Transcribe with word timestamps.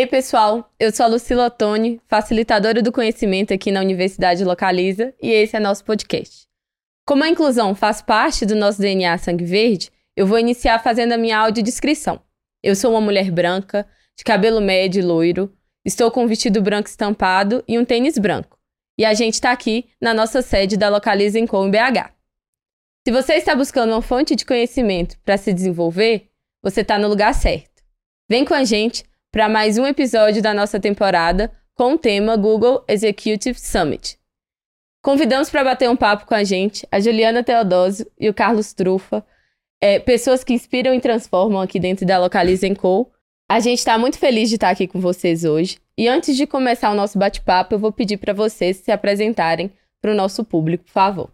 Ei, 0.00 0.06
pessoal, 0.06 0.72
eu 0.80 0.90
sou 0.90 1.04
a 1.04 1.08
Lucila 1.10 1.48
Ottoni, 1.48 2.00
facilitadora 2.08 2.80
do 2.80 2.90
conhecimento 2.90 3.52
aqui 3.52 3.70
na 3.70 3.82
Universidade 3.82 4.42
Localiza, 4.42 5.12
e 5.20 5.30
esse 5.30 5.54
é 5.54 5.60
nosso 5.60 5.84
podcast. 5.84 6.48
Como 7.06 7.22
a 7.22 7.28
inclusão 7.28 7.74
faz 7.74 8.00
parte 8.00 8.46
do 8.46 8.56
nosso 8.56 8.80
DNA 8.80 9.18
Sangue 9.18 9.44
Verde, 9.44 9.90
eu 10.16 10.26
vou 10.26 10.38
iniciar 10.38 10.78
fazendo 10.78 11.12
a 11.12 11.18
minha 11.18 11.36
audiodescrição. 11.36 12.18
Eu 12.62 12.74
sou 12.74 12.92
uma 12.92 13.00
mulher 13.02 13.30
branca, 13.30 13.86
de 14.16 14.24
cabelo 14.24 14.58
médio 14.58 15.02
e 15.02 15.04
loiro, 15.04 15.54
estou 15.84 16.10
com 16.10 16.24
um 16.24 16.26
vestido 16.26 16.62
branco 16.62 16.88
estampado 16.88 17.62
e 17.68 17.78
um 17.78 17.84
tênis 17.84 18.16
branco. 18.16 18.58
E 18.96 19.04
a 19.04 19.12
gente 19.12 19.34
está 19.34 19.52
aqui 19.52 19.90
na 20.00 20.14
nossa 20.14 20.40
sede 20.40 20.78
da 20.78 20.88
Localiza 20.88 21.38
em 21.38 21.46
Com 21.46 21.70
BH. 21.70 22.10
Se 23.06 23.12
você 23.12 23.34
está 23.34 23.54
buscando 23.54 23.92
uma 23.92 24.00
fonte 24.00 24.34
de 24.34 24.46
conhecimento 24.46 25.18
para 25.26 25.36
se 25.36 25.52
desenvolver, 25.52 26.30
você 26.62 26.80
está 26.80 26.98
no 26.98 27.06
lugar 27.06 27.34
certo. 27.34 27.82
Vem 28.30 28.46
com 28.46 28.54
a 28.54 28.64
gente 28.64 29.04
para 29.32 29.48
mais 29.48 29.78
um 29.78 29.86
episódio 29.86 30.42
da 30.42 30.52
nossa 30.52 30.80
temporada 30.80 31.52
com 31.74 31.94
o 31.94 31.98
tema 31.98 32.36
Google 32.36 32.84
Executive 32.88 33.58
Summit. 33.58 34.18
Convidamos 35.02 35.48
para 35.48 35.62
bater 35.62 35.88
um 35.88 35.96
papo 35.96 36.26
com 36.26 36.34
a 36.34 36.42
gente 36.42 36.86
a 36.90 36.98
Juliana 36.98 37.42
Teodósio 37.42 38.10
e 38.18 38.28
o 38.28 38.34
Carlos 38.34 38.72
Trufa, 38.72 39.24
é, 39.80 40.00
pessoas 40.00 40.42
que 40.42 40.52
inspiram 40.52 40.92
e 40.92 41.00
transformam 41.00 41.60
aqui 41.60 41.78
dentro 41.78 42.04
da 42.04 42.18
Localiza 42.18 42.72
Co. 42.74 43.10
A 43.48 43.60
gente 43.60 43.78
está 43.78 43.96
muito 43.96 44.18
feliz 44.18 44.48
de 44.48 44.56
estar 44.56 44.68
aqui 44.68 44.86
com 44.86 45.00
vocês 45.00 45.44
hoje. 45.44 45.78
E 45.96 46.08
antes 46.08 46.36
de 46.36 46.46
começar 46.46 46.90
o 46.90 46.94
nosso 46.94 47.18
bate-papo, 47.18 47.74
eu 47.74 47.78
vou 47.78 47.92
pedir 47.92 48.16
para 48.16 48.32
vocês 48.32 48.78
se 48.78 48.90
apresentarem 48.90 49.70
para 50.02 50.12
o 50.12 50.14
nosso 50.14 50.44
público, 50.44 50.84
por 50.84 50.92
favor. 50.92 51.30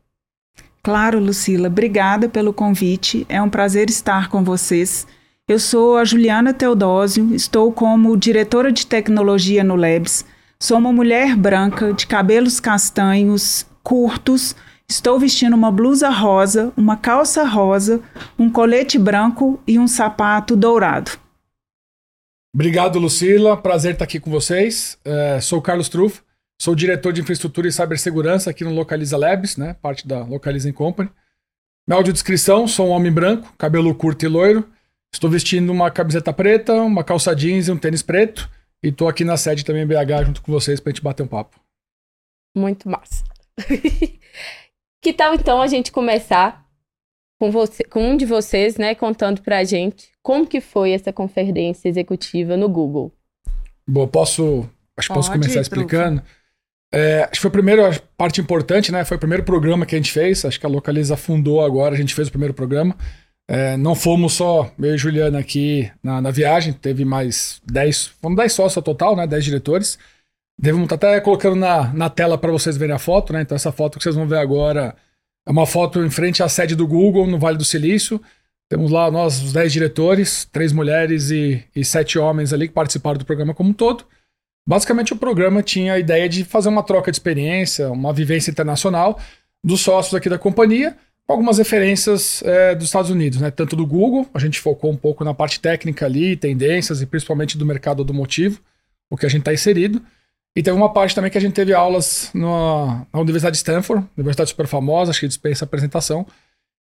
Claro, 0.83 1.19
Lucila, 1.19 1.69
obrigada 1.69 2.29
pelo 2.29 2.53
convite. 2.53 3.27
É 3.29 3.41
um 3.41 3.51
prazer 3.51 3.89
estar 3.89 4.29
com 4.29 4.45
vocês. 4.45 5.07
Eu 5.49 5.61
sou 5.61 5.97
a 5.97 6.05
Juliana 6.05 6.53
Teodósio, 6.53 7.33
estou 7.33 7.71
como 7.71 8.17
diretora 8.17 8.73
de 8.73 8.85
tecnologia 8.85 9.63
no 9.63 9.77
Labs. 9.77 10.25
Sou 10.59 10.77
uma 10.77 10.93
mulher 10.93 11.37
branca, 11.37 11.93
de 11.93 12.05
cabelos 12.05 12.59
castanhos, 12.59 13.65
curtos. 13.81 14.57
Estou 14.89 15.21
vestindo 15.21 15.55
uma 15.55 15.71
blusa 15.71 16.09
rosa, 16.09 16.73
uma 16.77 16.97
calça 16.97 17.45
rosa, 17.45 18.03
um 18.37 18.51
colete 18.51 18.99
branco 18.99 19.63
e 19.69 19.79
um 19.79 19.87
sapato 19.87 20.57
dourado. 20.57 21.13
Obrigado, 22.53 22.99
Lucila. 22.99 23.57
Prazer 23.57 23.93
estar 23.93 24.05
aqui 24.05 24.19
com 24.19 24.33
vocês. 24.33 24.99
É, 25.05 25.41
sou 25.41 25.63
Carlos 25.63 25.89
Truff, 25.89 26.23
Sou 26.61 26.75
diretor 26.75 27.13
de 27.13 27.21
infraestrutura 27.21 27.69
e 27.69 27.73
cibersegurança 27.73 28.51
aqui 28.51 28.65
no 28.65 28.75
Localiza 28.75 29.17
Labs, 29.17 29.57
né? 29.57 29.77
Parte 29.81 30.09
da 30.09 30.25
Localiza 30.25 30.73
Company. 30.73 31.09
Minha 31.87 31.99
audiodescrição, 31.99 32.67
sou 32.67 32.89
um 32.89 32.91
homem 32.91 33.13
branco, 33.13 33.55
cabelo 33.57 33.95
curto 33.95 34.25
e 34.25 34.29
loiro. 34.29 34.67
Estou 35.15 35.31
vestindo 35.31 35.71
uma 35.71 35.91
camiseta 35.91 36.33
preta, 36.33 36.75
uma 36.75 37.03
calça 37.03 37.35
jeans 37.35 37.69
e 37.69 37.73
um 37.73 37.79
tênis 37.79 38.03
preto. 38.03 38.51
E 38.83 38.89
estou 38.89 39.09
aqui 39.09 39.25
na 39.25 39.37
sede 39.37 39.65
também 39.65 39.83
em 39.83 39.87
BH 39.87 40.27
junto 40.27 40.43
com 40.43 40.53
vocês 40.53 40.79
para 40.81 40.91
a 40.91 40.93
gente 40.93 41.03
bater 41.03 41.23
um 41.23 41.29
papo. 41.29 41.59
Muito 42.57 42.89
massa. 42.89 43.25
que 45.03 45.13
tal 45.13 45.35
então 45.35 45.61
a 45.63 45.67
gente 45.67 45.91
começar 45.91 46.67
com, 47.41 47.51
você, 47.51 47.85
com 47.85 48.11
um 48.11 48.17
de 48.17 48.27
vocês, 48.27 48.77
né, 48.77 48.95
contando 48.95 49.43
para 49.43 49.59
a 49.59 49.65
gente 49.65 50.11
como 50.27 50.45
que 50.45 50.61
foi 50.61 50.91
essa 50.91 51.13
conferência 51.13 51.89
executiva 51.89 52.57
no 52.57 52.69
Google? 52.69 53.13
Bom, 53.89 54.09
posso, 54.09 54.69
acho 54.97 55.07
que 55.07 55.15
posso 55.15 55.31
começar 55.31 55.61
explicando. 55.61 56.21
É, 56.93 57.23
acho 57.23 57.35
que 57.35 57.41
foi 57.41 57.49
a 57.49 57.53
primeira 57.53 58.03
parte 58.17 58.41
importante, 58.41 58.91
né? 58.91 59.05
Foi 59.05 59.17
o 59.17 59.21
primeiro 59.21 59.45
programa 59.45 59.87
que 59.87 59.95
a 59.95 59.99
gente 59.99 60.11
fez. 60.11 60.45
Acho 60.45 60.59
que 60.59 60.67
a 60.67 60.69
Localiza 60.69 61.17
fundou 61.17 61.65
agora, 61.65 61.95
a 61.95 61.97
gente 61.97 62.13
fez 62.13 62.27
o 62.27 62.33
primeiro 62.33 62.53
programa. 62.53 62.97
É, 63.49 63.77
não 63.77 63.95
fomos 63.95 64.33
só 64.33 64.73
eu 64.79 64.95
e 64.95 64.99
Juliana 64.99 65.39
aqui 65.39 65.91
na, 66.03 66.21
na 66.21 66.31
viagem, 66.33 66.73
teve 66.73 67.05
mais 67.05 67.61
10, 67.65 68.07
fomos 68.21 68.37
10 68.37 68.53
sócios 68.53 68.85
total, 68.85 69.15
né? 69.15 69.27
10 69.27 69.45
diretores. 69.45 69.99
Devemos 70.59 70.85
estar 70.85 70.97
até 70.97 71.21
colocando 71.21 71.55
na, 71.57 71.93
na 71.93 72.11
tela 72.11 72.37
para 72.37 72.51
vocês 72.51 72.77
verem 72.77 72.95
a 72.95 72.99
foto, 72.99 73.33
né? 73.33 73.43
Então 73.43 73.55
essa 73.55 73.71
foto 73.71 73.99
que 73.99 74.03
vocês 74.03 74.17
vão 74.17 74.27
ver 74.27 74.39
agora 74.39 74.97
é 75.47 75.51
uma 75.51 75.67
foto 75.67 76.05
em 76.05 76.11
frente 76.11 76.43
à 76.43 76.49
sede 76.49 76.75
do 76.75 76.87
Google, 76.87 77.27
no 77.27 77.39
Vale 77.39 77.57
do 77.57 77.65
Silício. 77.65 78.21
Temos 78.69 78.91
lá 78.91 79.11
nós, 79.13 79.41
os 79.41 79.53
10 79.53 79.73
diretores, 79.73 80.45
três 80.47 80.73
mulheres 80.73 81.31
e, 81.31 81.65
e 81.75 81.85
sete 81.85 82.19
homens 82.19 82.53
ali 82.53 82.67
que 82.67 82.75
participaram 82.75 83.17
do 83.17 83.25
programa 83.25 83.55
como 83.55 83.71
um 83.71 83.73
todo. 83.73 84.05
Basicamente, 84.69 85.13
o 85.13 85.17
programa 85.17 85.63
tinha 85.63 85.93
a 85.93 85.99
ideia 85.99 86.29
de 86.29 86.43
fazer 86.43 86.69
uma 86.69 86.83
troca 86.83 87.13
de 87.13 87.17
experiência, 87.17 87.89
uma 87.93 88.13
vivência 88.13 88.51
internacional 88.51 89.21
dos 89.63 89.83
sócios 89.83 90.15
aqui 90.17 90.29
da 90.29 90.39
companhia, 90.39 90.91
com 90.91 90.97
algumas 91.29 91.59
referências 91.59 92.43
é, 92.45 92.75
dos 92.75 92.87
Estados 92.87 93.11
Unidos, 93.11 93.41
né? 93.41 93.51
Tanto 93.51 93.75
do 93.75 93.87
Google, 93.87 94.29
a 94.33 94.39
gente 94.39 94.61
focou 94.61 94.91
um 94.91 94.97
pouco 94.97 95.25
na 95.25 95.35
parte 95.35 95.61
técnica 95.61 96.07
ali, 96.07 96.37
tendências 96.37 97.03
e 97.03 97.07
principalmente 97.07 97.59
do 97.59 97.67
mercado 97.67 98.01
automotivo, 98.01 98.61
o 99.11 99.17
que 99.17 99.27
a 99.27 99.29
gente 99.29 99.41
está 99.41 99.53
inserido. 99.53 100.01
E 100.57 100.63
teve 100.63 100.77
uma 100.77 100.93
parte 100.93 101.15
também 101.15 101.31
que 101.31 101.37
a 101.37 101.41
gente 101.41 101.53
teve 101.53 101.75
aulas 101.75 102.31
na, 102.33 103.07
na 103.13 103.21
Universidade 103.21 103.53
de 103.53 103.59
Stanford, 103.59 104.07
universidade 104.17 104.51
super 104.51 104.67
famosa, 104.67 105.11
acho 105.11 105.21
que 105.21 105.29
dispensa 105.29 105.65
apresentação. 105.65 106.27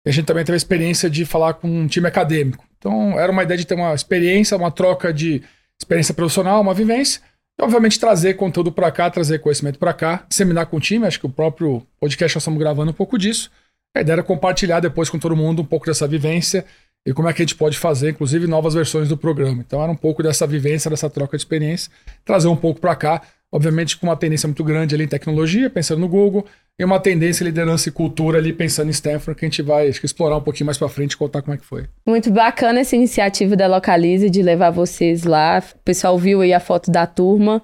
E 0.06 0.10
a 0.10 0.12
gente 0.12 0.26
também 0.26 0.44
teve 0.44 0.56
a 0.56 0.58
experiência 0.58 1.10
de 1.10 1.24
falar 1.26 1.54
com 1.54 1.70
um 1.70 1.88
time 1.88 2.08
acadêmico. 2.08 2.66
Então, 2.78 3.18
era 3.18 3.32
uma 3.32 3.44
ideia 3.44 3.58
de 3.58 3.66
ter 3.66 3.76
uma 3.76 3.94
experiência, 3.94 4.58
uma 4.58 4.72
troca 4.72 5.14
de 5.14 5.42
experiência 5.80 6.14
profissional, 6.14 6.60
uma 6.60 6.74
vivência, 6.74 7.22
e, 7.58 7.64
obviamente, 7.64 8.00
trazer 8.00 8.34
conteúdo 8.34 8.72
para 8.72 8.92
cá, 8.92 9.10
trazer 9.10 9.40
conhecimento 9.40 9.80
para 9.80 9.94
cá, 9.94 10.26
disseminar 10.28 10.66
com 10.66 10.78
o 10.78 10.80
time. 10.80 11.06
Acho 11.06 11.20
que 11.20 11.26
o 11.26 11.30
próprio 11.30 11.86
podcast 12.00 12.36
nós 12.36 12.42
estamos 12.42 12.60
gravando 12.60 12.92
um 12.92 12.94
pouco 12.94 13.18
disso. 13.18 13.50
A 13.96 14.02
ideia 14.02 14.16
era 14.16 14.24
compartilhar 14.24 14.80
depois 14.80 15.10
com 15.10 15.20
todo 15.20 15.36
mundo 15.36 15.62
um 15.62 15.66
pouco 15.66 15.86
dessa 15.86 16.08
vivência 16.08 16.66
e 17.06 17.14
como 17.14 17.28
é 17.28 17.34
que 17.34 17.42
a 17.42 17.46
gente 17.46 17.56
pode 17.56 17.78
fazer, 17.78 18.12
inclusive, 18.12 18.48
novas 18.48 18.74
versões 18.74 19.10
do 19.10 19.18
programa. 19.18 19.64
Então, 19.66 19.82
era 19.82 19.92
um 19.92 19.96
pouco 19.96 20.22
dessa 20.22 20.46
vivência, 20.46 20.90
dessa 20.90 21.10
troca 21.10 21.36
de 21.36 21.42
experiência, 21.42 21.92
trazer 22.24 22.48
um 22.48 22.56
pouco 22.56 22.80
para 22.80 22.96
cá, 22.96 23.22
obviamente 23.52 23.98
com 23.98 24.08
uma 24.08 24.16
tendência 24.16 24.48
muito 24.48 24.64
grande 24.64 24.94
ali 24.94 25.06
em 25.06 25.08
tecnologia, 25.08 25.70
pensando 25.70 26.00
no 26.00 26.08
Google, 26.08 26.46
e 26.80 26.86
uma 26.86 27.00
tendência 27.00 27.44
liderança 27.44 27.90
e 27.90 27.92
cultura 27.92 28.38
ali 28.38 28.54
pensando 28.54 28.88
em 28.88 28.92
Stanford, 28.92 29.38
que 29.38 29.46
a 29.46 29.48
gente 29.50 29.62
vai 29.62 29.92
que, 29.92 30.06
explorar 30.06 30.38
um 30.38 30.42
pouquinho 30.42 30.68
mais 30.68 30.78
para 30.78 30.88
frente 30.90 31.14
e 31.14 31.18
contar 31.18 31.42
como 31.42 31.54
é 31.54 31.58
que 31.58 31.66
foi. 31.66 31.86
Muito 32.08 32.32
bacana 32.32 32.80
essa 32.80 32.96
iniciativa 32.96 33.56
da 33.56 33.68
Localize 33.68 34.30
de 34.30 34.42
levar 34.42 34.70
vocês 34.70 35.24
lá. 35.24 35.62
O 35.76 35.80
pessoal 35.84 36.18
viu 36.18 36.42
aí 36.42 36.54
a 36.54 36.60
foto 36.60 36.90
da 36.90 37.06
turma. 37.06 37.62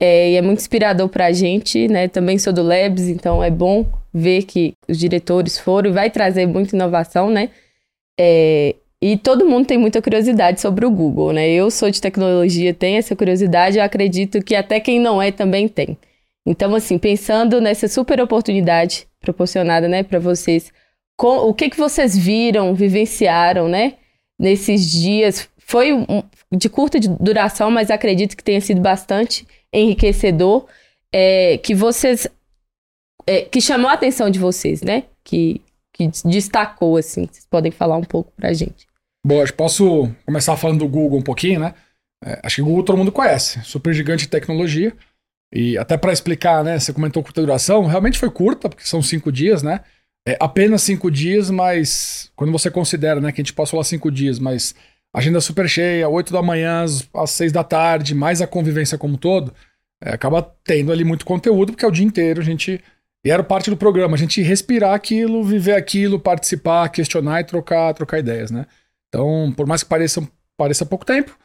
É, 0.00 0.32
e 0.32 0.36
é 0.36 0.42
muito 0.42 0.58
inspirador 0.58 1.08
para 1.08 1.26
a 1.26 1.32
gente, 1.32 1.88
né? 1.88 2.06
Também 2.06 2.38
sou 2.38 2.52
do 2.52 2.62
Labs, 2.62 3.08
então 3.08 3.42
é 3.42 3.50
bom 3.50 3.86
ver 4.16 4.44
que 4.44 4.74
os 4.88 4.98
diretores 4.98 5.58
foram 5.58 5.90
e 5.90 5.92
vai 5.92 6.10
trazer 6.10 6.46
muita 6.46 6.74
inovação, 6.74 7.28
né? 7.28 7.50
É, 8.18 8.74
e 9.02 9.18
todo 9.18 9.44
mundo 9.44 9.66
tem 9.66 9.76
muita 9.76 10.00
curiosidade 10.00 10.60
sobre 10.60 10.86
o 10.86 10.90
Google, 10.90 11.32
né? 11.32 11.48
Eu 11.50 11.70
sou 11.70 11.90
de 11.90 12.00
tecnologia, 12.00 12.72
tenho 12.72 12.98
essa 12.98 13.14
curiosidade, 13.14 13.76
eu 13.76 13.84
acredito 13.84 14.42
que 14.42 14.54
até 14.54 14.80
quem 14.80 14.98
não 14.98 15.20
é 15.20 15.30
também 15.30 15.68
tem. 15.68 15.98
Então, 16.46 16.74
assim, 16.74 16.96
pensando 16.96 17.60
nessa 17.60 17.88
super 17.88 18.20
oportunidade 18.20 19.06
proporcionada, 19.20 19.88
né, 19.88 20.02
para 20.02 20.20
vocês, 20.20 20.72
com, 21.16 21.38
o 21.48 21.52
que 21.52 21.68
que 21.68 21.76
vocês 21.76 22.16
viram, 22.16 22.74
vivenciaram, 22.74 23.68
né, 23.68 23.94
nesses 24.38 24.88
dias? 24.90 25.48
Foi 25.58 25.92
um, 25.92 26.22
de 26.52 26.68
curta 26.68 26.98
duração, 27.00 27.70
mas 27.70 27.90
acredito 27.90 28.36
que 28.36 28.44
tenha 28.44 28.60
sido 28.60 28.80
bastante 28.80 29.46
enriquecedor, 29.72 30.66
é, 31.12 31.58
que 31.58 31.74
vocês, 31.74 32.28
é, 33.26 33.42
que 33.42 33.60
chamou 33.60 33.90
a 33.90 33.94
atenção 33.94 34.30
de 34.30 34.38
vocês, 34.38 34.82
né? 34.82 35.04
Que, 35.24 35.60
que 35.92 36.08
destacou, 36.24 36.96
assim. 36.96 37.26
Vocês 37.26 37.46
podem 37.50 37.72
falar 37.72 37.96
um 37.96 38.04
pouco 38.04 38.32
pra 38.36 38.52
gente. 38.52 38.86
Bom, 39.26 39.42
eu 39.42 39.52
posso 39.52 40.08
começar 40.24 40.56
falando 40.56 40.80
do 40.80 40.88
Google 40.88 41.18
um 41.18 41.22
pouquinho, 41.22 41.60
né? 41.60 41.74
É, 42.24 42.40
acho 42.44 42.56
que 42.56 42.62
o 42.62 42.64
Google 42.64 42.84
todo 42.84 42.98
mundo 42.98 43.12
conhece, 43.12 43.60
super 43.62 43.92
gigante 43.92 44.24
de 44.24 44.30
tecnologia. 44.30 44.94
E 45.52 45.76
até 45.76 45.96
para 45.96 46.12
explicar, 46.12 46.62
né? 46.62 46.78
Você 46.78 46.92
comentou 46.92 47.22
curta 47.22 47.40
duração, 47.40 47.86
realmente 47.86 48.18
foi 48.18 48.30
curta, 48.30 48.68
porque 48.68 48.86
são 48.86 49.02
cinco 49.02 49.32
dias, 49.32 49.62
né? 49.62 49.80
É 50.28 50.36
apenas 50.40 50.82
cinco 50.82 51.10
dias, 51.10 51.50
mas 51.50 52.32
quando 52.34 52.50
você 52.50 52.68
considera, 52.68 53.20
né, 53.20 53.30
que 53.30 53.40
a 53.40 53.44
gente 53.44 53.52
passou 53.52 53.78
lá 53.78 53.84
cinco 53.84 54.10
dias, 54.10 54.40
mas 54.40 54.74
agenda 55.14 55.40
super 55.40 55.68
cheia, 55.68 56.08
oito 56.08 56.32
da 56.32 56.42
manhã 56.42 56.84
às 57.14 57.30
seis 57.30 57.52
da 57.52 57.62
tarde, 57.62 58.12
mais 58.12 58.42
a 58.42 58.46
convivência 58.46 58.98
como 58.98 59.14
um 59.14 59.16
todo, 59.18 59.54
é, 60.02 60.10
acaba 60.10 60.42
tendo 60.64 60.90
ali 60.90 61.04
muito 61.04 61.24
conteúdo, 61.24 61.72
porque 61.72 61.84
é 61.84 61.88
o 61.88 61.92
dia 61.92 62.04
inteiro 62.04 62.40
a 62.40 62.44
gente. 62.44 62.82
Era 63.30 63.42
parte 63.42 63.70
do 63.70 63.76
programa, 63.76 64.14
a 64.14 64.18
gente 64.18 64.42
respirar 64.42 64.94
aquilo, 64.94 65.42
viver 65.42 65.72
aquilo, 65.72 66.18
participar, 66.18 66.88
questionar 66.88 67.40
e 67.40 67.44
trocar, 67.44 67.92
trocar 67.94 68.18
ideias, 68.18 68.50
né? 68.50 68.66
Então, 69.08 69.52
por 69.56 69.66
mais 69.66 69.82
que 69.82 69.88
pareça, 69.88 70.26
pareça 70.56 70.86
pouco 70.86 71.04
tempo, 71.04 71.36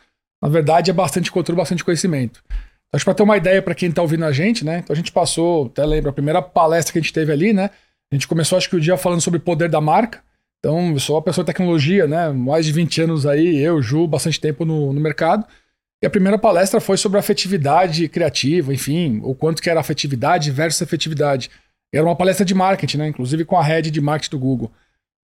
na 0.41 0.49
verdade 0.49 0.91
é 0.91 0.93
bastante 0.93 1.31
conteúdo, 1.31 1.57
bastante 1.57 1.83
conhecimento. 1.83 2.43
Acho 2.93 3.05
para 3.05 3.13
ter 3.13 3.23
uma 3.23 3.37
ideia 3.37 3.61
para 3.61 3.73
quem 3.73 3.89
está 3.89 4.01
ouvindo 4.01 4.25
a 4.25 4.31
gente, 4.31 4.65
né? 4.65 4.79
Então 4.79 4.93
a 4.93 4.97
gente 4.97 5.11
passou, 5.11 5.67
até 5.67 5.85
lembra, 5.85 6.09
a 6.09 6.13
primeira 6.13 6.41
palestra 6.41 6.91
que 6.91 6.99
a 6.99 7.01
gente 7.01 7.13
teve 7.13 7.31
ali, 7.31 7.53
né? 7.53 7.69
A 8.11 8.15
gente 8.15 8.27
começou, 8.27 8.57
acho 8.57 8.69
que 8.69 8.75
o 8.75 8.81
dia 8.81 8.97
falando 8.97 9.21
sobre 9.21 9.37
o 9.37 9.41
poder 9.41 9.69
da 9.69 9.79
marca. 9.79 10.21
Então, 10.59 10.91
eu 10.91 10.99
sou 10.99 11.15
uma 11.15 11.21
pessoa 11.21 11.43
de 11.43 11.47
tecnologia, 11.47 12.05
né? 12.05 12.29
Mais 12.29 12.65
de 12.65 12.71
20 12.71 13.01
anos 13.01 13.25
aí, 13.25 13.57
eu, 13.57 13.81
Ju, 13.81 14.05
bastante 14.05 14.39
tempo 14.39 14.65
no, 14.65 14.91
no 14.91 14.99
mercado. 14.99 15.45
E 16.03 16.05
a 16.05 16.09
primeira 16.09 16.37
palestra 16.37 16.81
foi 16.81 16.97
sobre 16.97 17.17
afetividade 17.17 18.07
criativa, 18.09 18.73
enfim, 18.73 19.21
o 19.23 19.33
quanto 19.33 19.61
que 19.61 19.69
era 19.69 19.79
afetividade 19.79 20.51
versus 20.51 20.81
efetividade. 20.81 21.49
Era 21.93 22.05
uma 22.05 22.15
palestra 22.15 22.45
de 22.45 22.53
marketing, 22.53 22.97
né? 22.97 23.07
Inclusive 23.07 23.45
com 23.45 23.57
a 23.57 23.63
head 23.63 23.91
de 23.91 24.01
marketing 24.01 24.31
do 24.31 24.39
Google. 24.39 24.71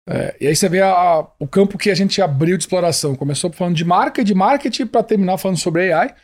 É, 0.08 0.37
e 0.40 0.46
aí 0.46 0.56
você 0.56 0.69
vê 0.69 0.81
a, 0.81 0.90
a, 0.90 1.26
o 1.38 1.46
campo 1.46 1.78
que 1.78 1.90
a 1.90 1.94
gente 1.94 2.20
abriu 2.20 2.56
de 2.56 2.64
exploração. 2.64 3.14
Começou 3.14 3.52
falando 3.52 3.75
de 3.75 3.84
marca, 3.84 4.22
de 4.22 4.34
marketing, 4.34 4.87
para 4.87 5.02
terminar 5.02 5.38
falando 5.38 5.58
sobre 5.58 5.93
AI. 5.93 6.14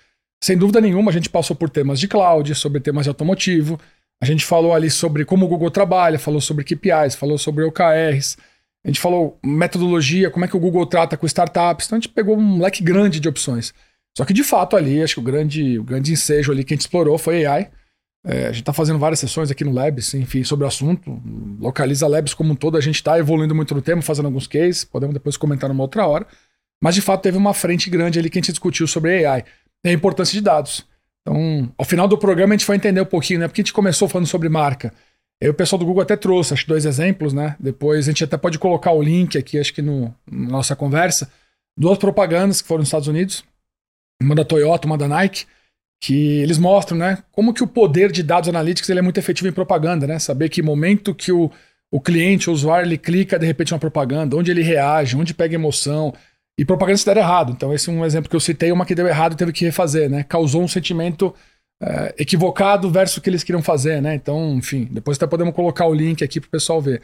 sem 0.42 0.56
dúvida 0.56 0.80
nenhuma, 0.80 1.10
a 1.10 1.14
gente 1.14 1.30
passou 1.30 1.56
por 1.56 1.70
temas 1.70 1.98
de 1.98 2.08
cloud, 2.08 2.54
sobre 2.54 2.80
temas 2.80 3.04
de 3.04 3.08
automotivo, 3.08 3.78
a 4.22 4.26
gente 4.26 4.44
falou 4.44 4.74
ali 4.74 4.90
sobre 4.90 5.24
como 5.24 5.46
o 5.46 5.48
Google 5.48 5.70
trabalha, 5.70 6.18
falou 6.18 6.40
sobre 6.40 6.64
KPIs, 6.64 7.14
falou 7.14 7.38
sobre 7.38 7.64
OKRs, 7.64 8.36
a 8.84 8.88
gente 8.88 9.00
falou 9.00 9.38
metodologia, 9.42 10.30
como 10.30 10.44
é 10.44 10.48
que 10.48 10.56
o 10.56 10.60
Google 10.60 10.84
trata 10.86 11.16
com 11.16 11.26
startups. 11.26 11.86
Então 11.86 11.96
a 11.96 12.00
gente 12.00 12.10
pegou 12.10 12.36
um 12.36 12.60
leque 12.60 12.82
grande 12.82 13.18
de 13.18 13.28
opções. 13.28 13.72
Só 14.16 14.24
que 14.24 14.34
de 14.34 14.44
fato 14.44 14.76
ali, 14.76 15.02
acho 15.02 15.14
que 15.14 15.20
o 15.20 15.22
grande, 15.22 15.78
o 15.78 15.84
grande 15.84 16.12
ensejo 16.12 16.52
ali 16.52 16.64
que 16.64 16.74
a 16.74 16.76
gente 16.76 16.82
explorou 16.82 17.16
foi 17.16 17.46
AI. 17.46 17.70
É, 18.24 18.44
a 18.44 18.52
gente 18.52 18.60
está 18.60 18.72
fazendo 18.72 18.98
várias 18.98 19.18
sessões 19.18 19.50
aqui 19.50 19.64
no 19.64 19.72
Labs, 19.72 20.12
enfim, 20.14 20.44
sobre 20.44 20.64
o 20.64 20.68
assunto. 20.68 21.20
Localiza 21.58 22.06
Labs 22.06 22.34
como 22.34 22.52
um 22.52 22.56
todo, 22.56 22.76
a 22.76 22.80
gente 22.80 22.96
está 22.96 23.18
evoluindo 23.18 23.54
muito 23.54 23.74
no 23.74 23.80
tema, 23.80 24.02
fazendo 24.02 24.26
alguns 24.26 24.46
cases, 24.46 24.84
podemos 24.84 25.14
depois 25.14 25.36
comentar 25.36 25.68
numa 25.68 25.82
outra 25.82 26.06
hora. 26.06 26.26
Mas 26.82 26.94
de 26.94 27.02
fato 27.02 27.22
teve 27.22 27.36
uma 27.36 27.54
frente 27.54 27.88
grande 27.90 28.18
ali 28.18 28.30
que 28.30 28.38
a 28.38 28.40
gente 28.40 28.52
discutiu 28.52 28.86
sobre 28.86 29.24
AI 29.24 29.44
e 29.84 29.88
a 29.88 29.92
importância 29.92 30.32
de 30.32 30.40
dados. 30.40 30.86
Então, 31.22 31.72
ao 31.76 31.84
final 31.84 32.08
do 32.08 32.16
programa 32.16 32.54
a 32.54 32.56
gente 32.56 32.66
vai 32.66 32.76
entender 32.76 33.00
um 33.00 33.06
pouquinho, 33.06 33.40
né? 33.40 33.48
Porque 33.48 33.60
a 33.60 33.64
gente 33.64 33.72
começou 33.72 34.08
falando 34.08 34.26
sobre 34.26 34.48
marca. 34.48 34.92
Aí 35.42 35.48
o 35.48 35.54
pessoal 35.54 35.78
do 35.78 35.86
Google 35.86 36.02
até 36.02 36.16
trouxe, 36.16 36.52
acho 36.52 36.66
dois 36.66 36.84
exemplos, 36.84 37.32
né? 37.32 37.56
Depois 37.58 38.06
a 38.06 38.10
gente 38.10 38.24
até 38.24 38.36
pode 38.36 38.58
colocar 38.58 38.92
o 38.92 39.02
link 39.02 39.38
aqui, 39.38 39.58
acho 39.58 39.72
que 39.72 39.80
no, 39.80 40.14
na 40.30 40.50
nossa 40.50 40.76
conversa. 40.76 41.30
Duas 41.76 41.98
propagandas 41.98 42.60
que 42.60 42.68
foram 42.68 42.80
nos 42.80 42.88
Estados 42.88 43.08
Unidos, 43.08 43.44
uma 44.20 44.34
da 44.34 44.44
Toyota, 44.44 44.86
uma 44.86 44.98
da 44.98 45.08
Nike, 45.08 45.46
que 46.00 46.40
eles 46.40 46.56
mostram, 46.56 46.96
né? 46.96 47.18
Como 47.30 47.52
que 47.52 47.62
o 47.62 47.66
poder 47.66 48.10
de 48.10 48.22
dados 48.22 48.48
analíticos 48.48 48.88
ele 48.88 49.00
é 49.00 49.02
muito 49.02 49.18
efetivo 49.18 49.48
em 49.48 49.52
propaganda, 49.52 50.06
né? 50.06 50.18
Saber 50.18 50.48
que 50.48 50.62
momento 50.62 51.14
que 51.14 51.30
o, 51.30 51.50
o 51.90 52.00
cliente, 52.00 52.48
o 52.48 52.52
usuário, 52.52 52.86
ele 52.86 52.96
clica 52.96 53.38
de 53.38 53.46
repente 53.46 53.74
uma 53.74 53.78
propaganda, 53.78 54.34
onde 54.34 54.50
ele 54.50 54.62
reage, 54.62 55.14
onde 55.14 55.34
pega 55.34 55.54
emoção. 55.54 56.14
E 56.58 56.64
propaganda 56.64 56.96
se 56.96 57.04
der 57.04 57.18
errado. 57.18 57.52
Então, 57.52 57.72
esse 57.72 57.90
é 57.90 57.92
um 57.92 58.04
exemplo 58.04 58.30
que 58.30 58.36
eu 58.36 58.40
citei, 58.40 58.72
uma 58.72 58.86
que 58.86 58.94
deu 58.94 59.06
errado 59.06 59.34
e 59.34 59.36
teve 59.36 59.52
que 59.52 59.64
refazer, 59.64 60.08
né? 60.08 60.24
Causou 60.24 60.62
um 60.62 60.68
sentimento 60.68 61.34
é, 61.82 62.14
equivocado 62.18 62.90
versus 62.90 63.18
o 63.18 63.20
que 63.20 63.28
eles 63.28 63.44
queriam 63.44 63.62
fazer, 63.62 64.00
né? 64.00 64.14
Então, 64.14 64.54
enfim, 64.54 64.88
depois 64.90 65.18
até 65.18 65.26
podemos 65.26 65.54
colocar 65.54 65.86
o 65.86 65.94
link 65.94 66.24
aqui 66.24 66.40
para 66.40 66.48
o 66.48 66.50
pessoal 66.50 66.80
ver. 66.80 67.02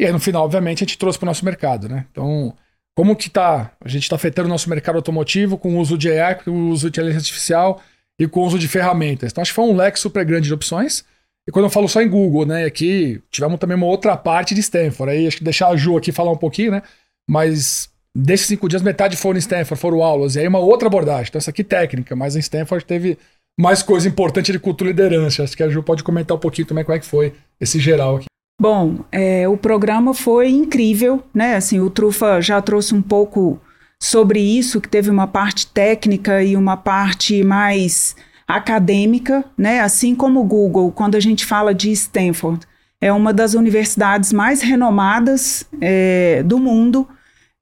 E 0.00 0.04
aí, 0.04 0.12
no 0.12 0.18
final, 0.18 0.44
obviamente, 0.44 0.78
a 0.78 0.86
gente 0.86 0.98
trouxe 0.98 1.18
para 1.18 1.26
o 1.26 1.30
nosso 1.30 1.44
mercado, 1.44 1.88
né? 1.88 2.04
Então, 2.10 2.52
como 2.96 3.14
que 3.14 3.30
tá? 3.30 3.72
A 3.84 3.88
gente 3.88 4.02
está 4.02 4.16
afetando 4.16 4.48
o 4.48 4.50
nosso 4.50 4.68
mercado 4.68 4.96
automotivo 4.96 5.56
com 5.56 5.76
o 5.76 5.78
uso 5.78 5.96
de 5.96 6.10
AI, 6.10 6.34
com 6.36 6.50
o 6.50 6.68
uso 6.70 6.90
de 6.90 6.98
inteligência 6.98 7.20
artificial 7.20 7.80
e 8.18 8.26
com 8.26 8.40
o 8.40 8.46
uso 8.46 8.58
de 8.58 8.68
ferramentas. 8.68 9.32
Então, 9.32 9.42
acho 9.42 9.50
que 9.50 9.56
foi 9.56 9.64
um 9.64 9.76
leque 9.76 9.98
super 9.98 10.24
grande 10.24 10.46
de 10.46 10.54
opções. 10.54 11.04
E 11.46 11.52
quando 11.52 11.66
eu 11.66 11.70
falo 11.70 11.88
só 11.88 12.00
em 12.00 12.08
Google, 12.08 12.46
né? 12.46 12.64
Aqui 12.64 13.20
tivemos 13.30 13.58
também 13.58 13.76
uma 13.76 13.86
outra 13.86 14.16
parte 14.16 14.54
de 14.54 14.60
Stanford. 14.60 15.12
Aí 15.12 15.26
acho 15.26 15.36
que 15.36 15.44
deixar 15.44 15.68
a 15.68 15.76
Ju 15.76 15.96
aqui 15.96 16.12
falar 16.12 16.30
um 16.30 16.36
pouquinho, 16.36 16.72
né? 16.72 16.82
Mas 17.28 17.90
desses 18.14 18.46
cinco 18.46 18.68
dias, 18.68 18.82
metade 18.82 19.16
foram 19.16 19.36
em 19.36 19.40
Stanford, 19.40 19.80
foram 19.80 20.02
aulas. 20.02 20.36
E 20.36 20.40
aí 20.40 20.48
uma 20.48 20.58
outra 20.58 20.88
abordagem. 20.88 21.26
Então, 21.28 21.38
essa 21.38 21.50
aqui 21.50 21.64
técnica, 21.64 22.16
mas 22.16 22.36
em 22.36 22.40
Stanford 22.40 22.84
teve 22.84 23.18
mais 23.58 23.82
coisa 23.82 24.08
importante 24.08 24.52
de 24.52 24.58
cultura 24.58 24.90
e 24.90 24.92
liderança. 24.92 25.42
Acho 25.42 25.56
que 25.56 25.62
a 25.62 25.68
Ju 25.68 25.82
pode 25.82 26.02
comentar 26.02 26.36
um 26.36 26.40
pouquinho 26.40 26.66
também 26.66 26.84
como 26.84 26.96
é 26.96 27.00
que 27.00 27.06
foi 27.06 27.32
esse 27.60 27.78
geral 27.78 28.16
aqui. 28.16 28.26
Bom, 28.60 29.00
é, 29.10 29.48
o 29.48 29.56
programa 29.56 30.14
foi 30.14 30.48
incrível, 30.48 31.22
né? 31.34 31.56
Assim, 31.56 31.80
o 31.80 31.90
Trufa 31.90 32.40
já 32.40 32.62
trouxe 32.62 32.94
um 32.94 33.02
pouco 33.02 33.60
sobre 34.00 34.40
isso, 34.40 34.80
que 34.80 34.88
teve 34.88 35.10
uma 35.10 35.26
parte 35.26 35.66
técnica 35.66 36.42
e 36.42 36.56
uma 36.56 36.76
parte 36.76 37.42
mais 37.42 38.14
acadêmica, 38.46 39.44
né? 39.56 39.80
Assim 39.80 40.14
como 40.14 40.40
o 40.40 40.44
Google, 40.44 40.92
quando 40.92 41.14
a 41.14 41.20
gente 41.20 41.44
fala 41.44 41.74
de 41.74 41.90
Stanford, 41.92 42.66
é 43.00 43.12
uma 43.12 43.32
das 43.32 43.54
universidades 43.54 44.32
mais 44.32 44.62
renomadas 44.62 45.64
é, 45.80 46.42
do 46.44 46.58
mundo. 46.58 47.08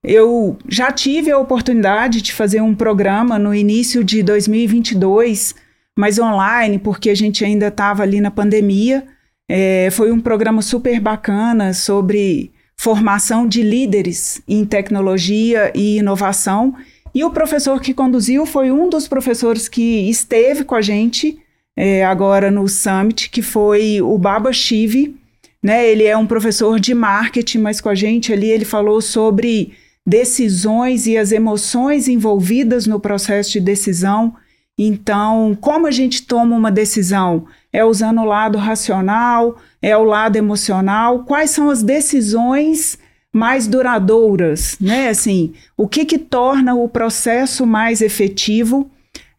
Eu 0.03 0.59
já 0.69 0.91
tive 0.91 1.31
a 1.31 1.39
oportunidade 1.39 2.21
de 2.21 2.33
fazer 2.33 2.61
um 2.61 2.75
programa 2.75 3.39
no 3.39 3.55
início 3.55 4.03
de 4.03 4.23
2022 4.23 5.55
mas 5.97 6.19
online, 6.19 6.79
porque 6.79 7.11
a 7.11 7.15
gente 7.15 7.45
ainda 7.45 7.69
estava 7.69 8.03
ali 8.03 8.21
na 8.21 8.31
pandemia. 8.31 9.05
É, 9.49 9.89
foi 9.91 10.11
um 10.11 10.21
programa 10.21 10.63
super 10.63 10.99
bacana 11.01 11.75
sobre 11.75 12.52
formação 12.77 13.47
de 13.47 13.63
líderes 13.63 14.41
em 14.47 14.65
tecnologia 14.65 15.73
e 15.75 15.99
inovação. 15.99 16.75
E 17.15 17.25
o 17.25 17.31
professor 17.31 17.81
que 17.81 17.95
conduziu 17.95 18.47
foi 18.47 18.71
um 18.71 18.89
dos 18.89 19.07
professores 19.07 19.69
que 19.69 20.09
esteve 20.09 20.65
com 20.65 20.75
a 20.75 20.83
gente 20.83 21.39
é, 21.77 22.05
agora 22.05 22.51
no 22.51 22.69
Summit, 22.69 23.31
que 23.31 23.43
foi 23.43 24.01
o 24.01 24.17
Baba 24.19 24.53
Shivi. 24.53 25.17
Né? 25.63 25.89
Ele 25.89 26.05
é 26.05 26.17
um 26.17 26.27
professor 26.27 26.81
de 26.81 26.95
marketing, 26.95 27.59
mas 27.59 27.81
com 27.81 27.89
a 27.89 27.95
gente 27.95 28.33
ali 28.33 28.51
ele 28.51 28.65
falou 28.65 29.01
sobre 29.01 29.73
decisões 30.05 31.07
e 31.07 31.17
as 31.17 31.31
emoções 31.31 32.09
envolvidas 32.09 32.87
no 32.87 32.99
processo 32.99 33.53
de 33.53 33.61
decisão 33.61 34.35
então, 34.79 35.57
como 35.61 35.87
a 35.87 35.91
gente 35.91 36.23
toma 36.23 36.57
uma 36.57 36.71
decisão? 36.71 37.47
É 37.73 37.85
usando 37.85 38.21
o 38.21 38.25
lado 38.25 38.59
racional? 38.59 39.57
É 39.81 39.97
o 39.97 40.05
lado 40.05 40.37
emocional? 40.37 41.25
Quais 41.25 41.51
são 41.51 41.71
as 41.71 41.83
decisões 41.83 42.99
mais 43.33 43.67
duradouras, 43.67 44.77
né? 44.81 45.09
Assim, 45.09 45.55
o 45.77 45.89
que 45.89 46.05
que 46.05 46.19
torna 46.19 46.75
o 46.75 46.89
processo 46.89 47.67
mais 47.67 48.03
efetivo? 48.03 48.91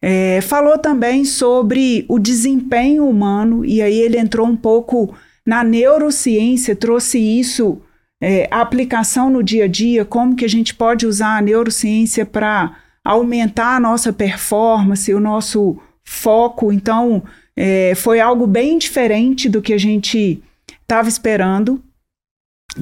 É, 0.02 0.40
falou 0.40 0.76
também 0.76 1.24
sobre 1.24 2.04
o 2.08 2.18
desempenho 2.18 3.08
humano 3.08 3.64
e 3.64 3.80
aí 3.80 3.98
ele 4.00 4.18
entrou 4.18 4.46
um 4.46 4.56
pouco 4.56 5.14
na 5.46 5.62
neurociência, 5.62 6.74
trouxe 6.74 7.18
isso 7.18 7.80
é, 8.20 8.48
a 8.50 8.60
aplicação 8.60 9.28
no 9.28 9.42
dia 9.42 9.64
a 9.64 9.68
dia, 9.68 10.04
como 10.04 10.34
que 10.34 10.44
a 10.44 10.48
gente 10.48 10.74
pode 10.74 11.06
usar 11.06 11.36
a 11.36 11.42
neurociência 11.42 12.24
para 12.24 12.76
aumentar 13.04 13.76
a 13.76 13.80
nossa 13.80 14.12
performance, 14.12 15.12
o 15.12 15.20
nosso 15.20 15.76
foco. 16.02 16.72
Então, 16.72 17.22
é, 17.56 17.94
foi 17.94 18.20
algo 18.20 18.46
bem 18.46 18.78
diferente 18.78 19.48
do 19.48 19.62
que 19.62 19.72
a 19.72 19.78
gente 19.78 20.42
estava 20.82 21.08
esperando. 21.08 21.82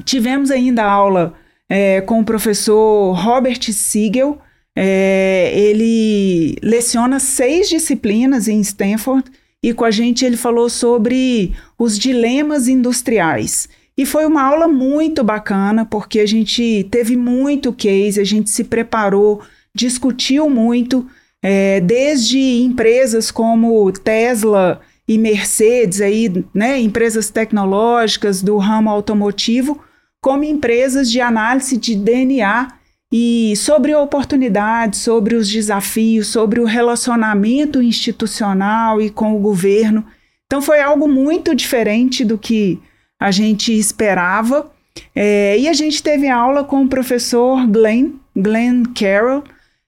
Tivemos 0.03 0.49
ainda 0.51 0.83
aula 0.83 1.33
é, 1.69 2.01
com 2.01 2.19
o 2.19 2.25
professor 2.25 3.13
Robert 3.13 3.71
Siegel. 3.71 4.39
É, 4.75 5.51
ele 5.55 6.57
leciona 6.63 7.19
seis 7.19 7.69
disciplinas 7.69 8.47
em 8.47 8.59
Stanford 8.61 9.31
e 9.61 9.73
com 9.73 9.85
a 9.85 9.91
gente 9.91 10.25
ele 10.25 10.35
falou 10.35 10.69
sobre 10.69 11.53
os 11.77 11.97
dilemas 11.97 12.67
industriais. 12.67 13.69
E 13.95 14.05
foi 14.05 14.25
uma 14.25 14.41
aula 14.41 14.67
muito 14.67 15.23
bacana, 15.23 15.85
porque 15.85 16.19
a 16.19 16.25
gente 16.25 16.87
teve 16.89 17.15
muito 17.15 17.71
case, 17.71 18.19
a 18.19 18.23
gente 18.23 18.49
se 18.49 18.63
preparou 18.63 19.43
discutiu 19.73 20.49
muito, 20.49 21.07
é, 21.43 21.81
desde 21.81 22.39
empresas 22.39 23.29
como 23.29 23.91
Tesla 23.91 24.79
e 25.05 25.17
Mercedes, 25.17 25.99
aí, 25.99 26.31
né, 26.53 26.79
empresas 26.79 27.29
tecnológicas 27.29 28.41
do 28.41 28.57
ramo 28.57 28.89
automotivo, 28.89 29.83
como 30.21 30.45
empresas 30.45 31.11
de 31.11 31.19
análise 31.19 31.75
de 31.75 31.97
DNA 31.97 32.69
e 33.11 33.53
sobre 33.57 33.93
oportunidades, 33.93 35.01
sobre 35.01 35.35
os 35.35 35.49
desafios, 35.49 36.27
sobre 36.27 36.61
o 36.61 36.65
relacionamento 36.65 37.81
institucional 37.81 39.01
e 39.01 39.09
com 39.09 39.35
o 39.35 39.39
governo. 39.39 40.05
Então 40.45 40.61
foi 40.61 40.79
algo 40.79 41.09
muito 41.09 41.53
diferente 41.53 42.23
do 42.23 42.37
que 42.37 42.79
a 43.19 43.29
gente 43.29 43.77
esperava. 43.77 44.71
É, 45.13 45.57
e 45.59 45.67
a 45.67 45.73
gente 45.73 46.01
teve 46.01 46.29
aula 46.29 46.63
com 46.63 46.83
o 46.83 46.87
professor 46.87 47.67
Glenn, 47.67 48.13
Glenn 48.35 48.83
Carroll, 48.95 49.43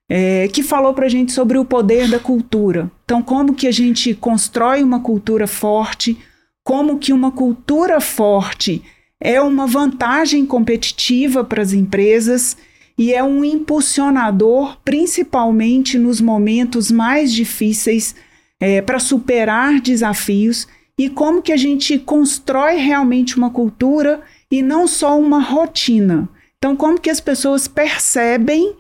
é, 0.09 0.47
que 0.47 0.61
falou 0.61 0.93
para 0.93 1.05
a 1.05 1.09
gente 1.09 1.31
sobre 1.31 1.57
o 1.57 1.65
poder 1.65 2.09
da 2.09 2.19
cultura. 2.19 2.91
Então, 3.03 3.21
como 3.21 3.53
que 3.53 3.67
a 3.67 3.71
gente 3.71 4.13
constrói 4.13 4.83
uma 4.83 4.99
cultura 4.99 5.47
forte, 5.47 6.17
como 6.63 6.99
que 6.99 7.11
uma 7.11 7.31
cultura 7.31 7.99
forte 7.99 8.83
é 9.19 9.41
uma 9.41 9.65
vantagem 9.65 10.45
competitiva 10.45 11.43
para 11.43 11.61
as 11.61 11.73
empresas 11.73 12.57
e 12.97 13.13
é 13.13 13.23
um 13.23 13.43
impulsionador, 13.43 14.77
principalmente 14.83 15.97
nos 15.97 16.21
momentos 16.21 16.91
mais 16.91 17.33
difíceis, 17.33 18.15
é, 18.59 18.81
para 18.81 18.99
superar 18.99 19.81
desafios 19.81 20.67
e 20.97 21.09
como 21.09 21.41
que 21.41 21.51
a 21.51 21.57
gente 21.57 21.99
constrói 21.99 22.75
realmente 22.75 23.37
uma 23.37 23.49
cultura 23.49 24.21
e 24.49 24.61
não 24.61 24.87
só 24.87 25.19
uma 25.19 25.41
rotina. 25.41 26.29
Então, 26.57 26.75
como 26.75 26.99
que 26.99 27.09
as 27.09 27.19
pessoas 27.19 27.67
percebem 27.67 28.75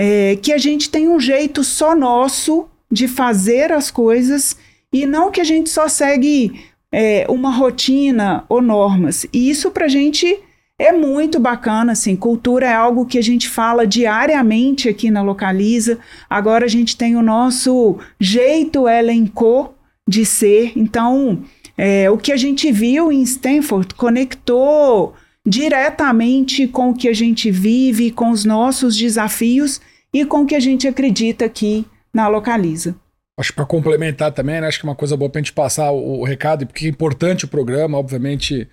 é, 0.00 0.36
que 0.36 0.52
a 0.52 0.58
gente 0.58 0.88
tem 0.90 1.08
um 1.08 1.18
jeito 1.18 1.64
só 1.64 1.92
nosso 1.92 2.68
de 2.88 3.08
fazer 3.08 3.72
as 3.72 3.90
coisas 3.90 4.56
e 4.92 5.04
não 5.04 5.32
que 5.32 5.40
a 5.40 5.44
gente 5.44 5.68
só 5.68 5.88
segue 5.88 6.60
é, 6.92 7.26
uma 7.28 7.50
rotina 7.50 8.44
ou 8.48 8.62
normas. 8.62 9.26
E 9.32 9.50
isso 9.50 9.72
para 9.72 9.86
a 9.86 9.88
gente 9.88 10.38
é 10.78 10.92
muito 10.92 11.40
bacana, 11.40 11.92
assim. 11.92 12.14
Cultura 12.14 12.66
é 12.66 12.72
algo 12.72 13.06
que 13.06 13.18
a 13.18 13.22
gente 13.22 13.48
fala 13.48 13.84
diariamente 13.84 14.88
aqui 14.88 15.10
na 15.10 15.20
Localiza. 15.20 15.98
Agora 16.30 16.66
a 16.66 16.68
gente 16.68 16.96
tem 16.96 17.16
o 17.16 17.22
nosso 17.22 17.98
jeito 18.20 18.88
elenco 18.88 19.74
de 20.08 20.24
ser. 20.24 20.74
Então, 20.76 21.42
é, 21.76 22.08
o 22.08 22.16
que 22.16 22.30
a 22.30 22.36
gente 22.36 22.70
viu 22.70 23.10
em 23.10 23.22
Stanford 23.22 23.96
conectou 23.96 25.16
diretamente 25.48 26.68
com 26.68 26.90
o 26.90 26.94
que 26.94 27.08
a 27.08 27.12
gente 27.12 27.50
vive, 27.50 28.10
com 28.10 28.30
os 28.30 28.44
nossos 28.44 28.96
desafios 28.96 29.80
e 30.12 30.24
com 30.24 30.42
o 30.42 30.46
que 30.46 30.54
a 30.54 30.60
gente 30.60 30.86
acredita 30.86 31.44
aqui 31.44 31.86
na 32.12 32.28
Localiza. 32.28 32.94
acho 33.38 33.54
para 33.54 33.64
complementar 33.64 34.32
também, 34.32 34.60
né? 34.60 34.66
Acho 34.66 34.80
que 34.80 34.86
é 34.86 34.88
uma 34.88 34.96
coisa 34.96 35.16
boa 35.16 35.30
para 35.30 35.40
a 35.40 35.42
gente 35.42 35.52
passar 35.52 35.90
o, 35.90 36.20
o 36.20 36.24
recado, 36.24 36.66
porque 36.66 36.86
é 36.86 36.88
importante 36.88 37.44
o 37.44 37.48
programa, 37.48 37.96
obviamente, 37.96 38.68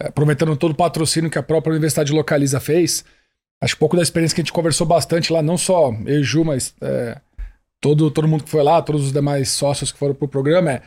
é, 0.00 0.08
aproveitando 0.08 0.56
todo 0.56 0.72
o 0.72 0.76
patrocínio 0.76 1.30
que 1.30 1.38
a 1.38 1.42
própria 1.42 1.72
Universidade 1.72 2.12
Localiza 2.12 2.58
fez. 2.58 3.04
Acho 3.60 3.74
que 3.74 3.80
pouco 3.80 3.96
da 3.96 4.02
experiência 4.02 4.34
que 4.34 4.40
a 4.40 4.44
gente 4.44 4.52
conversou 4.52 4.86
bastante 4.86 5.32
lá, 5.32 5.42
não 5.42 5.58
só 5.58 5.92
eu 6.06 6.20
e 6.20 6.22
Ju, 6.22 6.44
mas 6.44 6.74
é, 6.80 7.20
todo, 7.80 8.10
todo 8.10 8.28
mundo 8.28 8.44
que 8.44 8.50
foi 8.50 8.62
lá, 8.62 8.80
todos 8.80 9.04
os 9.04 9.12
demais 9.12 9.50
sócios 9.50 9.92
que 9.92 9.98
foram 9.98 10.14
pro 10.14 10.28
programa, 10.28 10.72
é 10.72 10.82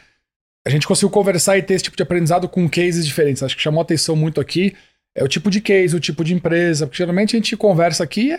a 0.66 0.70
gente 0.70 0.88
conseguiu 0.88 1.10
conversar 1.10 1.58
e 1.58 1.64
ter 1.64 1.74
esse 1.74 1.86
tipo 1.86 1.98
de 1.98 2.04
aprendizado 2.04 2.48
com 2.48 2.70
cases 2.70 3.06
diferentes. 3.06 3.42
Acho 3.42 3.56
que 3.56 3.62
chamou 3.62 3.82
atenção 3.82 4.16
muito 4.16 4.40
aqui 4.40 4.76
é 5.16 5.24
o 5.24 5.28
tipo 5.28 5.50
de 5.50 5.62
case, 5.62 5.96
o 5.96 6.00
tipo 6.00 6.24
de 6.24 6.34
empresa, 6.34 6.86
porque 6.86 6.98
geralmente 6.98 7.36
a 7.36 7.40
gente 7.40 7.58
conversa 7.58 8.04
aqui 8.04 8.38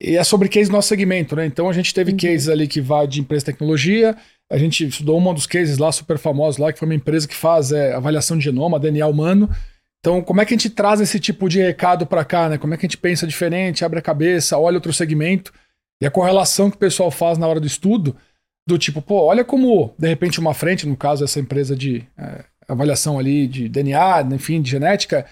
e 0.00 0.16
é 0.16 0.24
sobre 0.24 0.48
case 0.48 0.70
do 0.70 0.72
nosso 0.72 0.88
segmento, 0.88 1.34
né? 1.34 1.44
Então 1.44 1.68
a 1.68 1.72
gente 1.72 1.92
teve 1.92 2.12
uhum. 2.12 2.16
cases 2.16 2.48
ali 2.48 2.68
que 2.68 2.80
vai 2.80 3.06
de 3.06 3.20
empresa 3.20 3.40
de 3.40 3.52
tecnologia, 3.52 4.16
a 4.50 4.56
gente 4.56 4.86
estudou 4.86 5.20
um 5.20 5.34
dos 5.34 5.46
cases 5.46 5.76
lá 5.78 5.90
super 5.92 6.18
famosos 6.18 6.58
lá, 6.58 6.72
que 6.72 6.78
foi 6.78 6.86
uma 6.86 6.94
empresa 6.94 7.28
que 7.28 7.34
faz 7.34 7.72
é, 7.72 7.92
avaliação 7.92 8.38
de 8.38 8.44
genoma, 8.44 8.78
DNA 8.78 9.06
humano. 9.06 9.50
Então, 10.00 10.22
como 10.22 10.40
é 10.40 10.44
que 10.44 10.54
a 10.54 10.56
gente 10.56 10.70
traz 10.70 11.00
esse 11.00 11.18
tipo 11.18 11.48
de 11.48 11.60
recado 11.60 12.06
para 12.06 12.24
cá, 12.24 12.48
né? 12.48 12.56
Como 12.56 12.72
é 12.72 12.76
que 12.76 12.86
a 12.86 12.88
gente 12.88 12.96
pensa 12.96 13.26
diferente, 13.26 13.84
abre 13.84 13.98
a 13.98 14.02
cabeça, 14.02 14.56
olha 14.56 14.76
outro 14.76 14.92
segmento 14.92 15.52
e 16.00 16.06
a 16.06 16.10
correlação 16.10 16.70
que 16.70 16.76
o 16.76 16.80
pessoal 16.80 17.10
faz 17.10 17.36
na 17.36 17.46
hora 17.46 17.60
do 17.60 17.66
estudo, 17.66 18.16
do 18.66 18.78
tipo, 18.78 19.02
pô, 19.02 19.22
olha 19.24 19.44
como, 19.44 19.94
de 19.98 20.06
repente, 20.06 20.38
uma 20.38 20.54
frente, 20.54 20.86
no 20.86 20.96
caso, 20.96 21.24
essa 21.24 21.40
empresa 21.40 21.74
de 21.74 22.06
é, 22.16 22.44
avaliação 22.68 23.18
ali 23.18 23.46
de 23.48 23.68
DNA, 23.68 24.22
enfim, 24.32 24.62
de 24.62 24.70
genética, 24.70 25.26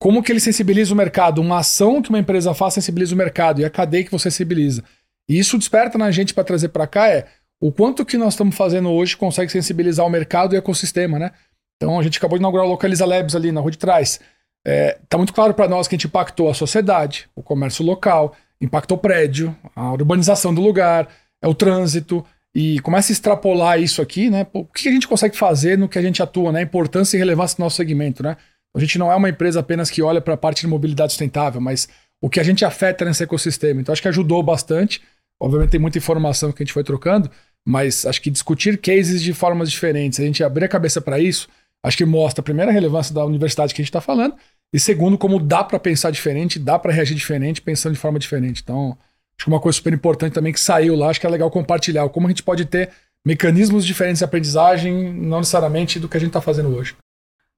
como 0.00 0.22
que 0.22 0.32
ele 0.32 0.40
sensibiliza 0.40 0.94
o 0.94 0.96
mercado? 0.96 1.42
Uma 1.42 1.58
ação 1.58 2.00
que 2.00 2.08
uma 2.08 2.18
empresa 2.18 2.54
faz 2.54 2.72
sensibiliza 2.72 3.14
o 3.14 3.18
mercado 3.18 3.60
e 3.60 3.66
a 3.66 3.70
cadeia 3.70 4.02
que 4.02 4.10
você 4.10 4.30
sensibiliza. 4.30 4.82
E 5.28 5.38
isso 5.38 5.58
desperta 5.58 5.98
na 5.98 6.10
gente 6.10 6.32
para 6.32 6.42
trazer 6.42 6.70
para 6.70 6.86
cá 6.86 7.08
é 7.08 7.26
o 7.60 7.70
quanto 7.70 8.04
que 8.06 8.16
nós 8.16 8.32
estamos 8.32 8.56
fazendo 8.56 8.90
hoje 8.90 9.14
consegue 9.14 9.52
sensibilizar 9.52 10.06
o 10.06 10.10
mercado 10.10 10.54
e 10.54 10.56
o 10.56 10.58
ecossistema, 10.58 11.18
né? 11.18 11.30
Então 11.76 12.00
a 12.00 12.02
gente 12.02 12.16
acabou 12.16 12.38
de 12.38 12.40
inaugurar 12.40 12.66
o 12.66 12.70
Localiza 12.70 13.04
Labs 13.04 13.36
ali 13.36 13.52
na 13.52 13.60
rua 13.60 13.70
de 13.70 13.76
trás. 13.76 14.18
É, 14.66 14.98
tá 15.06 15.18
muito 15.18 15.34
claro 15.34 15.52
para 15.52 15.68
nós 15.68 15.86
que 15.86 15.94
a 15.94 15.98
gente 15.98 16.06
impactou 16.06 16.48
a 16.48 16.54
sociedade, 16.54 17.28
o 17.36 17.42
comércio 17.42 17.84
local, 17.84 18.34
impactou 18.58 18.96
o 18.96 19.00
prédio, 19.00 19.54
a 19.76 19.92
urbanização 19.92 20.54
do 20.54 20.62
lugar, 20.62 21.08
é 21.42 21.48
o 21.48 21.54
trânsito, 21.54 22.24
e 22.54 22.80
começa 22.80 23.12
a 23.12 23.14
extrapolar 23.14 23.78
isso 23.78 24.00
aqui, 24.00 24.30
né? 24.30 24.46
O 24.52 24.64
que 24.64 24.88
a 24.88 24.92
gente 24.92 25.06
consegue 25.06 25.36
fazer 25.36 25.76
no 25.76 25.88
que 25.88 25.98
a 25.98 26.02
gente 26.02 26.22
atua, 26.22 26.52
né? 26.52 26.60
A 26.60 26.62
importância 26.62 27.16
e 27.16 27.18
relevância 27.18 27.56
do 27.56 27.60
nosso 27.60 27.76
segmento, 27.76 28.22
né? 28.22 28.36
A 28.74 28.80
gente 28.80 28.98
não 28.98 29.10
é 29.10 29.16
uma 29.16 29.28
empresa 29.28 29.60
apenas 29.60 29.90
que 29.90 30.02
olha 30.02 30.20
para 30.20 30.34
a 30.34 30.36
parte 30.36 30.60
de 30.60 30.66
mobilidade 30.66 31.12
sustentável, 31.12 31.60
mas 31.60 31.88
o 32.20 32.28
que 32.28 32.38
a 32.38 32.42
gente 32.42 32.64
afeta 32.64 33.04
nesse 33.04 33.22
ecossistema. 33.22 33.80
Então 33.80 33.92
acho 33.92 34.02
que 34.02 34.08
ajudou 34.08 34.42
bastante. 34.42 35.00
Obviamente 35.40 35.70
tem 35.70 35.80
muita 35.80 35.98
informação 35.98 36.52
que 36.52 36.62
a 36.62 36.64
gente 36.64 36.72
foi 36.72 36.84
trocando, 36.84 37.30
mas 37.64 38.04
acho 38.06 38.20
que 38.20 38.30
discutir 38.30 38.78
cases 38.78 39.22
de 39.22 39.32
formas 39.32 39.70
diferentes, 39.70 40.20
a 40.20 40.24
gente 40.24 40.44
abrir 40.44 40.64
a 40.64 40.68
cabeça 40.68 41.00
para 41.00 41.18
isso, 41.18 41.48
acho 41.82 41.96
que 41.96 42.04
mostra, 42.04 42.40
a 42.40 42.44
primeira, 42.44 42.70
a 42.70 42.74
relevância 42.74 43.14
da 43.14 43.24
universidade 43.24 43.74
que 43.74 43.80
a 43.80 43.82
gente 43.82 43.90
está 43.90 44.00
falando, 44.00 44.34
e 44.72 44.78
segundo, 44.78 45.18
como 45.18 45.40
dá 45.40 45.64
para 45.64 45.78
pensar 45.78 46.10
diferente, 46.10 46.58
dá 46.58 46.78
para 46.78 46.92
reagir 46.92 47.14
diferente, 47.14 47.60
pensando 47.60 47.94
de 47.94 47.98
forma 47.98 48.18
diferente. 48.18 48.60
Então, 48.62 48.96
acho 49.36 49.44
que 49.44 49.48
uma 49.48 49.60
coisa 49.60 49.76
super 49.76 49.92
importante 49.92 50.34
também 50.34 50.52
que 50.52 50.60
saiu 50.60 50.94
lá, 50.94 51.08
acho 51.08 51.20
que 51.20 51.26
é 51.26 51.30
legal 51.30 51.50
compartilhar, 51.50 52.08
como 52.10 52.26
a 52.26 52.30
gente 52.30 52.42
pode 52.42 52.64
ter 52.66 52.90
mecanismos 53.24 53.84
diferentes 53.84 54.18
de 54.18 54.24
aprendizagem, 54.24 55.12
não 55.12 55.38
necessariamente 55.38 55.98
do 55.98 56.08
que 56.08 56.16
a 56.16 56.20
gente 56.20 56.28
está 56.28 56.40
fazendo 56.40 56.68
hoje. 56.68 56.94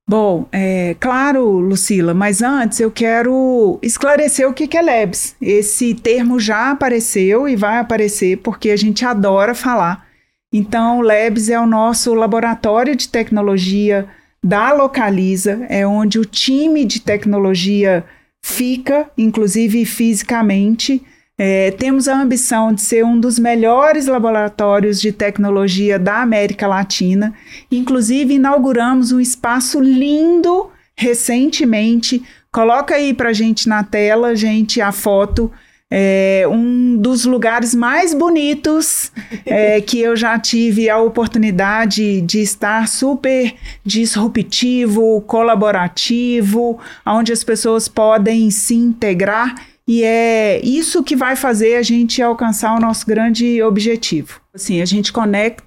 Bom, 0.08 0.46
é 0.50 0.94
claro, 0.98 1.58
Lucila, 1.58 2.12
mas 2.12 2.42
antes 2.42 2.80
eu 2.80 2.90
quero 2.90 3.78
esclarecer 3.82 4.48
o 4.48 4.52
que 4.52 4.76
é 4.76 4.82
Labs. 4.82 5.36
Esse 5.40 5.94
termo 5.94 6.40
já 6.40 6.70
apareceu 6.70 7.48
e 7.48 7.56
vai 7.56 7.78
aparecer 7.78 8.38
porque 8.38 8.70
a 8.70 8.76
gente 8.76 9.04
adora 9.04 9.54
falar. 9.54 10.06
Então, 10.52 10.98
o 10.98 11.02
Labs 11.02 11.48
é 11.48 11.58
o 11.58 11.66
nosso 11.66 12.12
laboratório 12.14 12.94
de 12.94 13.08
tecnologia 13.08 14.06
da 14.44 14.72
Localiza, 14.72 15.64
é 15.68 15.86
onde 15.86 16.18
o 16.18 16.24
time 16.24 16.84
de 16.84 17.00
tecnologia 17.00 18.04
fica, 18.44 19.08
inclusive 19.16 19.84
fisicamente, 19.86 21.02
é, 21.38 21.70
temos 21.72 22.08
a 22.08 22.20
ambição 22.20 22.72
de 22.72 22.82
ser 22.82 23.04
um 23.04 23.18
dos 23.18 23.38
melhores 23.38 24.06
laboratórios 24.06 25.00
de 25.00 25.12
tecnologia 25.12 25.98
da 25.98 26.20
América 26.20 26.66
Latina. 26.66 27.34
Inclusive, 27.70 28.34
inauguramos 28.34 29.12
um 29.12 29.20
espaço 29.20 29.80
lindo 29.80 30.70
recentemente. 30.96 32.22
Coloca 32.50 32.94
aí 32.94 33.14
para 33.14 33.32
gente 33.32 33.68
na 33.68 33.82
tela, 33.82 34.36
gente, 34.36 34.80
a 34.80 34.92
foto. 34.92 35.50
É 35.94 36.46
um 36.48 36.96
dos 36.96 37.26
lugares 37.26 37.74
mais 37.74 38.14
bonitos 38.14 39.12
é, 39.44 39.78
que 39.82 40.00
eu 40.00 40.16
já 40.16 40.38
tive 40.38 40.88
a 40.88 40.98
oportunidade 40.98 42.22
de 42.22 42.40
estar 42.40 42.88
super 42.88 43.54
disruptivo, 43.84 45.20
colaborativo, 45.22 46.78
onde 47.04 47.30
as 47.30 47.44
pessoas 47.44 47.88
podem 47.88 48.50
se 48.50 48.74
integrar 48.74 49.54
e 49.94 50.02
é 50.04 50.58
isso 50.64 51.02
que 51.02 51.14
vai 51.14 51.36
fazer 51.36 51.76
a 51.76 51.82
gente 51.82 52.22
alcançar 52.22 52.74
o 52.74 52.80
nosso 52.80 53.04
grande 53.04 53.62
objetivo. 53.62 54.40
Assim, 54.54 54.80
a 54.80 54.86
gente 54.86 55.12
conecta 55.12 55.62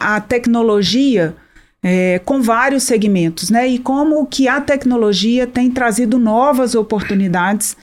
a 0.00 0.20
tecnologia 0.20 1.36
é, 1.80 2.18
com 2.24 2.42
vários 2.42 2.82
segmentos, 2.82 3.48
né? 3.48 3.68
E 3.68 3.78
como 3.78 4.26
que 4.26 4.48
a 4.48 4.60
tecnologia 4.60 5.46
tem 5.46 5.70
trazido 5.70 6.18
novas 6.18 6.74
oportunidades 6.74 7.76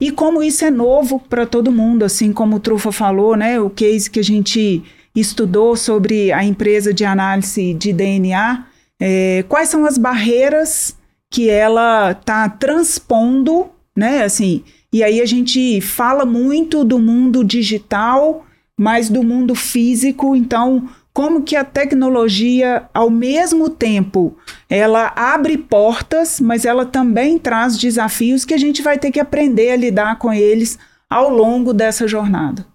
e 0.00 0.12
como 0.12 0.44
isso 0.44 0.64
é 0.64 0.70
novo 0.70 1.18
para 1.18 1.44
todo 1.44 1.72
mundo, 1.72 2.04
assim 2.04 2.32
como 2.32 2.54
o 2.54 2.60
Trufa 2.60 2.92
falou, 2.92 3.36
né? 3.36 3.60
O 3.60 3.68
case 3.68 4.08
que 4.08 4.20
a 4.20 4.24
gente 4.24 4.84
estudou 5.12 5.74
sobre 5.74 6.30
a 6.30 6.44
empresa 6.44 6.94
de 6.94 7.04
análise 7.04 7.74
de 7.74 7.92
DNA, 7.92 8.64
é, 9.00 9.44
quais 9.48 9.68
são 9.68 9.86
as 9.86 9.98
barreiras 9.98 10.96
que 11.28 11.50
ela 11.50 12.12
está 12.12 12.48
transpondo, 12.48 13.68
né? 13.96 14.22
Assim, 14.22 14.62
e 14.92 15.02
aí 15.02 15.20
a 15.20 15.26
gente 15.26 15.80
fala 15.80 16.24
muito 16.24 16.84
do 16.84 16.98
mundo 16.98 17.42
digital, 17.42 18.44
mas 18.78 19.08
do 19.08 19.22
mundo 19.22 19.54
físico, 19.54 20.36
então 20.36 20.88
como 21.12 21.42
que 21.42 21.54
a 21.56 21.64
tecnologia, 21.64 22.88
ao 22.92 23.10
mesmo 23.10 23.68
tempo, 23.68 24.36
ela 24.68 25.12
abre 25.14 25.58
portas, 25.58 26.40
mas 26.40 26.64
ela 26.64 26.86
também 26.86 27.38
traz 27.38 27.76
desafios 27.76 28.44
que 28.44 28.54
a 28.54 28.58
gente 28.58 28.80
vai 28.80 28.98
ter 28.98 29.10
que 29.10 29.20
aprender 29.20 29.70
a 29.70 29.76
lidar 29.76 30.18
com 30.18 30.32
eles 30.32 30.78
ao 31.08 31.28
longo 31.28 31.74
dessa 31.74 32.08
jornada. 32.08 32.66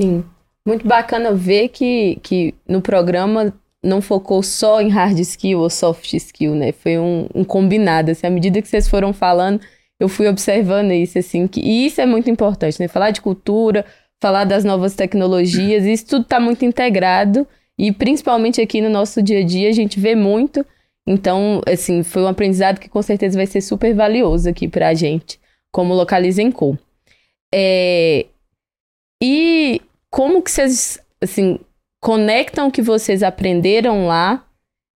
Sim, 0.00 0.24
muito 0.66 0.88
bacana 0.88 1.32
ver 1.32 1.68
que, 1.68 2.18
que 2.22 2.54
no 2.66 2.80
programa 2.80 3.52
não 3.82 4.00
focou 4.00 4.42
só 4.42 4.80
em 4.80 4.88
hard 4.88 5.18
skill 5.20 5.60
ou 5.60 5.68
soft 5.68 6.14
skill, 6.14 6.54
né? 6.54 6.72
Foi 6.72 6.98
um, 6.98 7.28
um 7.34 7.44
combinado. 7.44 8.10
Assim, 8.10 8.26
à 8.26 8.30
medida 8.30 8.62
que 8.62 8.68
vocês 8.68 8.88
foram 8.88 9.12
falando, 9.12 9.60
eu 10.04 10.08
fui 10.08 10.28
observando 10.28 10.92
isso, 10.92 11.18
assim, 11.18 11.46
que, 11.46 11.60
e 11.60 11.86
isso 11.86 11.98
é 11.98 12.04
muito 12.04 12.30
importante, 12.30 12.78
né? 12.78 12.86
Falar 12.86 13.10
de 13.10 13.22
cultura, 13.22 13.86
falar 14.20 14.44
das 14.44 14.62
novas 14.62 14.94
tecnologias, 14.94 15.84
isso 15.84 16.06
tudo 16.06 16.22
está 16.22 16.38
muito 16.38 16.62
integrado 16.62 17.46
e 17.78 17.90
principalmente 17.90 18.60
aqui 18.60 18.82
no 18.82 18.90
nosso 18.90 19.22
dia 19.22 19.40
a 19.40 19.44
dia 19.44 19.70
a 19.70 19.72
gente 19.72 19.98
vê 19.98 20.14
muito. 20.14 20.64
Então, 21.06 21.62
assim, 21.66 22.02
foi 22.02 22.22
um 22.22 22.28
aprendizado 22.28 22.78
que 22.78 22.88
com 22.88 23.00
certeza 23.00 23.38
vai 23.38 23.46
ser 23.46 23.62
super 23.62 23.94
valioso 23.94 24.48
aqui 24.48 24.68
para 24.68 24.88
a 24.88 24.94
gente, 24.94 25.40
como 25.72 25.94
Localiza 25.94 26.42
em 26.42 26.52
Co. 26.52 26.78
É... 27.52 28.26
E 29.22 29.80
como 30.10 30.42
que 30.42 30.50
vocês, 30.50 30.98
assim, 31.18 31.58
conectam 32.02 32.68
o 32.68 32.70
que 32.70 32.82
vocês 32.82 33.22
aprenderam 33.22 34.06
lá 34.06 34.44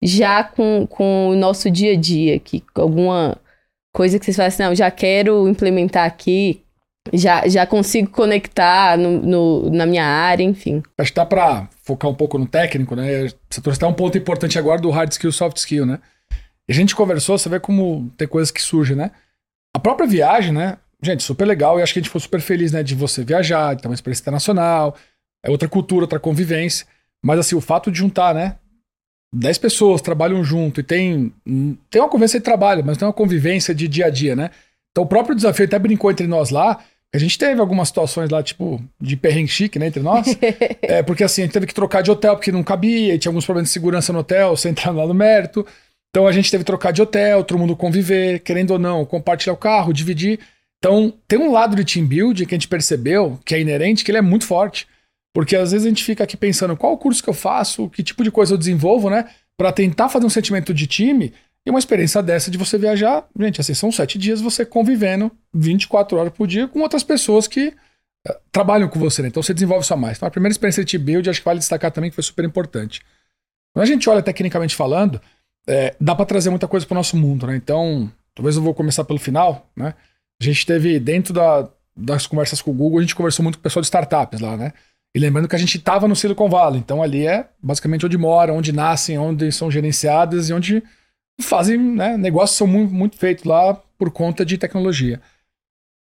já 0.03 0.43
com, 0.43 0.85
com 0.85 1.29
o 1.29 1.35
nosso 1.35 1.71
dia 1.71 1.93
a 1.93 1.95
dia, 1.95 2.39
que 2.39 2.61
alguma 2.75 3.37
coisa 3.93 4.19
que 4.19 4.25
vocês 4.25 4.37
falam 4.37 4.47
assim, 4.47 4.63
não, 4.63 4.75
já 4.75 4.91
quero 4.91 5.47
implementar 5.47 6.05
aqui, 6.05 6.63
já, 7.13 7.47
já 7.47 7.65
consigo 7.65 8.09
conectar 8.09 8.97
no, 8.97 9.21
no 9.21 9.69
na 9.69 9.85
minha 9.85 10.05
área, 10.05 10.43
enfim. 10.43 10.83
Acho 10.97 11.11
que 11.11 11.15
dá 11.15 11.25
para 11.25 11.67
focar 11.83 12.09
um 12.09 12.15
pouco 12.15 12.37
no 12.37 12.45
técnico, 12.45 12.95
né? 12.95 13.27
Você 13.49 13.61
trouxe 13.61 13.79
até 13.79 13.87
um 13.87 13.93
ponto 13.93 14.17
importante 14.17 14.59
agora 14.59 14.81
do 14.81 14.89
hard 14.89 15.11
skill, 15.11 15.31
soft 15.31 15.57
skill, 15.57 15.85
né? 15.85 15.99
A 16.69 16.73
gente 16.73 16.95
conversou, 16.95 17.37
você 17.37 17.47
vê 17.47 17.59
como 17.59 18.11
tem 18.17 18.27
coisas 18.27 18.51
que 18.51 18.61
surgem, 18.61 18.95
né? 18.95 19.11
A 19.75 19.79
própria 19.79 20.07
viagem, 20.07 20.51
né? 20.51 20.77
Gente, 21.01 21.23
super 21.23 21.45
legal 21.45 21.79
e 21.79 21.83
acho 21.83 21.93
que 21.93 21.99
a 21.99 22.01
gente 22.01 22.11
foi 22.11 22.19
super 22.19 22.41
feliz, 22.41 22.71
né? 22.71 22.83
De 22.83 22.93
você 22.95 23.23
viajar, 23.23 23.75
de 23.75 23.81
ter 23.81 23.87
uma 23.87 23.93
experiência 23.93 24.21
internacional, 24.21 24.95
é 25.43 25.49
outra 25.49 25.69
cultura, 25.69 26.03
outra 26.03 26.19
convivência. 26.19 26.85
Mas 27.23 27.39
assim, 27.39 27.55
o 27.55 27.61
fato 27.61 27.91
de 27.91 27.99
juntar, 27.99 28.33
né? 28.33 28.55
10 29.33 29.57
pessoas 29.57 30.01
trabalham 30.01 30.43
junto 30.43 30.79
e 30.79 30.83
tem, 30.83 31.33
tem 31.89 32.01
uma 32.01 32.09
convivência 32.09 32.39
de 32.39 32.45
trabalho, 32.45 32.83
mas 32.85 33.01
é 33.01 33.05
uma 33.05 33.13
convivência 33.13 33.75
de 33.75 33.87
dia 33.87 34.05
a 34.05 34.09
dia, 34.09 34.35
né? 34.35 34.51
Então 34.91 35.03
o 35.03 35.07
próprio 35.07 35.35
desafio 35.35 35.65
até 35.65 35.77
brincou 35.77 36.09
entre 36.09 36.27
nós 36.27 36.49
lá, 36.49 36.79
a 37.13 37.17
gente 37.17 37.37
teve 37.37 37.59
algumas 37.59 37.87
situações 37.87 38.29
lá, 38.29 38.43
tipo, 38.43 38.83
de 38.99 39.15
perrengue 39.15 39.47
chique, 39.47 39.79
né, 39.79 39.87
entre 39.87 40.01
nós. 40.01 40.27
é, 40.81 41.01
porque 41.01 41.23
assim, 41.23 41.41
a 41.41 41.45
gente 41.45 41.53
teve 41.53 41.67
que 41.67 41.73
trocar 41.73 42.01
de 42.01 42.11
hotel 42.11 42.35
porque 42.35 42.51
não 42.51 42.63
cabia, 42.63 43.15
e 43.15 43.19
tinha 43.19 43.29
alguns 43.29 43.45
problemas 43.45 43.69
de 43.69 43.73
segurança 43.73 44.11
no 44.11 44.19
hotel, 44.19 44.55
sem 44.57 44.71
entrar 44.71 44.91
lá 44.91 45.07
no 45.07 45.13
mérito. 45.13 45.65
Então 46.09 46.27
a 46.27 46.31
gente 46.31 46.51
teve 46.51 46.63
que 46.63 46.67
trocar 46.67 46.91
de 46.91 47.01
hotel, 47.01 47.43
todo 47.43 47.59
mundo 47.59 47.75
conviver, 47.75 48.39
querendo 48.39 48.71
ou 48.71 48.79
não, 48.79 49.05
compartilhar 49.05 49.53
o 49.53 49.57
carro, 49.57 49.93
dividir. 49.93 50.39
Então 50.79 51.13
tem 51.27 51.39
um 51.39 51.51
lado 51.51 51.75
de 51.75 51.85
team 51.85 52.05
building 52.05 52.45
que 52.45 52.55
a 52.55 52.57
gente 52.57 52.67
percebeu, 52.67 53.39
que 53.45 53.55
é 53.55 53.61
inerente, 53.61 54.03
que 54.03 54.11
ele 54.11 54.17
é 54.17 54.21
muito 54.21 54.45
forte. 54.45 54.87
Porque 55.37 55.55
às 55.55 55.71
vezes 55.71 55.85
a 55.85 55.89
gente 55.89 56.03
fica 56.03 56.23
aqui 56.23 56.35
pensando 56.35 56.75
qual 56.75 56.97
curso 56.97 57.21
que 57.21 57.29
eu 57.29 57.33
faço, 57.33 57.87
que 57.91 58.01
tipo 58.01 58.23
de 58.23 58.31
coisa 58.31 58.55
eu 58.55 58.57
desenvolvo, 58.57 59.07
né? 59.07 59.29
Para 59.55 59.71
tentar 59.71 60.09
fazer 60.09 60.25
um 60.25 60.31
sentimento 60.31 60.73
de 60.73 60.87
time 60.87 61.31
e 61.63 61.69
uma 61.69 61.77
experiência 61.77 62.23
dessa 62.23 62.49
de 62.49 62.57
você 62.57 62.75
viajar. 62.75 63.23
Gente, 63.39 63.61
assim, 63.61 63.75
são 63.75 63.91
sete 63.91 64.17
dias 64.17 64.41
você 64.41 64.65
convivendo 64.65 65.31
24 65.53 66.17
horas 66.17 66.33
por 66.33 66.47
dia 66.47 66.67
com 66.67 66.79
outras 66.79 67.03
pessoas 67.03 67.47
que 67.47 67.67
uh, 67.67 68.33
trabalham 68.51 68.89
com 68.89 68.97
você, 68.97 69.21
né? 69.21 69.27
Então 69.27 69.43
você 69.43 69.53
desenvolve 69.53 69.85
só 69.85 69.95
mais. 69.95 70.17
Então 70.17 70.27
a 70.27 70.31
primeira 70.31 70.51
experiência 70.51 70.83
de 70.83 70.97
build, 70.97 71.29
acho 71.29 71.39
que 71.39 71.45
vale 71.45 71.59
destacar 71.59 71.91
também 71.91 72.09
que 72.09 72.15
foi 72.15 72.23
super 72.23 72.43
importante. 72.43 73.03
Quando 73.75 73.83
a 73.83 73.87
gente 73.87 74.09
olha 74.09 74.23
tecnicamente 74.23 74.75
falando, 74.75 75.21
é, 75.67 75.95
dá 76.01 76.15
para 76.15 76.25
trazer 76.25 76.49
muita 76.49 76.67
coisa 76.67 76.83
para 76.83 76.95
o 76.95 76.97
nosso 76.97 77.15
mundo, 77.15 77.45
né? 77.45 77.55
Então, 77.55 78.11
talvez 78.33 78.55
eu 78.55 78.63
vou 78.63 78.73
começar 78.73 79.03
pelo 79.03 79.19
final, 79.19 79.69
né? 79.75 79.93
A 80.41 80.43
gente 80.43 80.65
teve 80.65 80.99
dentro 80.99 81.31
da, 81.31 81.69
das 81.95 82.25
conversas 82.25 82.59
com 82.59 82.71
o 82.71 82.73
Google, 82.73 82.97
a 82.97 83.01
gente 83.03 83.13
conversou 83.13 83.43
muito 83.43 83.59
com 83.59 83.59
o 83.59 83.63
pessoal 83.63 83.81
de 83.81 83.85
startups 83.85 84.39
lá, 84.39 84.57
né? 84.57 84.73
E 85.17 85.19
lembrando 85.19 85.47
que 85.47 85.55
a 85.55 85.57
gente 85.57 85.79
estava 85.79 86.07
no 86.07 86.15
Silicon 86.15 86.47
Valley, 86.47 86.79
então 86.79 87.01
ali 87.01 87.25
é 87.25 87.47
basicamente 87.59 88.05
onde 88.05 88.15
moram, 88.19 88.55
onde 88.55 88.71
nascem, 88.71 89.17
onde 89.17 89.51
são 89.51 89.71
gerenciadas 89.71 90.47
e 90.47 90.53
onde 90.53 90.83
fazem, 91.41 91.75
né, 91.75 92.15
negócios 92.15 92.55
são 92.55 92.67
muito, 92.67 92.93
muito 92.93 93.17
feitos 93.17 93.43
lá 93.43 93.73
por 93.97 94.11
conta 94.11 94.45
de 94.45 94.59
tecnologia. 94.59 95.19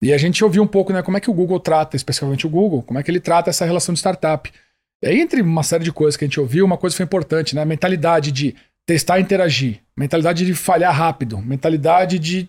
E 0.02 0.12
a 0.12 0.18
gente 0.18 0.42
ouviu 0.42 0.64
um 0.64 0.66
pouco, 0.66 0.92
né, 0.92 1.00
como 1.00 1.16
é 1.16 1.20
que 1.20 1.30
o 1.30 1.32
Google 1.32 1.60
trata, 1.60 1.94
especialmente 1.94 2.44
o 2.44 2.50
Google, 2.50 2.82
como 2.82 2.98
é 2.98 3.04
que 3.04 3.10
ele 3.10 3.20
trata 3.20 3.50
essa 3.50 3.64
relação 3.64 3.92
de 3.92 4.00
startup. 4.00 4.52
E 5.00 5.06
aí, 5.06 5.20
entre 5.20 5.42
uma 5.42 5.62
série 5.62 5.84
de 5.84 5.92
coisas 5.92 6.16
que 6.16 6.24
a 6.24 6.26
gente 6.26 6.40
ouviu, 6.40 6.64
uma 6.64 6.76
coisa 6.76 6.96
foi 6.96 7.04
importante, 7.04 7.54
né, 7.54 7.62
a 7.62 7.64
mentalidade 7.64 8.32
de 8.32 8.56
testar 8.84 9.20
e 9.20 9.22
interagir, 9.22 9.78
mentalidade 9.96 10.44
de 10.44 10.54
falhar 10.54 10.92
rápido, 10.92 11.38
mentalidade 11.38 12.18
de 12.18 12.48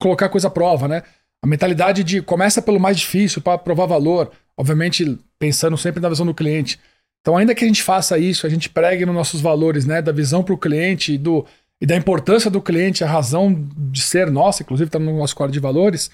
colocar 0.00 0.30
coisa 0.30 0.48
à 0.48 0.50
prova, 0.50 0.88
né? 0.88 1.02
A 1.44 1.46
mentalidade 1.46 2.02
de 2.02 2.22
começa 2.22 2.62
pelo 2.62 2.80
mais 2.80 2.96
difícil 2.96 3.42
para 3.42 3.58
provar 3.58 3.84
valor, 3.84 4.32
obviamente 4.56 5.18
pensando 5.38 5.76
sempre 5.76 6.00
na 6.00 6.08
visão 6.08 6.26
do 6.26 6.34
cliente. 6.34 6.78
Então, 7.20 7.36
ainda 7.36 7.54
que 7.54 7.64
a 7.64 7.66
gente 7.66 7.82
faça 7.82 8.18
isso, 8.18 8.46
a 8.46 8.50
gente 8.50 8.68
pregue 8.68 9.06
nos 9.06 9.14
nossos 9.14 9.40
valores, 9.40 9.86
né, 9.86 10.02
da 10.02 10.12
visão 10.12 10.42
para 10.42 10.54
o 10.54 10.58
cliente 10.58 11.14
e, 11.14 11.18
do, 11.18 11.46
e 11.80 11.86
da 11.86 11.96
importância 11.96 12.50
do 12.50 12.60
cliente, 12.60 13.04
a 13.04 13.06
razão 13.06 13.68
de 13.76 14.02
ser 14.02 14.30
nossa, 14.30 14.62
inclusive 14.62 14.88
está 14.88 14.98
no 14.98 15.16
nosso 15.18 15.36
código 15.36 15.52
de 15.52 15.60
valores. 15.60 16.10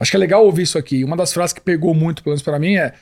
Acho 0.00 0.10
que 0.10 0.16
é 0.16 0.20
legal 0.20 0.44
ouvir 0.44 0.62
isso 0.62 0.78
aqui. 0.78 1.04
Uma 1.04 1.16
das 1.16 1.32
frases 1.32 1.52
que 1.52 1.60
pegou 1.60 1.94
muito, 1.94 2.22
pelo 2.22 2.32
menos 2.32 2.42
para 2.42 2.58
mim, 2.58 2.76
é, 2.76 2.94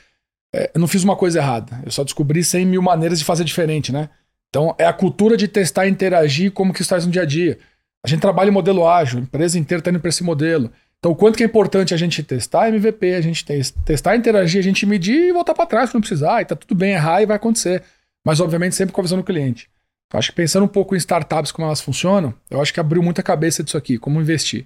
é: 0.55 0.71
eu 0.75 0.81
não 0.81 0.89
fiz 0.89 1.05
uma 1.05 1.17
coisa 1.17 1.39
errada, 1.39 1.81
eu 1.85 1.91
só 1.91 2.05
descobri 2.05 2.43
100 2.43 2.67
mil 2.67 2.83
maneiras 2.83 3.19
de 3.19 3.25
fazer 3.25 3.45
diferente, 3.45 3.93
né? 3.93 4.09
Então, 4.49 4.75
é 4.79 4.85
a 4.85 4.93
cultura 4.93 5.37
de 5.37 5.49
testar 5.49 5.87
e 5.87 5.91
interagir 5.91 6.53
como 6.53 6.75
que 6.75 6.83
isso 6.83 6.95
no 6.95 7.11
dia 7.11 7.23
a 7.23 7.25
dia. 7.25 7.59
A 8.05 8.09
gente 8.09 8.21
trabalha 8.21 8.49
em 8.49 8.53
modelo 8.53 8.87
ágil, 8.87 9.19
a 9.19 9.23
empresa 9.23 9.59
inteira 9.59 9.81
está 9.81 9.91
indo 9.91 10.01
para 10.01 10.11
esse 10.11 10.23
modelo. 10.23 10.71
Então, 11.03 11.11
o 11.11 11.17
quanto 11.17 11.37
que 11.37 11.43
é 11.43 11.47
importante 11.47 11.93
a 11.93 11.97
gente 11.97 12.23
testar 12.23 12.69
MVP, 12.69 13.15
a 13.15 13.21
gente 13.21 13.45
testar, 13.85 14.15
interagir, 14.15 14.61
a 14.61 14.63
gente 14.63 14.87
medir 14.87 15.31
e 15.31 15.33
voltar 15.33 15.53
para 15.53 15.67
trás 15.67 15.91
se 15.91 15.95
não 15.95 16.01
precisar, 16.01 16.41
e 16.41 16.45
tá 16.45 16.55
tudo 16.55 16.77
bem, 16.77 16.93
errar 16.93 17.21
e 17.21 17.27
vai 17.27 17.35
acontecer. 17.35 17.83
Mas, 18.25 18.39
obviamente, 18.39 18.77
sempre 18.77 18.95
com 18.95 19.01
a 19.01 19.03
visão 19.03 19.19
do 19.19 19.25
cliente. 19.25 19.69
Acho 20.13 20.31
que 20.31 20.37
pensando 20.37 20.63
um 20.63 20.69
pouco 20.69 20.95
em 20.95 20.99
startups, 20.99 21.51
como 21.51 21.67
elas 21.67 21.81
funcionam, 21.81 22.33
eu 22.49 22.63
acho 22.63 22.73
que 22.73 22.79
abriu 22.79 23.03
muita 23.03 23.21
cabeça 23.21 23.65
disso 23.65 23.77
aqui, 23.77 23.99
como 23.99 24.21
investir. 24.21 24.65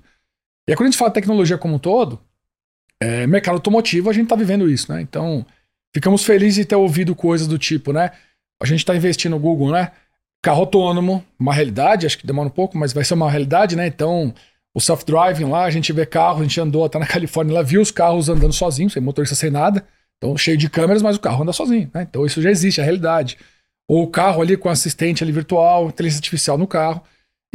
E 0.69 0.73
aí, 0.73 0.77
quando 0.77 0.89
a 0.89 0.91
gente 0.91 0.99
fala 0.99 1.11
tecnologia 1.11 1.57
como 1.57 1.77
um 1.77 1.79
todo, 1.79 2.21
é, 3.01 3.27
mercado 3.27 3.55
automotivo, 3.55 4.11
a 4.11 4.13
gente 4.13 4.25
está 4.25 4.37
vivendo 4.37 4.69
isso, 4.69 4.93
né? 4.93 5.01
Então, 5.01 5.47
ficamos 5.95 6.23
felizes 6.23 6.57
de 6.57 6.65
ter 6.67 6.77
ouvido 6.77 7.15
coisas 7.15 7.47
do 7.47 7.59
tipo, 7.59 7.95
né? 7.95 8.11
A 8.63 8.67
gente 8.67 8.81
está 8.81 8.95
investindo 8.95 9.33
no 9.33 9.39
Google, 9.39 9.73
né? 9.73 9.91
Carro 10.43 10.61
autônomo, 10.61 11.25
uma 11.39 11.55
realidade, 11.55 12.05
acho 12.05 12.19
que 12.19 12.27
demora 12.27 12.49
um 12.49 12.53
pouco, 12.53 12.77
mas 12.77 12.93
vai 12.93 13.05
ser 13.05 13.15
uma 13.15 13.31
realidade, 13.31 13.75
né? 13.75 13.87
Então, 13.87 14.35
o 14.77 14.81
self-driving 14.81 15.47
lá, 15.47 15.65
a 15.65 15.71
gente 15.71 15.91
vê 15.91 16.05
carro, 16.05 16.41
a 16.41 16.43
gente 16.43 16.61
andou 16.61 16.85
até 16.85 16.99
na 16.99 17.07
Califórnia, 17.09 17.55
lá 17.55 17.63
viu 17.63 17.81
os 17.81 17.91
carros 17.91 18.29
andando 18.29 18.53
sozinhos, 18.53 18.93
sem 18.93 19.01
motorista, 19.01 19.35
sem 19.35 19.51
nada. 19.51 19.83
Então, 20.19 20.37
cheio 20.37 20.59
de 20.59 20.69
câmeras, 20.69 21.01
mas 21.01 21.17
o 21.17 21.21
carro 21.21 21.43
anda 21.43 21.53
sozinho, 21.53 21.91
né? 21.95 22.03
Então, 22.03 22.27
isso 22.27 22.43
já 22.43 22.51
existe, 22.51 22.79
é 22.79 22.83
a 22.83 22.85
realidade. 22.85 23.39
Ou 23.89 24.03
o 24.03 24.07
carro 24.07 24.43
ali 24.43 24.55
com 24.55 24.69
assistente 24.69 25.25
ali 25.25 25.33
virtual, 25.33 25.89
inteligência 25.89 26.19
artificial 26.19 26.59
no 26.59 26.67
carro. 26.67 27.03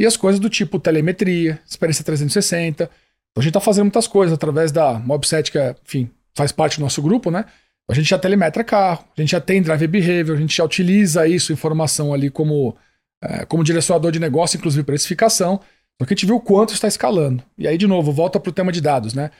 E 0.00 0.04
as 0.04 0.16
coisas 0.16 0.40
do 0.40 0.50
tipo 0.50 0.80
telemetria, 0.80 1.60
experiência 1.64 2.04
360. 2.04 2.82
Então, 2.82 2.90
a 3.36 3.40
gente 3.40 3.50
está 3.50 3.60
fazendo 3.60 3.84
muitas 3.84 4.08
coisas 4.08 4.34
através 4.34 4.72
da 4.72 4.94
Mobset, 4.94 5.52
que, 5.52 5.58
é, 5.58 5.76
enfim, 5.86 6.10
faz 6.34 6.50
parte 6.50 6.78
do 6.78 6.82
nosso 6.82 7.00
grupo, 7.00 7.30
né? 7.30 7.44
A 7.88 7.94
gente 7.94 8.10
já 8.10 8.18
telemetra 8.18 8.64
carro, 8.64 9.04
a 9.16 9.20
gente 9.20 9.30
já 9.30 9.40
tem 9.40 9.62
driver 9.62 9.88
behavior, 9.88 10.36
a 10.36 10.40
gente 10.40 10.56
já 10.56 10.64
utiliza 10.64 11.24
isso, 11.28 11.52
informação 11.52 12.12
ali 12.12 12.30
como, 12.30 12.76
é, 13.22 13.44
como 13.44 13.62
direcionador 13.62 14.10
de 14.10 14.18
negócio, 14.18 14.56
inclusive 14.56 14.82
precificação. 14.82 15.60
Porque 15.98 16.14
a 16.14 16.16
gente 16.16 16.26
viu 16.26 16.36
o 16.36 16.40
quanto 16.40 16.74
está 16.74 16.88
escalando. 16.88 17.42
E 17.56 17.68
aí, 17.68 17.78
de 17.78 17.86
novo, 17.86 18.12
volta 18.12 18.40
para 18.40 18.50
o 18.50 18.52
tema 18.52 18.72
de 18.72 18.80
dados, 18.80 19.14
né? 19.14 19.30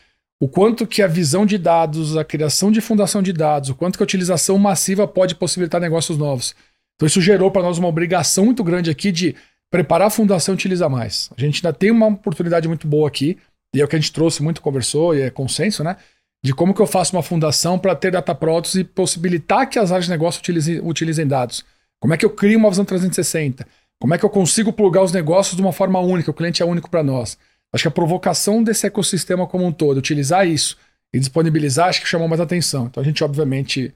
O 0.40 0.48
quanto 0.48 0.86
que 0.86 1.02
a 1.02 1.06
visão 1.06 1.46
de 1.46 1.56
dados, 1.56 2.16
a 2.16 2.24
criação 2.24 2.72
de 2.72 2.80
fundação 2.80 3.22
de 3.22 3.32
dados, 3.32 3.70
o 3.70 3.74
quanto 3.74 3.96
que 3.96 4.02
a 4.02 4.04
utilização 4.04 4.58
massiva 4.58 5.06
pode 5.06 5.34
possibilitar 5.34 5.80
negócios 5.80 6.18
novos. 6.18 6.54
Então 6.96 7.06
isso 7.06 7.20
gerou 7.20 7.50
para 7.50 7.62
nós 7.62 7.78
uma 7.78 7.88
obrigação 7.88 8.46
muito 8.46 8.62
grande 8.64 8.90
aqui 8.90 9.12
de 9.12 9.36
preparar 9.70 10.08
a 10.08 10.10
fundação 10.10 10.54
e 10.54 10.56
utilizar 10.56 10.90
mais. 10.90 11.30
A 11.36 11.40
gente 11.40 11.64
ainda 11.64 11.76
tem 11.76 11.90
uma 11.90 12.08
oportunidade 12.08 12.68
muito 12.68 12.86
boa 12.86 13.08
aqui, 13.08 13.38
e 13.74 13.80
é 13.80 13.84
o 13.84 13.88
que 13.88 13.96
a 13.96 13.98
gente 13.98 14.12
trouxe, 14.12 14.42
muito 14.42 14.60
conversou, 14.60 15.14
e 15.14 15.22
é 15.22 15.30
consenso, 15.30 15.82
né? 15.82 15.96
De 16.44 16.52
como 16.52 16.74
que 16.74 16.82
eu 16.82 16.86
faço 16.86 17.16
uma 17.16 17.22
fundação 17.22 17.78
para 17.78 17.94
ter 17.94 18.10
data 18.10 18.34
protos 18.34 18.74
e 18.74 18.84
possibilitar 18.84 19.68
que 19.68 19.78
as 19.78 19.90
áreas 19.90 20.04
de 20.06 20.10
negócio 20.10 20.40
utilizem, 20.40 20.80
utilizem 20.80 21.26
dados. 21.26 21.64
Como 22.00 22.12
é 22.12 22.16
que 22.16 22.24
eu 22.24 22.30
crio 22.30 22.58
uma 22.58 22.68
visão 22.68 22.84
360? 22.84 23.66
Como 24.02 24.14
é 24.14 24.18
que 24.18 24.24
eu 24.24 24.30
consigo 24.30 24.72
plugar 24.72 25.04
os 25.04 25.12
negócios 25.12 25.54
de 25.54 25.62
uma 25.62 25.72
forma 25.72 26.00
única? 26.00 26.28
O 26.28 26.34
cliente 26.34 26.60
é 26.60 26.66
único 26.66 26.90
para 26.90 27.04
nós. 27.04 27.38
Acho 27.72 27.84
que 27.84 27.88
a 27.88 27.92
provocação 27.92 28.60
desse 28.60 28.84
ecossistema 28.84 29.46
como 29.46 29.64
um 29.64 29.70
todo, 29.70 29.96
utilizar 29.96 30.44
isso 30.44 30.76
e 31.14 31.20
disponibilizar, 31.20 31.86
acho 31.88 32.00
que 32.00 32.08
chamou 32.08 32.26
mais 32.26 32.40
atenção. 32.40 32.86
Então 32.86 33.00
a 33.00 33.06
gente, 33.06 33.22
obviamente, 33.22 33.94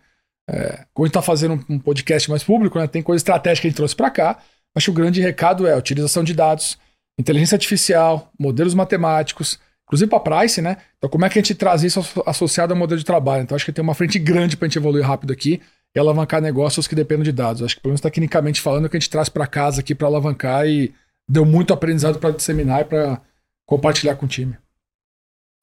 é, 0.49 0.85
como 0.95 1.05
a 1.05 1.09
gente 1.09 1.11
está 1.11 1.23
fazendo 1.23 1.61
um 1.69 1.77
podcast 1.81 2.31
mais 2.31 2.45
público, 2.45 2.79
né, 2.79 2.87
tem 2.87 3.03
coisa 3.03 3.19
estratégica 3.19 3.63
que 3.63 3.67
a 3.67 3.71
gente 3.71 3.77
trouxe 3.79 3.97
para 3.97 4.09
cá. 4.09 4.39
Acho 4.77 4.85
que 4.85 4.91
o 4.93 4.95
grande 4.95 5.21
recado 5.21 5.67
é 5.67 5.73
a 5.73 5.77
utilização 5.77 6.23
de 6.23 6.35
dados, 6.35 6.79
inteligência 7.19 7.57
artificial, 7.57 8.31
modelos 8.39 8.75
matemáticos, 8.75 9.59
inclusive 9.89 10.09
para 10.09 10.21
price, 10.21 10.63
né? 10.63 10.77
Então, 10.99 11.11
como 11.11 11.25
é 11.25 11.29
que 11.29 11.37
a 11.37 11.43
gente 11.43 11.57
traz 11.57 11.83
isso 11.83 12.01
associado 12.25 12.73
ao 12.73 12.79
modelo 12.79 13.01
de 13.01 13.05
trabalho? 13.05 13.43
Então, 13.43 13.57
acho 13.57 13.65
que 13.65 13.73
tem 13.73 13.83
uma 13.83 13.95
frente 13.95 14.21
grande 14.21 14.57
para 14.57 14.67
a 14.67 14.69
gente 14.69 14.79
evoluir 14.79 15.05
rápido 15.05 15.33
aqui 15.33 15.61
e 15.97 15.99
alavancar 15.99 16.43
negócios 16.43 16.87
que 16.87 16.95
dependem 16.95 17.25
de 17.25 17.33
dados. 17.33 17.63
Acho 17.63 17.77
que, 17.77 17.81
pelo 17.81 17.93
menos 17.93 18.03
tecnicamente 18.03 18.61
falando, 18.61 18.85
é 18.85 18.87
o 18.87 18.91
que 18.91 18.99
a 18.99 19.01
gente 19.01 19.09
traz 19.09 19.31
para 19.31 19.47
casa 19.47 19.81
aqui 19.81 19.95
para 19.95 20.07
alavancar 20.07 20.67
e 20.67 20.93
deu 21.27 21.47
muito 21.47 21.73
aprendizado 21.73 22.19
para 22.19 22.33
disseminar 22.33 22.83
e 22.83 22.85
para 22.85 23.23
compartilhar 23.65 24.15
com 24.15 24.27
o 24.27 24.29
time. 24.29 24.59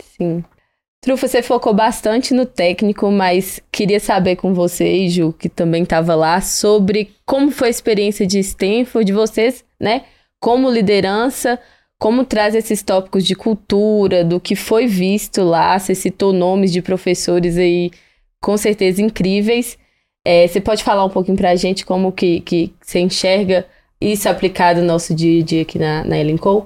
Sim. 0.02 0.44
Trufa, 1.00 1.28
você 1.28 1.44
focou 1.44 1.72
bastante 1.72 2.34
no 2.34 2.48
técnico, 2.48 3.12
mas 3.12 3.62
queria 3.72 4.00
saber 4.00 4.36
com 4.36 4.56
você, 4.56 5.08
Ju, 5.08 5.34
que 5.34 5.48
também 5.48 5.84
estava 5.84 6.16
lá, 6.16 6.42
sobre 6.42 7.14
como 7.26 7.52
foi 7.52 7.68
a 7.68 7.72
experiência 7.72 8.26
de 8.26 8.40
Stanford, 8.40 9.06
de 9.06 9.14
vocês, 9.14 9.64
né? 9.80 10.06
Como 10.40 10.72
liderança, 10.72 11.60
como 12.00 12.26
traz 12.26 12.56
esses 12.56 12.82
tópicos 12.82 13.24
de 13.24 13.36
cultura, 13.36 14.24
do 14.24 14.40
que 14.40 14.56
foi 14.56 14.88
visto 14.88 15.44
lá. 15.44 15.78
Você 15.78 15.94
citou 15.94 16.34
nomes 16.34 16.72
de 16.72 16.82
professores 16.82 17.56
aí, 17.56 17.92
com 18.42 18.58
certeza 18.58 19.00
incríveis. 19.00 19.78
É, 20.26 20.48
você 20.48 20.62
pode 20.62 20.84
falar 20.84 21.04
um 21.04 21.10
pouquinho 21.10 21.38
para 21.38 21.52
a 21.52 21.56
gente 21.56 21.86
como 21.86 22.12
que, 22.12 22.40
que 22.42 22.74
você 22.82 23.00
enxerga 23.00 23.66
isso 24.00 24.28
aplicado 24.30 24.82
no 24.82 24.88
nosso 24.88 25.14
dia 25.14 25.42
a 25.42 25.46
dia 25.46 25.62
aqui 25.64 25.78
na, 25.78 26.04
na 26.04 26.18
Ellen 26.18 26.38
Cole? 26.38 26.66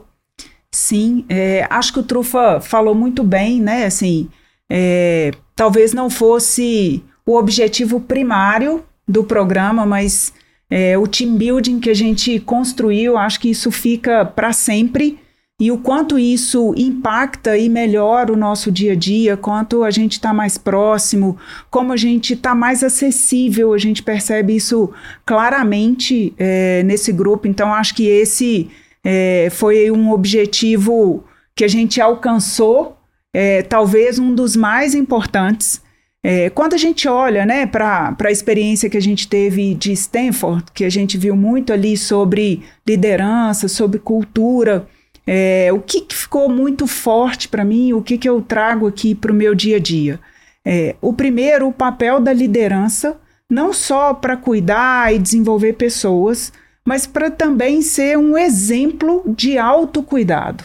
Sim, 0.71 1.25
é, 1.27 1.65
acho 1.69 1.93
que 1.93 1.99
o 1.99 2.03
Trufa 2.03 2.59
falou 2.61 2.93
muito 2.93 3.23
bem, 3.23 3.59
né? 3.59 3.85
Assim, 3.85 4.29
é, 4.69 5.31
talvez 5.55 5.93
não 5.93 6.09
fosse 6.09 7.03
o 7.25 7.35
objetivo 7.35 7.99
primário 7.99 8.83
do 9.07 9.23
programa, 9.23 9.85
mas 9.85 10.33
é, 10.69 10.97
o 10.97 11.07
team 11.07 11.35
building 11.35 11.79
que 11.79 11.89
a 11.89 11.95
gente 11.95 12.39
construiu, 12.39 13.17
acho 13.17 13.39
que 13.39 13.49
isso 13.49 13.71
fica 13.71 14.25
para 14.25 14.53
sempre 14.53 15.19
e 15.59 15.71
o 15.71 15.79
quanto 15.79 16.19
isso 16.19 16.71
impacta 16.77 17.57
e 17.57 17.67
melhora 17.67 18.31
o 18.31 18.37
nosso 18.37 18.71
dia 18.71 18.91
a 18.91 18.95
dia, 18.95 19.35
quanto 19.35 19.83
a 19.83 19.89
gente 19.89 20.13
está 20.13 20.31
mais 20.31 20.55
próximo, 20.55 21.35
como 21.71 21.91
a 21.91 21.97
gente 21.97 22.33
está 22.33 22.53
mais 22.53 22.83
acessível, 22.83 23.73
a 23.73 23.77
gente 23.79 24.03
percebe 24.03 24.55
isso 24.55 24.91
claramente 25.25 26.31
é, 26.37 26.83
nesse 26.83 27.11
grupo. 27.11 27.47
Então, 27.47 27.73
acho 27.73 27.95
que 27.95 28.05
esse 28.05 28.69
é, 29.03 29.49
foi 29.49 29.89
um 29.89 30.11
objetivo 30.11 31.23
que 31.55 31.63
a 31.63 31.67
gente 31.67 31.99
alcançou, 31.99 32.95
é, 33.33 33.63
talvez 33.63 34.19
um 34.19 34.35
dos 34.35 34.55
mais 34.55 34.93
importantes. 34.93 35.81
É, 36.23 36.51
quando 36.51 36.75
a 36.75 36.77
gente 36.77 37.07
olha 37.07 37.47
né, 37.47 37.65
para 37.65 38.15
a 38.23 38.31
experiência 38.31 38.91
que 38.91 38.97
a 38.97 39.01
gente 39.01 39.27
teve 39.27 39.73
de 39.73 39.91
Stanford, 39.93 40.65
que 40.71 40.85
a 40.85 40.89
gente 40.89 41.17
viu 41.17 41.35
muito 41.35 41.73
ali 41.73 41.97
sobre 41.97 42.61
liderança, 42.85 43.67
sobre 43.67 43.97
cultura, 43.97 44.87
é, 45.27 45.69
o 45.73 45.79
que, 45.81 45.99
que, 45.99 46.15
ficou 46.15 46.47
muito 46.47 46.87
forte 46.87 47.49
para 47.49 47.65
mim, 47.65 47.91
o 47.91 48.01
que, 48.01 48.17
que 48.17 48.29
eu 48.29 48.41
trago 48.41 48.87
aqui 48.87 49.13
para 49.13 49.31
o 49.31 49.35
meu 49.35 49.53
dia 49.53 49.75
a 49.75 49.79
dia? 49.79 50.19
É, 50.65 50.95
o 51.01 51.11
primeiro, 51.11 51.67
o 51.67 51.73
papel 51.73 52.21
da 52.21 52.31
liderança, 52.31 53.19
não 53.49 53.73
só 53.73 54.13
para 54.13 54.37
cuidar 54.37 55.13
e 55.13 55.19
desenvolver 55.19 55.73
pessoas, 55.73 56.53
mas 56.85 57.05
para 57.05 57.29
também 57.29 57.81
ser 57.81 58.17
um 58.17 58.37
exemplo 58.37 59.21
de 59.27 59.57
autocuidado. 59.57 60.63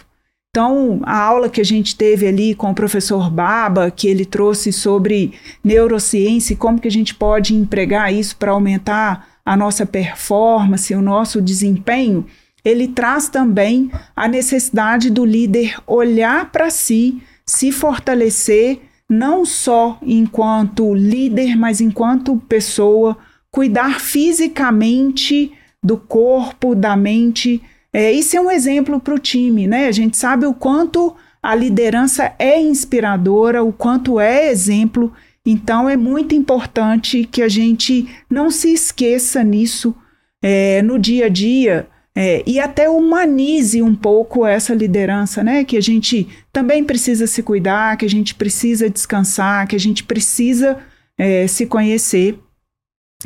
Então, 0.51 1.01
a 1.03 1.19
aula 1.19 1.49
que 1.49 1.61
a 1.61 1.65
gente 1.65 1.97
teve 1.97 2.29
ali 2.29 2.55
com 2.55 2.71
o 2.71 2.75
professor 2.75 3.31
Baba, 3.31 3.91
que 3.91 4.07
ele 4.07 4.25
trouxe 4.25 4.71
sobre 4.71 5.33
neurociência 5.65 6.53
e 6.53 6.57
como 6.57 6.79
que 6.79 6.87
a 6.87 6.91
gente 6.91 7.15
pode 7.15 7.55
empregar 7.55 8.13
isso 8.13 8.37
para 8.37 8.53
aumentar 8.53 9.27
a 9.45 9.57
nossa 9.57 9.85
performance, 9.85 10.95
o 10.95 11.03
nosso 11.03 11.41
desempenho, 11.41 12.27
ele 12.65 12.89
traz 12.89 13.29
também 13.29 13.91
a 14.15 14.29
necessidade 14.29 15.11
do 15.11 15.25
líder 15.25 15.77
olhar 15.87 16.51
para 16.51 16.71
si, 16.71 17.23
se 17.45 17.73
fortalecer, 17.73 18.81
não 19.09 19.45
só 19.45 19.99
enquanto 20.03 20.95
líder, 20.95 21.57
mas 21.57 21.81
enquanto 21.81 22.37
pessoa, 22.49 23.17
cuidar 23.51 24.01
fisicamente 24.01 25.53
do 25.83 25.97
corpo, 25.97 26.75
da 26.75 26.97
mente, 26.97 27.61
é, 27.93 28.13
isso 28.13 28.37
é 28.37 28.41
um 28.41 28.51
exemplo 28.51 29.01
para 29.01 29.15
o 29.15 29.19
time, 29.19 29.67
né? 29.67 29.87
A 29.87 29.93
gente 29.93 30.17
sabe 30.17 30.47
o 30.47 30.55
quanto 30.55 31.15
a 31.43 31.55
liderança 31.55 32.33
é 32.39 32.61
inspiradora, 32.61 33.63
o 33.63 33.73
quanto 33.73 34.19
é 34.21 34.49
exemplo. 34.49 35.13
Então 35.45 35.91
é 35.91 35.97
muito 35.97 36.35
importante 36.35 37.29
que 37.31 37.43
a 37.43 37.49
gente 37.49 38.09
não 38.31 38.51
se 38.51 38.73
esqueça 38.73 39.43
nisso 39.43 39.95
é, 40.41 40.81
no 40.83 40.99
dia 40.99 41.27
a 41.27 41.29
dia 41.29 41.89
é, 42.15 42.43
e 42.47 42.61
até 42.61 42.91
humanize 42.91 43.81
um 43.81 43.95
pouco 43.95 44.47
essa 44.47 44.75
liderança, 44.75 45.43
né? 45.43 45.65
Que 45.65 45.77
a 45.77 45.81
gente 45.81 46.29
também 46.53 46.85
precisa 46.85 47.27
se 47.27 47.43
cuidar, 47.43 47.97
que 47.97 48.05
a 48.05 48.11
gente 48.11 48.35
precisa 48.35 48.91
descansar, 48.91 49.67
que 49.67 49.77
a 49.77 49.81
gente 49.81 50.05
precisa 50.05 50.79
é, 51.17 51.47
se 51.47 51.65
conhecer. 51.67 52.39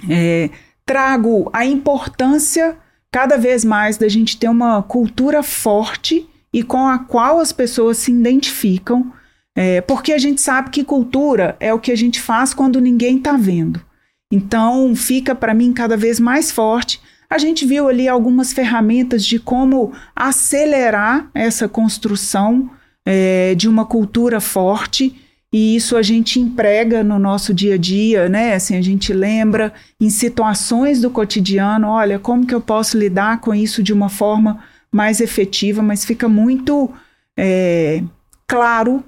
É, 0.08 0.50
trago 0.84 1.50
a 1.52 1.64
importância 1.66 2.76
cada 3.10 3.36
vez 3.36 3.64
mais 3.64 3.96
da 3.96 4.08
gente 4.08 4.38
ter 4.38 4.48
uma 4.48 4.82
cultura 4.82 5.42
forte 5.42 6.28
e 6.52 6.62
com 6.62 6.86
a 6.86 6.98
qual 6.98 7.40
as 7.40 7.52
pessoas 7.52 7.98
se 7.98 8.12
identificam, 8.12 9.12
é, 9.54 9.80
porque 9.80 10.12
a 10.12 10.18
gente 10.18 10.40
sabe 10.40 10.70
que 10.70 10.84
cultura 10.84 11.56
é 11.58 11.74
o 11.74 11.80
que 11.80 11.90
a 11.90 11.96
gente 11.96 12.20
faz 12.20 12.54
quando 12.54 12.80
ninguém 12.80 13.18
está 13.18 13.36
vendo. 13.36 13.84
Então, 14.32 14.94
fica 14.94 15.34
para 15.34 15.54
mim 15.54 15.72
cada 15.72 15.96
vez 15.96 16.20
mais 16.20 16.50
forte. 16.50 17.00
A 17.28 17.38
gente 17.38 17.66
viu 17.66 17.88
ali 17.88 18.08
algumas 18.08 18.52
ferramentas 18.52 19.24
de 19.24 19.38
como 19.38 19.92
acelerar 20.14 21.30
essa 21.34 21.68
construção 21.68 22.70
é, 23.04 23.54
de 23.54 23.68
uma 23.68 23.84
cultura 23.84 24.40
forte 24.40 25.14
e 25.52 25.76
isso 25.76 25.96
a 25.96 26.02
gente 26.02 26.40
emprega 26.40 27.04
no 27.04 27.18
nosso 27.18 27.54
dia 27.54 27.74
a 27.74 27.78
dia, 27.78 28.28
né? 28.28 28.54
Assim, 28.54 28.76
a 28.76 28.82
gente 28.82 29.12
lembra 29.12 29.72
em 30.00 30.10
situações 30.10 31.00
do 31.00 31.10
cotidiano, 31.10 31.88
olha, 31.88 32.18
como 32.18 32.46
que 32.46 32.54
eu 32.54 32.60
posso 32.60 32.98
lidar 32.98 33.40
com 33.40 33.54
isso 33.54 33.82
de 33.82 33.92
uma 33.92 34.08
forma 34.08 34.62
mais 34.92 35.20
efetiva, 35.20 35.82
mas 35.82 36.04
fica 36.04 36.28
muito 36.28 36.92
é, 37.36 38.02
claro, 38.46 39.04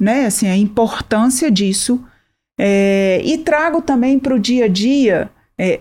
né? 0.00 0.26
Assim, 0.26 0.48
a 0.48 0.56
importância 0.56 1.50
disso. 1.50 2.02
É, 2.58 3.20
e 3.24 3.38
trago 3.38 3.82
também 3.82 4.18
para 4.18 4.34
o 4.34 4.38
dia 4.38 4.64
a 4.64 4.68
dia 4.68 5.30
é, 5.58 5.80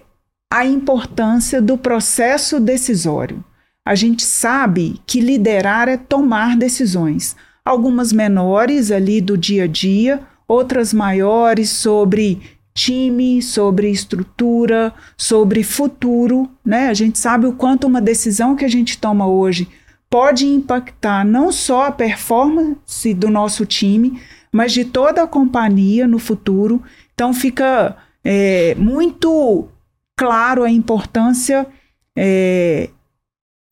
a 0.54 0.68
importância 0.68 1.60
do 1.60 1.76
processo 1.76 2.60
decisório. 2.60 3.44
A 3.84 3.96
gente 3.96 4.24
sabe 4.24 5.02
que 5.08 5.20
liderar 5.20 5.89
é 5.89 5.98
tomar 5.98 6.56
decisões 6.56 7.36
algumas 7.66 8.13
menores 8.13 8.92
ali 8.92 9.20
do 9.20 9.36
dia 9.36 9.63
a 9.63 9.68
dia, 9.68 10.22
outras 10.48 10.94
maiores 10.94 11.72
sobre 11.72 12.39
time, 12.72 13.42
sobre 13.42 13.89
estrutura, 13.89 14.94
sobre 15.18 15.63
futuro, 15.63 16.48
né? 16.63 16.89
A 16.89 16.94
gente 16.94 17.18
sabe 17.18 17.48
o 17.48 17.54
quanto 17.54 17.88
uma 17.88 18.00
decisão 18.00 18.56
que 18.56 18.63
a 18.63 18.70
gente 18.70 19.00
toma 19.00 19.26
hoje 19.26 19.68
pode 20.08 20.46
impactar 20.46 21.26
não 21.26 21.52
só 21.52 21.88
a 21.88 21.92
performance 21.92 23.12
do 23.16 23.28
nosso 23.28 23.66
time, 23.66 24.22
mas 24.52 24.72
de 24.72 24.86
toda 24.86 25.24
a 25.24 25.28
companhia 25.28 26.08
no 26.08 26.20
futuro. 26.20 26.84
Então 27.16 27.34
fica 27.34 27.98
é, 28.24 28.76
muito 28.76 29.68
claro 30.17 30.63
a 30.63 30.69
importância 30.69 31.67
é, 32.17 32.89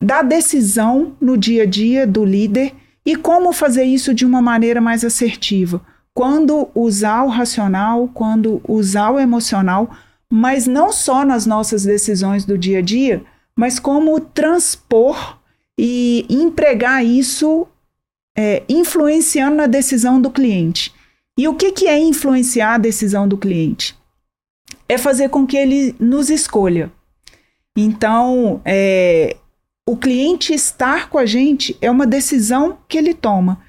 da 0.02 0.22
decisão 0.22 1.16
no 1.20 1.36
dia 1.36 1.62
a 1.62 1.66
dia 1.66 2.06
do 2.06 2.24
líder 2.24 2.74
e 3.04 3.16
como 3.16 3.52
fazer 3.52 3.84
isso 3.84 4.14
de 4.14 4.24
uma 4.24 4.40
maneira 4.42 4.80
mais 4.80 5.04
assertiva? 5.04 5.80
Quando 6.14 6.68
usar 6.74 7.22
o 7.24 7.28
racional, 7.28 8.08
quando 8.12 8.60
usar 8.68 9.10
o 9.10 9.18
emocional, 9.18 9.90
mas 10.30 10.66
não 10.66 10.92
só 10.92 11.24
nas 11.24 11.46
nossas 11.46 11.84
decisões 11.84 12.44
do 12.44 12.56
dia 12.56 12.78
a 12.78 12.82
dia, 12.82 13.24
mas 13.56 13.78
como 13.78 14.18
transpor 14.20 15.38
e 15.78 16.26
empregar 16.28 17.04
isso 17.04 17.66
é, 18.36 18.62
influenciando 18.68 19.56
na 19.56 19.66
decisão 19.66 20.20
do 20.20 20.30
cliente. 20.30 20.92
E 21.38 21.48
o 21.48 21.54
que, 21.54 21.72
que 21.72 21.86
é 21.86 21.98
influenciar 21.98 22.74
a 22.74 22.78
decisão 22.78 23.26
do 23.26 23.38
cliente? 23.38 23.96
É 24.92 24.98
fazer 24.98 25.28
com 25.30 25.46
que 25.46 25.56
ele 25.56 25.94
nos 25.98 26.28
escolha. 26.28 26.92
Então, 27.76 28.60
é, 28.64 29.36
o 29.88 29.96
cliente 29.96 30.52
estar 30.52 31.08
com 31.08 31.18
a 31.18 31.26
gente 31.26 31.76
é 31.80 31.90
uma 31.90 32.06
decisão 32.06 32.78
que 32.86 32.98
ele 32.98 33.14
toma. 33.14 33.60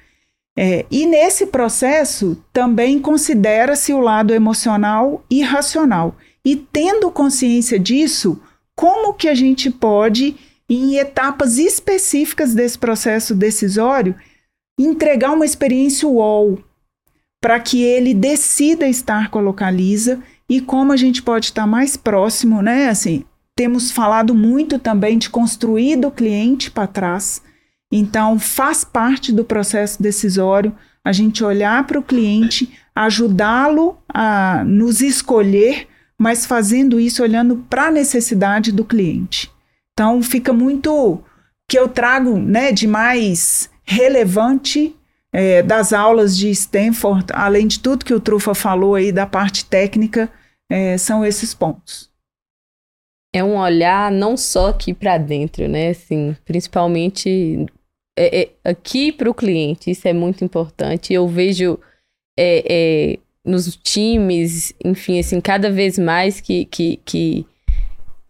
É, 0.56 0.86
e 0.90 1.04
nesse 1.06 1.46
processo 1.46 2.40
também 2.52 3.00
considera-se 3.00 3.92
o 3.92 4.00
lado 4.00 4.32
emocional 4.32 5.24
e 5.30 5.42
racional. 5.42 6.16
E 6.44 6.54
tendo 6.54 7.10
consciência 7.10 7.78
disso, 7.78 8.40
como 8.76 9.14
que 9.14 9.28
a 9.28 9.34
gente 9.34 9.70
pode, 9.70 10.36
em 10.68 10.96
etapas 10.96 11.58
específicas 11.58 12.54
desse 12.54 12.78
processo 12.78 13.34
decisório, 13.34 14.14
entregar 14.78 15.32
uma 15.32 15.44
experiência 15.44 16.06
UOL 16.08 16.62
para 17.40 17.58
que 17.60 17.82
ele 17.82 18.14
decida 18.14 18.88
estar 18.88 19.30
com 19.30 19.38
a 19.38 19.42
localiza 19.42 20.22
e 20.48 20.60
como 20.60 20.92
a 20.92 20.96
gente 20.96 21.22
pode 21.22 21.46
estar 21.46 21.66
mais 21.66 21.96
próximo, 21.96 22.62
né? 22.62 22.88
Assim, 22.88 23.24
temos 23.56 23.90
falado 23.90 24.34
muito 24.34 24.78
também 24.78 25.16
de 25.18 25.30
construir 25.30 25.96
do 25.96 26.10
cliente 26.10 26.70
para 26.70 26.86
trás. 26.86 27.42
Então, 27.92 28.38
faz 28.38 28.84
parte 28.84 29.32
do 29.32 29.44
processo 29.44 30.02
decisório 30.02 30.74
a 31.04 31.12
gente 31.12 31.44
olhar 31.44 31.86
para 31.86 31.98
o 31.98 32.02
cliente, 32.02 32.72
ajudá-lo 32.94 33.98
a 34.08 34.64
nos 34.64 35.00
escolher, 35.00 35.86
mas 36.18 36.46
fazendo 36.46 36.98
isso 36.98 37.22
olhando 37.22 37.56
para 37.68 37.88
a 37.88 37.90
necessidade 37.90 38.72
do 38.72 38.84
cliente. 38.84 39.50
Então, 39.92 40.22
fica 40.22 40.52
muito 40.52 41.22
que 41.68 41.78
eu 41.78 41.88
trago 41.88 42.38
né, 42.38 42.72
de 42.72 42.86
mais 42.86 43.70
relevante 43.84 44.96
é, 45.34 45.62
das 45.62 45.92
aulas 45.92 46.36
de 46.36 46.48
Stanford, 46.50 47.26
além 47.34 47.66
de 47.66 47.80
tudo 47.80 48.04
que 48.04 48.14
o 48.14 48.20
Trufa 48.20 48.54
falou 48.54 48.94
aí 48.94 49.10
da 49.10 49.26
parte 49.26 49.64
técnica, 49.64 50.30
é, 50.70 50.96
são 50.96 51.24
esses 51.24 51.52
pontos 51.52 52.14
é 53.34 53.42
um 53.42 53.56
olhar 53.56 54.12
não 54.12 54.36
só 54.36 54.68
aqui 54.68 54.94
para 54.94 55.18
dentro, 55.18 55.66
né? 55.66 55.88
Assim, 55.88 56.36
principalmente 56.44 57.66
é, 58.16 58.42
é, 58.42 58.50
aqui 58.62 59.10
para 59.10 59.28
o 59.28 59.34
cliente, 59.34 59.90
isso 59.90 60.06
é 60.06 60.12
muito 60.12 60.44
importante. 60.44 61.12
Eu 61.12 61.26
vejo 61.26 61.76
é, 62.38 62.62
é, 63.14 63.18
nos 63.44 63.74
times, 63.74 64.72
enfim, 64.84 65.18
assim, 65.18 65.40
cada 65.40 65.68
vez 65.68 65.98
mais 65.98 66.40
que, 66.40 66.64
que, 66.66 67.00
que 67.04 67.44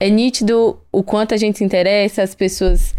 é 0.01 0.09
nítido 0.09 0.81
o 0.91 1.03
quanto 1.03 1.35
a 1.35 1.37
gente 1.37 1.59
se 1.59 1.65
interessa, 1.65 2.23
as 2.23 2.35
pessoas 2.35 2.95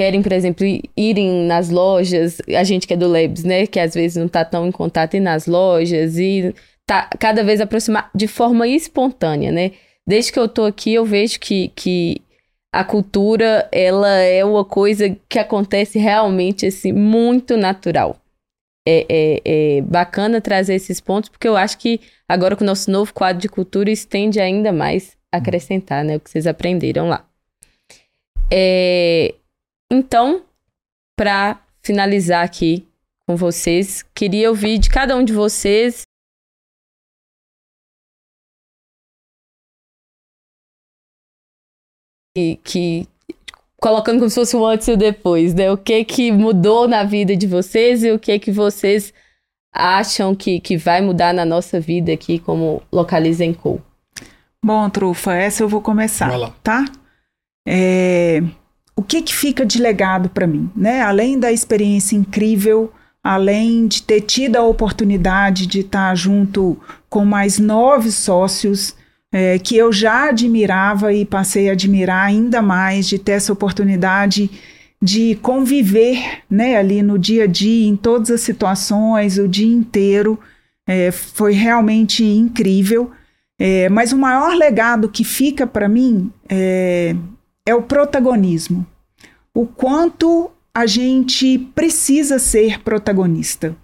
querem, 0.00 0.22
por 0.22 0.32
exemplo, 0.32 0.64
irem 0.96 1.44
nas 1.46 1.68
lojas, 1.68 2.40
a 2.48 2.64
gente 2.64 2.86
que 2.86 2.94
é 2.94 2.96
do 2.96 3.06
Labs, 3.06 3.44
né, 3.44 3.66
que 3.66 3.78
às 3.78 3.92
vezes 3.92 4.16
não 4.16 4.26
está 4.26 4.44
tão 4.44 4.66
em 4.66 4.72
contato, 4.72 5.14
ir 5.14 5.20
nas 5.20 5.46
lojas 5.46 6.18
e 6.18 6.54
tá 6.86 7.10
cada 7.18 7.44
vez 7.44 7.60
aproximar 7.60 8.10
de 8.14 8.26
forma 8.26 8.66
espontânea, 8.66 9.52
né? 9.52 9.72
desde 10.06 10.32
que 10.32 10.38
eu 10.38 10.48
tô 10.48 10.64
aqui, 10.64 10.94
eu 10.94 11.04
vejo 11.04 11.38
que, 11.38 11.68
que 11.68 12.20
a 12.74 12.82
cultura, 12.82 13.68
ela 13.70 14.08
é 14.18 14.44
uma 14.44 14.64
coisa 14.64 15.16
que 15.28 15.38
acontece 15.38 15.98
realmente, 15.98 16.66
assim, 16.66 16.92
muito 16.92 17.56
natural. 17.56 18.16
É, 18.88 19.06
é, 19.08 19.42
é, 19.44 19.80
bacana 19.82 20.40
trazer 20.40 20.74
esses 20.74 21.00
pontos, 21.00 21.28
porque 21.28 21.46
eu 21.46 21.56
acho 21.56 21.78
que 21.78 22.00
agora 22.26 22.56
com 22.56 22.64
o 22.64 22.66
nosso 22.66 22.90
novo 22.90 23.12
quadro 23.12 23.40
de 23.40 23.48
cultura, 23.48 23.90
isso 23.90 24.08
tende 24.08 24.40
ainda 24.40 24.72
mais 24.72 25.16
acrescentar, 25.30 26.02
né? 26.02 26.16
O 26.16 26.20
que 26.20 26.30
vocês 26.30 26.46
aprenderam 26.46 27.08
lá. 27.08 27.24
É, 28.50 29.34
então, 29.90 30.44
para 31.16 31.60
finalizar 31.82 32.44
aqui 32.44 32.86
com 33.26 33.36
vocês, 33.36 34.02
queria 34.14 34.48
ouvir 34.48 34.78
de 34.78 34.88
cada 34.90 35.16
um 35.16 35.24
de 35.24 35.32
vocês 35.32 36.02
que, 42.36 42.56
que 42.62 43.08
colocando 43.80 44.18
como 44.18 44.28
se 44.28 44.36
fosse 44.36 44.56
um 44.56 44.64
antes 44.64 44.88
e 44.88 44.92
o 44.92 44.96
depois, 44.96 45.54
né? 45.54 45.70
O 45.70 45.76
que 45.76 46.04
que 46.04 46.30
mudou 46.30 46.86
na 46.86 47.02
vida 47.02 47.36
de 47.36 47.46
vocês 47.46 48.04
e 48.04 48.10
o 48.10 48.18
que 48.18 48.38
que 48.38 48.52
vocês 48.52 49.12
acham 49.72 50.34
que, 50.34 50.60
que 50.60 50.76
vai 50.76 51.00
mudar 51.00 51.32
na 51.32 51.44
nossa 51.44 51.80
vida 51.80 52.12
aqui 52.12 52.38
como 52.38 52.82
Localiza 52.92 53.44
Co. 53.54 53.80
Bom, 54.62 54.90
Trufa, 54.90 55.34
essa 55.34 55.62
eu 55.62 55.68
vou 55.68 55.80
começar, 55.80 56.30
tá? 56.62 56.84
É, 57.66 58.42
o 59.00 59.02
que, 59.02 59.22
que 59.22 59.34
fica 59.34 59.64
de 59.64 59.80
legado 59.80 60.28
para 60.28 60.46
mim, 60.46 60.70
né? 60.76 61.00
Além 61.00 61.38
da 61.38 61.50
experiência 61.50 62.14
incrível, 62.14 62.92
além 63.24 63.86
de 63.86 64.02
ter 64.02 64.20
tido 64.20 64.56
a 64.56 64.62
oportunidade 64.62 65.66
de 65.66 65.80
estar 65.80 66.14
junto 66.14 66.78
com 67.08 67.24
mais 67.24 67.58
nove 67.58 68.12
sócios 68.12 68.94
é, 69.32 69.58
que 69.58 69.74
eu 69.74 69.90
já 69.90 70.28
admirava 70.28 71.14
e 71.14 71.24
passei 71.24 71.70
a 71.70 71.72
admirar 71.72 72.26
ainda 72.26 72.60
mais, 72.60 73.08
de 73.08 73.18
ter 73.18 73.32
essa 73.32 73.54
oportunidade 73.54 74.50
de 75.02 75.34
conviver 75.36 76.42
né, 76.50 76.76
ali 76.76 77.02
no 77.02 77.18
dia 77.18 77.44
a 77.44 77.46
dia, 77.46 77.88
em 77.88 77.96
todas 77.96 78.30
as 78.30 78.42
situações, 78.42 79.38
o 79.38 79.48
dia 79.48 79.72
inteiro. 79.74 80.38
É, 80.86 81.10
foi 81.10 81.54
realmente 81.54 82.22
incrível. 82.22 83.12
É, 83.58 83.88
mas 83.88 84.12
o 84.12 84.18
maior 84.18 84.54
legado 84.54 85.08
que 85.08 85.24
fica 85.24 85.66
para 85.66 85.88
mim 85.88 86.30
é, 86.46 87.16
é 87.66 87.74
o 87.74 87.82
protagonismo. 87.82 88.86
O 89.54 89.66
quanto 89.66 90.50
a 90.74 90.86
gente 90.86 91.58
precisa 91.74 92.38
ser 92.38 92.80
protagonista. 92.80 93.76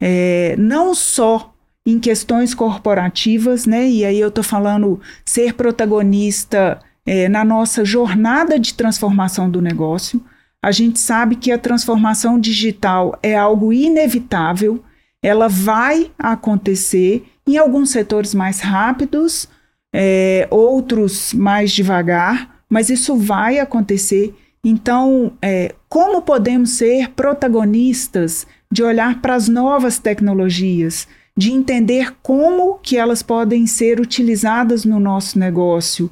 É, 0.00 0.54
não 0.58 0.94
só 0.94 1.54
em 1.86 1.98
questões 1.98 2.52
corporativas, 2.52 3.64
né? 3.64 3.88
E 3.88 4.04
aí 4.04 4.20
eu 4.20 4.28
estou 4.28 4.44
falando 4.44 5.00
ser 5.24 5.54
protagonista 5.54 6.80
é, 7.06 7.28
na 7.28 7.44
nossa 7.44 7.84
jornada 7.84 8.58
de 8.58 8.74
transformação 8.74 9.48
do 9.48 9.62
negócio. 9.62 10.20
A 10.60 10.72
gente 10.72 10.98
sabe 10.98 11.36
que 11.36 11.52
a 11.52 11.58
transformação 11.58 12.40
digital 12.40 13.16
é 13.22 13.36
algo 13.36 13.72
inevitável, 13.72 14.82
ela 15.22 15.48
vai 15.48 16.10
acontecer 16.18 17.24
em 17.46 17.56
alguns 17.56 17.90
setores 17.90 18.34
mais 18.34 18.58
rápidos, 18.58 19.48
é, 19.94 20.48
outros 20.50 21.32
mais 21.32 21.70
devagar, 21.70 22.64
mas 22.68 22.90
isso 22.90 23.14
vai 23.16 23.60
acontecer. 23.60 24.34
Então, 24.68 25.34
é, 25.40 25.76
como 25.88 26.22
podemos 26.22 26.70
ser 26.70 27.10
protagonistas 27.10 28.48
de 28.68 28.82
olhar 28.82 29.22
para 29.22 29.36
as 29.36 29.46
novas 29.46 30.00
tecnologias, 30.00 31.06
de 31.36 31.52
entender 31.52 32.16
como 32.20 32.80
que 32.82 32.96
elas 32.96 33.22
podem 33.22 33.64
ser 33.68 34.00
utilizadas 34.00 34.84
no 34.84 34.98
nosso 34.98 35.38
negócio? 35.38 36.10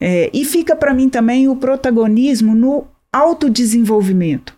É, 0.00 0.30
e 0.32 0.44
fica 0.44 0.76
para 0.76 0.94
mim 0.94 1.08
também 1.08 1.48
o 1.48 1.56
protagonismo 1.56 2.54
no 2.54 2.86
autodesenvolvimento. 3.12 4.54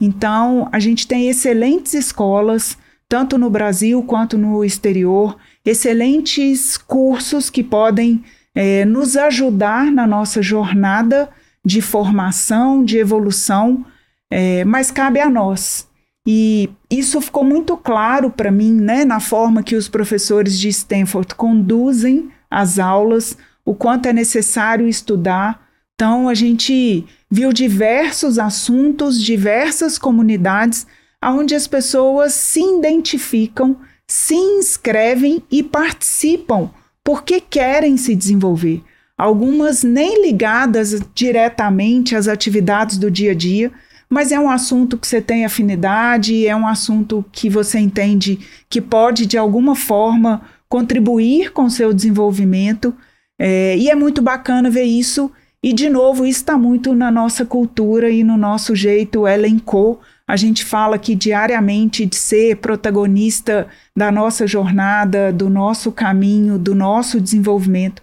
Então, 0.00 0.68
a 0.70 0.78
gente 0.78 1.08
tem 1.08 1.28
excelentes 1.28 1.94
escolas, 1.94 2.78
tanto 3.08 3.36
no 3.36 3.50
Brasil 3.50 4.04
quanto 4.04 4.38
no 4.38 4.64
exterior, 4.64 5.36
excelentes 5.64 6.78
cursos 6.78 7.50
que 7.50 7.64
podem 7.64 8.22
é, 8.54 8.84
nos 8.84 9.16
ajudar 9.16 9.90
na 9.90 10.06
nossa 10.06 10.40
jornada 10.40 11.28
de 11.64 11.80
formação, 11.80 12.84
de 12.84 12.98
evolução, 12.98 13.84
é, 14.30 14.64
mas 14.64 14.90
cabe 14.90 15.20
a 15.20 15.30
nós. 15.30 15.88
E 16.26 16.70
isso 16.90 17.20
ficou 17.20 17.44
muito 17.44 17.76
claro 17.76 18.30
para 18.30 18.50
mim, 18.50 18.72
né, 18.72 19.04
na 19.04 19.20
forma 19.20 19.62
que 19.62 19.76
os 19.76 19.88
professores 19.88 20.58
de 20.58 20.68
Stanford 20.68 21.34
conduzem 21.34 22.30
as 22.50 22.78
aulas, 22.78 23.36
o 23.64 23.74
quanto 23.74 24.06
é 24.06 24.12
necessário 24.12 24.88
estudar. 24.88 25.62
Então, 25.94 26.28
a 26.28 26.34
gente 26.34 27.04
viu 27.30 27.52
diversos 27.52 28.38
assuntos, 28.38 29.22
diversas 29.22 29.98
comunidades, 29.98 30.86
onde 31.22 31.54
as 31.54 31.66
pessoas 31.66 32.32
se 32.34 32.60
identificam, 32.60 33.76
se 34.06 34.34
inscrevem 34.34 35.42
e 35.50 35.62
participam 35.62 36.70
porque 37.04 37.38
querem 37.38 37.98
se 37.98 38.14
desenvolver. 38.16 38.82
Algumas 39.16 39.84
nem 39.84 40.22
ligadas 40.26 41.00
diretamente 41.14 42.16
às 42.16 42.26
atividades 42.26 42.98
do 42.98 43.10
dia 43.10 43.30
a 43.30 43.34
dia, 43.34 43.72
mas 44.08 44.32
é 44.32 44.38
um 44.38 44.50
assunto 44.50 44.98
que 44.98 45.06
você 45.06 45.20
tem 45.20 45.44
afinidade, 45.44 46.46
é 46.46 46.54
um 46.54 46.66
assunto 46.66 47.24
que 47.32 47.48
você 47.48 47.78
entende 47.78 48.38
que 48.68 48.80
pode, 48.80 49.26
de 49.26 49.38
alguma 49.38 49.74
forma, 49.74 50.42
contribuir 50.68 51.52
com 51.52 51.64
o 51.64 51.70
seu 51.70 51.92
desenvolvimento. 51.92 52.94
É, 53.38 53.76
e 53.76 53.88
é 53.88 53.94
muito 53.94 54.20
bacana 54.20 54.70
ver 54.70 54.84
isso 54.84 55.30
e, 55.64 55.72
de 55.72 55.88
novo, 55.88 56.26
isso 56.26 56.40
está 56.40 56.58
muito 56.58 56.94
na 56.94 57.10
nossa 57.10 57.46
cultura 57.46 58.10
e 58.10 58.22
no 58.22 58.36
nosso 58.36 58.76
jeito 58.76 59.26
elencou. 59.26 59.98
A 60.28 60.36
gente 60.36 60.62
fala 60.62 60.96
aqui 60.96 61.14
diariamente 61.14 62.04
de 62.04 62.16
ser 62.16 62.58
protagonista 62.58 63.66
da 63.96 64.12
nossa 64.12 64.46
jornada, 64.46 65.32
do 65.32 65.48
nosso 65.48 65.90
caminho, 65.90 66.58
do 66.58 66.74
nosso 66.74 67.18
desenvolvimento. 67.18 68.02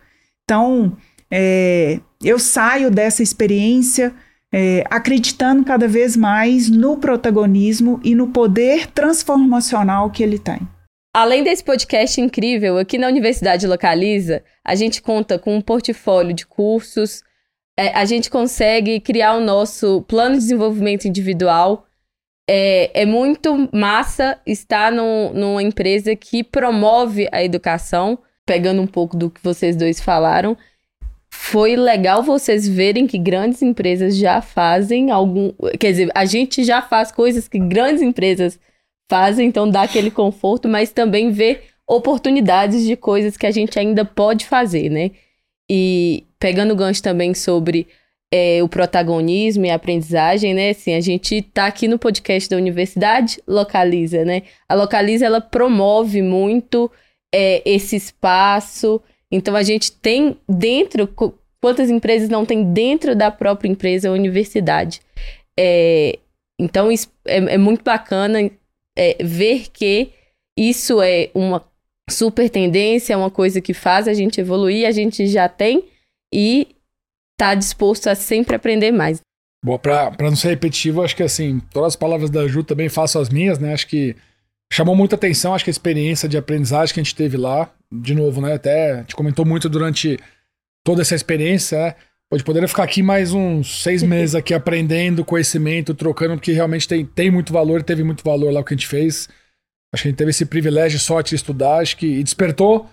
Então, 0.51 0.97
é, 1.31 2.01
eu 2.21 2.37
saio 2.37 2.91
dessa 2.91 3.23
experiência 3.23 4.13
é, 4.53 4.83
acreditando 4.89 5.63
cada 5.63 5.87
vez 5.87 6.17
mais 6.17 6.69
no 6.69 6.97
protagonismo 6.97 8.01
e 8.03 8.13
no 8.13 8.27
poder 8.27 8.87
transformacional 8.87 10.11
que 10.11 10.21
ele 10.21 10.37
tem. 10.37 10.59
Além 11.15 11.41
desse 11.41 11.63
podcast 11.63 12.19
incrível, 12.19 12.77
aqui 12.77 12.97
na 12.97 13.07
Universidade 13.07 13.65
Localiza, 13.65 14.43
a 14.61 14.75
gente 14.75 15.01
conta 15.01 15.39
com 15.39 15.55
um 15.55 15.61
portfólio 15.61 16.33
de 16.33 16.45
cursos, 16.45 17.23
é, 17.79 17.87
a 17.93 18.03
gente 18.03 18.29
consegue 18.29 18.99
criar 18.99 19.37
o 19.37 19.39
nosso 19.39 20.01
plano 20.01 20.35
de 20.35 20.41
desenvolvimento 20.41 21.07
individual. 21.07 21.85
É, 22.49 23.03
é 23.03 23.05
muito 23.05 23.69
massa 23.73 24.37
estar 24.45 24.91
no, 24.91 25.31
numa 25.33 25.63
empresa 25.63 26.13
que 26.13 26.43
promove 26.43 27.29
a 27.31 27.41
educação, 27.41 28.19
pegando 28.51 28.81
um 28.81 28.87
pouco 28.87 29.15
do 29.15 29.29
que 29.29 29.41
vocês 29.41 29.77
dois 29.77 30.01
falaram. 30.01 30.57
Foi 31.29 31.77
legal 31.77 32.21
vocês 32.21 32.67
verem 32.67 33.07
que 33.07 33.17
grandes 33.17 33.61
empresas 33.61 34.17
já 34.17 34.41
fazem 34.41 35.09
algum. 35.09 35.53
Quer 35.79 35.91
dizer, 35.91 36.11
a 36.13 36.25
gente 36.25 36.65
já 36.65 36.81
faz 36.81 37.13
coisas 37.13 37.47
que 37.47 37.57
grandes 37.57 38.01
empresas 38.01 38.59
fazem, 39.09 39.47
então 39.47 39.69
dá 39.69 39.83
aquele 39.83 40.11
conforto, 40.11 40.67
mas 40.67 40.91
também 40.91 41.31
ver 41.31 41.63
oportunidades 41.87 42.83
de 42.85 42.97
coisas 42.97 43.37
que 43.37 43.45
a 43.45 43.51
gente 43.51 43.79
ainda 43.79 44.03
pode 44.03 44.45
fazer, 44.45 44.89
né? 44.89 45.11
E 45.69 46.25
pegando 46.37 46.73
o 46.73 46.75
gancho 46.75 47.01
também 47.01 47.33
sobre 47.33 47.87
é, 48.29 48.61
o 48.61 48.67
protagonismo 48.67 49.65
e 49.65 49.69
a 49.69 49.75
aprendizagem, 49.75 50.53
né? 50.53 50.71
Assim, 50.71 50.93
a 50.93 50.99
gente 50.99 51.41
tá 51.41 51.67
aqui 51.67 51.87
no 51.87 51.97
podcast 51.97 52.49
da 52.49 52.57
universidade 52.57 53.41
Localiza, 53.47 54.25
né? 54.25 54.41
A 54.67 54.75
Localiza, 54.75 55.25
ela 55.25 55.39
promove 55.39 56.21
muito 56.21 56.91
é, 57.33 57.61
esse 57.65 57.95
espaço. 57.95 59.01
Então, 59.31 59.55
a 59.55 59.63
gente 59.63 59.91
tem 59.91 60.37
dentro... 60.47 61.07
Quantas 61.61 61.91
empresas 61.91 62.27
não 62.27 62.43
tem 62.43 62.73
dentro 62.73 63.15
da 63.15 63.29
própria 63.29 63.69
empresa 63.69 64.09
a 64.09 64.13
universidade? 64.13 64.99
É, 65.57 66.17
então, 66.59 66.89
é, 66.89 66.99
é 67.25 67.57
muito 67.57 67.83
bacana 67.83 68.49
é, 68.97 69.23
ver 69.23 69.67
que 69.71 70.09
isso 70.57 71.01
é 71.01 71.29
uma 71.35 71.63
super 72.09 72.49
tendência, 72.49 73.13
é 73.13 73.17
uma 73.17 73.29
coisa 73.29 73.61
que 73.61 73.73
faz 73.73 74.07
a 74.07 74.13
gente 74.13 74.41
evoluir, 74.41 74.87
a 74.87 74.91
gente 74.91 75.27
já 75.27 75.47
tem 75.47 75.85
e 76.33 76.67
tá 77.37 77.55
disposto 77.55 78.07
a 78.07 78.15
sempre 78.15 78.55
aprender 78.55 78.91
mais. 78.91 79.21
Bom, 79.63 79.77
para 79.77 80.15
não 80.19 80.35
ser 80.35 80.49
repetitivo, 80.49 81.03
acho 81.03 81.15
que 81.15 81.23
assim, 81.23 81.61
todas 81.71 81.89
as 81.89 81.95
palavras 81.95 82.29
da 82.29 82.47
Ju 82.47 82.63
também 82.63 82.89
faço 82.89 83.19
as 83.19 83.29
minhas, 83.29 83.59
né? 83.59 83.73
Acho 83.73 83.87
que 83.87 84.15
chamou 84.71 84.95
muita 84.95 85.15
atenção, 85.15 85.53
acho 85.53 85.65
que 85.65 85.69
a 85.69 85.71
experiência 85.71 86.29
de 86.29 86.37
aprendizagem 86.37 86.93
que 86.93 86.99
a 86.99 87.03
gente 87.03 87.15
teve 87.15 87.35
lá, 87.35 87.69
de 87.91 88.15
novo, 88.15 88.39
né? 88.41 88.53
Até 88.53 88.93
a 88.93 88.97
gente 89.01 89.15
comentou 89.15 89.45
muito 89.45 89.67
durante 89.67 90.17
toda 90.83 91.01
essa 91.01 91.13
experiência, 91.13 91.77
né? 91.77 91.95
Pode 92.29 92.45
poderia 92.45 92.67
ficar 92.69 92.83
aqui 92.83 93.03
mais 93.03 93.33
uns 93.33 93.83
seis 93.83 94.01
meses 94.03 94.33
aqui 94.33 94.53
aprendendo 94.53 95.25
conhecimento, 95.25 95.93
trocando, 95.93 96.35
porque 96.35 96.53
realmente 96.53 96.87
tem, 96.87 97.05
tem 97.05 97.29
muito 97.29 97.51
valor, 97.51 97.83
teve 97.83 98.03
muito 98.03 98.23
valor 98.23 98.53
lá 98.53 98.61
o 98.61 98.63
que 98.63 98.73
a 98.73 98.77
gente 98.77 98.87
fez. 98.87 99.27
Acho 99.93 100.03
que 100.03 100.07
a 100.07 100.11
gente 100.11 100.17
teve 100.17 100.29
esse 100.29 100.45
privilégio, 100.45 100.97
sorte 100.97 101.31
de 101.31 101.35
estudar, 101.35 101.79
acho 101.79 101.97
que 101.97 102.23
despertou, 102.23 102.89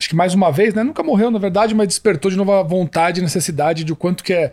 acho 0.00 0.08
que 0.08 0.14
mais 0.14 0.32
uma 0.32 0.52
vez, 0.52 0.72
né? 0.74 0.84
Nunca 0.84 1.02
morreu, 1.02 1.28
na 1.28 1.40
verdade, 1.40 1.74
mas 1.74 1.88
despertou 1.88 2.30
de 2.30 2.36
novo 2.36 2.52
a 2.52 2.62
vontade 2.62 3.18
e 3.18 3.22
necessidade 3.22 3.82
de 3.82 3.92
o 3.92 3.96
quanto 3.96 4.22
que 4.22 4.32
é, 4.32 4.52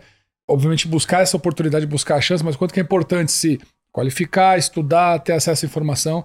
obviamente, 0.50 0.88
buscar 0.88 1.22
essa 1.22 1.36
oportunidade, 1.36 1.86
buscar 1.86 2.16
a 2.16 2.20
chance, 2.20 2.44
mas 2.44 2.56
o 2.56 2.58
quanto 2.58 2.74
que 2.74 2.80
é 2.80 2.82
importante 2.82 3.30
se 3.30 3.60
qualificar, 3.92 4.58
estudar, 4.58 5.20
ter 5.20 5.34
acesso 5.34 5.64
à 5.64 5.68
informação. 5.68 6.24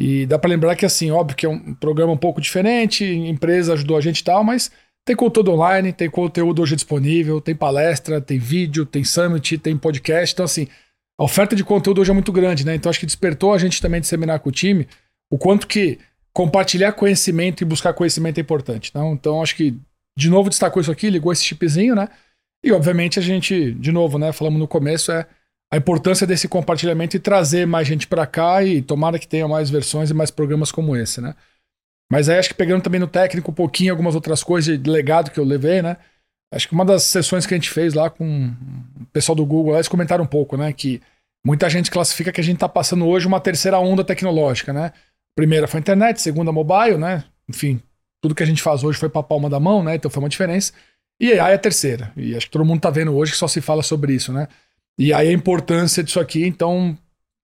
E 0.00 0.24
dá 0.24 0.38
para 0.38 0.48
lembrar 0.48 0.74
que, 0.76 0.86
assim, 0.86 1.10
óbvio 1.10 1.36
que 1.36 1.44
é 1.44 1.48
um 1.48 1.74
programa 1.74 2.10
um 2.10 2.16
pouco 2.16 2.40
diferente, 2.40 3.04
empresa 3.04 3.74
ajudou 3.74 3.98
a 3.98 4.00
gente 4.00 4.20
e 4.20 4.24
tal, 4.24 4.42
mas 4.42 4.70
tem 5.04 5.14
conteúdo 5.14 5.52
online, 5.52 5.92
tem 5.92 6.08
conteúdo 6.08 6.62
hoje 6.62 6.74
disponível, 6.74 7.38
tem 7.38 7.54
palestra, 7.54 8.18
tem 8.18 8.38
vídeo, 8.38 8.86
tem 8.86 9.04
summit, 9.04 9.58
tem 9.58 9.76
podcast. 9.76 10.32
Então, 10.32 10.46
assim, 10.46 10.66
a 11.18 11.24
oferta 11.24 11.54
de 11.54 11.62
conteúdo 11.62 12.00
hoje 12.00 12.10
é 12.10 12.14
muito 12.14 12.32
grande, 12.32 12.64
né? 12.64 12.74
Então 12.74 12.88
acho 12.88 12.98
que 12.98 13.04
despertou 13.04 13.52
a 13.52 13.58
gente 13.58 13.82
também 13.82 14.00
de 14.00 14.06
seminar 14.06 14.40
com 14.40 14.48
o 14.48 14.52
time 14.52 14.88
o 15.30 15.36
quanto 15.36 15.66
que 15.66 15.98
compartilhar 16.32 16.92
conhecimento 16.92 17.60
e 17.60 17.66
buscar 17.66 17.92
conhecimento 17.92 18.38
é 18.38 18.40
importante. 18.40 18.88
Então, 18.88 19.12
então 19.12 19.42
acho 19.42 19.54
que, 19.54 19.76
de 20.16 20.30
novo, 20.30 20.48
destacou 20.48 20.80
isso 20.80 20.90
aqui, 20.90 21.10
ligou 21.10 21.30
esse 21.30 21.44
chipzinho, 21.44 21.94
né? 21.94 22.08
E 22.64 22.72
obviamente 22.72 23.18
a 23.18 23.22
gente, 23.22 23.72
de 23.74 23.92
novo, 23.92 24.18
né? 24.18 24.32
Falamos 24.32 24.58
no 24.58 24.66
começo, 24.66 25.12
é 25.12 25.26
a 25.72 25.76
importância 25.76 26.26
desse 26.26 26.48
compartilhamento 26.48 27.16
e 27.16 27.20
trazer 27.20 27.66
mais 27.66 27.86
gente 27.86 28.06
para 28.06 28.26
cá 28.26 28.62
e 28.64 28.82
tomara 28.82 29.18
que 29.18 29.28
tenha 29.28 29.46
mais 29.46 29.70
versões 29.70 30.10
e 30.10 30.14
mais 30.14 30.30
programas 30.30 30.72
como 30.72 30.96
esse, 30.96 31.20
né? 31.20 31.34
Mas 32.10 32.28
aí 32.28 32.38
acho 32.38 32.48
que 32.48 32.54
pegando 32.54 32.82
também 32.82 32.98
no 32.98 33.06
técnico 33.06 33.52
um 33.52 33.54
pouquinho 33.54 33.92
algumas 33.92 34.16
outras 34.16 34.42
coisas 34.42 34.76
de 34.80 34.90
legado 34.90 35.30
que 35.30 35.38
eu 35.38 35.44
levei, 35.44 35.80
né? 35.80 35.96
Acho 36.52 36.66
que 36.66 36.74
uma 36.74 36.84
das 36.84 37.04
sessões 37.04 37.46
que 37.46 37.54
a 37.54 37.56
gente 37.56 37.70
fez 37.70 37.94
lá 37.94 38.10
com 38.10 38.48
o 39.00 39.06
pessoal 39.12 39.36
do 39.36 39.46
Google, 39.46 39.74
eles 39.74 39.86
comentaram 39.86 40.24
um 40.24 40.26
pouco, 40.26 40.56
né? 40.56 40.72
Que 40.72 41.00
muita 41.46 41.70
gente 41.70 41.88
classifica 41.88 42.32
que 42.32 42.40
a 42.40 42.44
gente 42.44 42.56
está 42.56 42.68
passando 42.68 43.06
hoje 43.06 43.28
uma 43.28 43.40
terceira 43.40 43.78
onda 43.78 44.02
tecnológica, 44.02 44.72
né? 44.72 44.92
Primeira 45.36 45.68
foi 45.68 45.78
a 45.78 45.82
internet, 45.82 46.20
segunda 46.20 46.50
mobile, 46.50 46.98
né? 46.98 47.22
Enfim, 47.48 47.80
tudo 48.20 48.34
que 48.34 48.42
a 48.42 48.46
gente 48.46 48.60
faz 48.60 48.82
hoje 48.82 48.98
foi 48.98 49.08
para 49.08 49.20
a 49.20 49.24
palma 49.24 49.48
da 49.48 49.60
mão, 49.60 49.84
né? 49.84 49.94
Então 49.94 50.10
foi 50.10 50.20
uma 50.20 50.28
diferença. 50.28 50.72
E 51.20 51.38
AI 51.38 51.52
é 51.52 51.54
a 51.54 51.58
terceira. 51.58 52.12
E 52.16 52.34
acho 52.34 52.46
que 52.46 52.52
todo 52.52 52.64
mundo 52.64 52.78
está 52.78 52.90
vendo 52.90 53.14
hoje 53.14 53.30
que 53.30 53.38
só 53.38 53.46
se 53.46 53.60
fala 53.60 53.84
sobre 53.84 54.12
isso, 54.12 54.32
né? 54.32 54.48
E 54.98 55.12
aí 55.12 55.28
a 55.28 55.32
importância 55.32 56.02
disso 56.02 56.20
aqui, 56.20 56.46
então, 56.46 56.96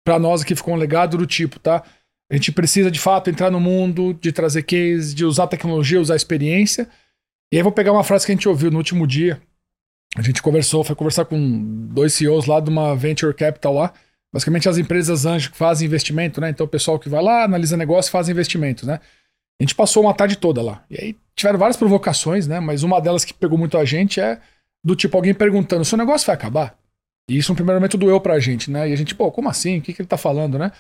para 0.05 0.19
nós 0.19 0.43
aqui 0.43 0.55
ficou 0.55 0.75
um 0.75 0.77
legado 0.77 1.17
do 1.17 1.27
tipo, 1.27 1.59
tá? 1.59 1.83
A 2.31 2.35
gente 2.35 2.51
precisa 2.53 2.91
de 2.91 2.99
fato 2.99 3.31
entrar 3.31 3.51
no 3.51 3.61
mundo, 3.61 4.13
de 4.15 4.33
trazer 4.33 4.63
case, 4.63 5.15
de 5.15 5.25
usar 5.25 5.47
tecnologia, 5.47 6.01
usar 6.01 6.17
experiência. 6.17 6.89
E 7.53 7.57
aí 7.57 7.63
vou 7.63 7.73
pegar 7.73 7.93
uma 7.93 8.03
frase 8.05 8.27
que 8.27 8.33
a 8.33 8.35
gente 8.35 8.49
ouviu 8.49 8.71
no 8.71 8.79
último 8.79 9.07
dia. 9.07 9.41
A 10.17 10.23
gente 10.23 10.43
conversou, 10.43 10.83
foi 10.83 10.97
conversar 10.97 11.25
com 11.25 11.87
dois 11.89 12.15
CEOs 12.15 12.47
lá 12.47 12.59
de 12.59 12.69
uma 12.69 12.97
venture 12.97 13.33
capital 13.33 13.75
lá. 13.75 13.93
Basicamente 14.33 14.69
as 14.69 14.77
empresas 14.77 15.25
anjo 15.25 15.53
que 15.53 15.57
fazem 15.57 15.87
investimento, 15.87 16.41
né? 16.41 16.51
Então 16.51 16.67
o 16.67 16.69
pessoal 16.69 16.99
que 16.99 17.09
vai 17.09 17.23
lá, 17.23 17.45
analisa 17.45 17.77
negócio, 17.77 18.11
faz 18.11 18.29
investimentos, 18.29 18.85
né? 18.85 19.01
A 19.59 19.63
gente 19.63 19.75
passou 19.75 20.03
uma 20.03 20.13
tarde 20.13 20.37
toda 20.37 20.61
lá. 20.61 20.85
E 20.91 21.01
aí 21.01 21.17
tiveram 21.35 21.59
várias 21.59 21.77
provocações, 21.77 22.47
né? 22.47 22.61
Mas 22.61 22.83
uma 22.83 23.01
delas 23.01 23.25
que 23.25 23.33
pegou 23.33 23.57
muito 23.57 23.79
a 23.79 23.85
gente 23.85 24.21
é 24.21 24.41
do 24.85 24.97
tipo 24.97 25.17
alguém 25.17 25.33
perguntando: 25.33 25.85
seu 25.85 25.97
negócio 25.97 26.27
vai 26.27 26.35
acabar? 26.35 26.77
E 27.29 27.37
isso 27.37 27.51
no 27.53 27.57
primeiro 27.57 27.81
momento 27.81 27.97
doeu 27.97 28.21
pra 28.21 28.39
gente, 28.39 28.71
né? 28.71 28.89
E 28.89 28.93
a 28.93 28.97
gente, 28.97 29.15
pô, 29.15 29.31
como 29.33 29.49
assim? 29.49 29.79
O 29.79 29.83
que, 29.83 29.93
que 29.93 30.01
ele 30.01 30.09
tá 30.09 30.17
falando, 30.17 30.59
né? 30.59 30.71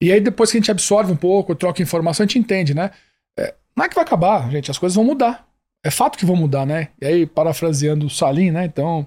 E 0.00 0.12
aí 0.12 0.20
depois 0.20 0.50
que 0.50 0.58
a 0.58 0.60
gente 0.60 0.70
absorve 0.70 1.10
um 1.10 1.16
pouco, 1.16 1.54
troca 1.54 1.82
informação, 1.82 2.24
a 2.24 2.26
gente 2.26 2.38
entende, 2.38 2.74
né? 2.74 2.90
É, 3.38 3.54
não 3.74 3.84
é 3.84 3.88
que 3.88 3.94
vai 3.94 4.04
acabar, 4.04 4.50
gente, 4.50 4.70
as 4.70 4.78
coisas 4.78 4.94
vão 4.94 5.04
mudar. 5.04 5.46
É 5.82 5.90
fato 5.90 6.18
que 6.18 6.26
vão 6.26 6.36
mudar, 6.36 6.66
né? 6.66 6.88
E 7.00 7.06
aí, 7.06 7.26
parafraseando 7.26 8.06
o 8.06 8.10
Salim, 8.10 8.50
né? 8.50 8.64
Então, 8.64 9.06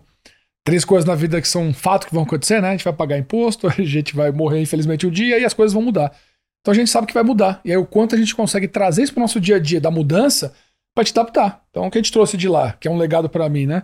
três 0.63 0.85
coisas 0.85 1.07
na 1.07 1.15
vida 1.15 1.41
que 1.41 1.47
são 1.47 1.73
fato 1.73 2.07
que 2.07 2.13
vão 2.13 2.23
acontecer, 2.23 2.61
né? 2.61 2.69
A 2.69 2.71
gente 2.71 2.83
vai 2.83 2.93
pagar 2.93 3.17
imposto, 3.17 3.67
a 3.69 3.81
gente 3.81 4.15
vai 4.15 4.31
morrer, 4.31 4.61
infelizmente, 4.61 5.05
um 5.05 5.11
dia 5.11 5.37
e 5.37 5.45
as 5.45 5.53
coisas 5.53 5.73
vão 5.73 5.83
mudar. 5.83 6.15
Então 6.61 6.71
a 6.71 6.75
gente 6.75 6.89
sabe 6.89 7.07
que 7.07 7.13
vai 7.13 7.23
mudar. 7.23 7.61
E 7.63 7.71
aí, 7.71 7.77
o 7.77 7.85
quanto 7.85 8.15
a 8.15 8.17
gente 8.17 8.35
consegue 8.35 8.67
trazer 8.67 9.03
isso 9.03 9.13
pro 9.13 9.21
nosso 9.21 9.39
dia 9.39 9.57
a 9.57 9.59
dia 9.59 9.79
da 9.79 9.91
mudança 9.91 10.53
para 10.95 11.03
te 11.03 11.11
adaptar. 11.11 11.63
Então, 11.69 11.85
o 11.85 11.91
que 11.91 11.97
a 11.97 12.01
gente 12.01 12.11
trouxe 12.11 12.35
de 12.37 12.47
lá, 12.47 12.73
que 12.73 12.87
é 12.87 12.91
um 12.91 12.97
legado 12.97 13.29
para 13.29 13.47
mim, 13.49 13.65
né? 13.65 13.83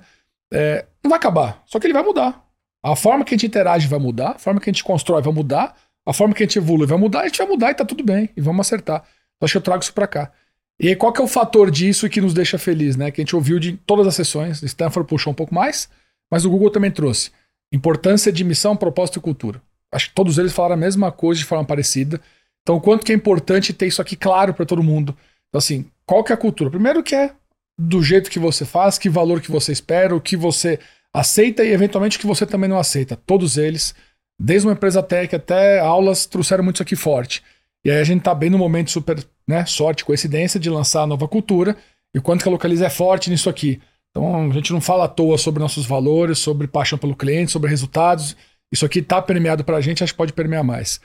É, 0.54 0.86
não 1.04 1.10
vai 1.10 1.18
acabar, 1.18 1.63
só 1.65 1.80
que 1.80 1.88
ele 1.88 1.94
vai 1.94 2.04
mudar. 2.04 2.44
A 2.86 2.95
forma 2.95 3.26
que 3.26 3.34
a 3.34 3.36
gente 3.36 3.48
interage 3.48 3.88
vai 3.88 3.98
mudar, 3.98 4.34
a 4.36 4.38
forma 4.38 4.60
que 4.60 4.69
a 4.69 4.74
gente 4.74 4.84
constrói 4.84 5.19
vai 5.19 5.34
mudar, 5.34 5.76
a 6.06 6.13
forma 6.13 6.36
que 6.36 6.43
a 6.43 6.45
gente 6.45 6.60
evolui 6.60 6.86
vai 6.86 7.00
mudar, 7.00 7.21
a 7.21 7.28
gente 7.28 7.39
vai 7.39 7.48
mudar 7.48 7.71
e 7.71 7.74
tá 7.74 7.84
tudo 7.84 8.04
bem, 8.04 8.30
e 8.38 8.41
vamos 8.41 8.67
acertar. 8.67 8.98
Então, 8.98 9.48
acho 9.48 9.54
que 9.54 9.58
eu 9.58 9.62
trago 9.62 9.82
isso 9.82 9.91
para 9.91 10.06
cá. 10.06 10.32
E 10.80 10.89
aí, 10.89 10.95
qual 10.95 11.12
que 11.12 11.19
é 11.19 11.24
o 11.24 11.28
fator 11.28 11.71
disso 11.71 12.08
que 12.08 12.21
nos 12.21 12.32
deixa 12.32 12.60
feliz, 12.60 12.95
né? 12.95 13.10
Que 13.10 13.21
a 13.21 13.24
gente 13.24 13.36
ouviu 13.36 13.58
de 13.58 13.71
todas 13.88 14.06
as 14.06 14.13
sessões, 14.13 14.62
Stanford 14.62 15.10
puxou 15.10 15.32
um 15.32 15.36
pouco 15.36 15.52
mais, 15.52 15.89
mas 16.30 16.45
o 16.45 16.50
Google 16.50 16.69
também 16.69 16.91
trouxe. 16.91 17.32
Importância 17.74 18.32
de 18.32 18.43
missão, 18.43 18.78
propósito 18.78 19.17
e 19.17 19.21
cultura. 19.21 19.60
Acho 19.91 20.10
que 20.10 20.13
todos 20.13 20.38
eles 20.38 20.54
falaram 20.54 20.76
a 20.76 20.78
mesma 20.78 21.12
coisa 21.12 21.39
de 21.39 21.45
forma 21.45 21.65
parecida. 21.65 22.21
Então, 22.62 22.76
o 22.76 22.82
quanto 22.82 23.04
que 23.04 23.12
é 23.12 23.15
importante 23.15 23.74
ter 23.74 23.88
isso 23.88 24.02
aqui 24.02 24.15
claro 24.15 24.54
para 24.54 24.63
todo 24.65 24.84
mundo. 24.84 25.17
Então, 25.50 25.58
assim, 25.58 25.86
qual 26.06 26.24
que 26.24 26.32
é 26.32 26.36
a 26.36 26.38
cultura? 26.38 26.69
Primeiro 26.69 27.02
que 27.02 27.15
é 27.15 27.32
do 27.80 28.04
jeito 28.04 28.30
que 28.30 28.38
você 28.38 28.63
faz, 28.63 29.00
que 29.00 29.10
valor 29.10 29.41
que 29.41 29.50
você 29.50 29.71
espera, 29.71 30.15
o 30.15 30.21
que 30.21 30.38
você 30.38 30.80
aceita 31.15 31.63
e 31.63 31.71
eventualmente 31.71 32.19
que 32.19 32.28
você 32.28 32.45
também 32.45 32.69
não 32.69 32.78
aceita. 32.78 33.15
Todos 33.15 33.58
eles, 33.58 33.95
desde 34.39 34.67
uma 34.67 34.73
empresa 34.73 35.01
tech 35.01 35.34
até 35.34 35.80
aulas, 35.80 36.25
trouxeram 36.25 36.63
muito 36.63 36.75
isso 36.75 36.84
aqui 36.84 36.95
forte. 36.95 37.41
E 37.86 37.89
aí 37.89 37.99
a 37.99 38.04
gente 38.04 38.21
tá 38.21 38.36
bem 38.36 38.49
no 38.49 38.58
momento 38.58 38.91
super, 38.91 39.23
né, 39.47 39.65
sorte, 39.65 40.04
coincidência 40.04 40.60
de 40.60 40.69
lançar 40.69 41.04
a 41.04 41.08
nova 41.08 41.28
cultura 41.28 41.78
e 42.13 42.19
quanto 42.19 42.43
que 42.43 42.49
a 42.49 42.51
Localiza 42.51 42.88
é 42.88 42.89
forte 42.89 43.30
nisso 43.30 43.49
aqui. 43.49 43.82
Então 44.10 44.49
a 44.49 44.54
gente 44.54 44.73
não 44.73 44.82
fala 44.82 45.06
à 45.06 45.08
toa 45.08 45.38
sobre 45.38 45.62
nossos 45.62 45.86
valores, 45.86 46.39
sobre 46.39 46.67
paixão 46.67 46.97
pelo 46.97 47.15
cliente, 47.15 47.51
sobre 47.51 47.69
resultados. 47.69 48.36
Isso 48.71 48.86
aqui 48.86 49.01
tá 49.01 49.21
permeado 49.21 49.63
pra 49.63 49.80
gente, 49.80 50.04
acho 50.04 50.13
que 50.13 50.17
pode 50.17 50.34
permear 50.34 50.63
mais. 50.63 50.99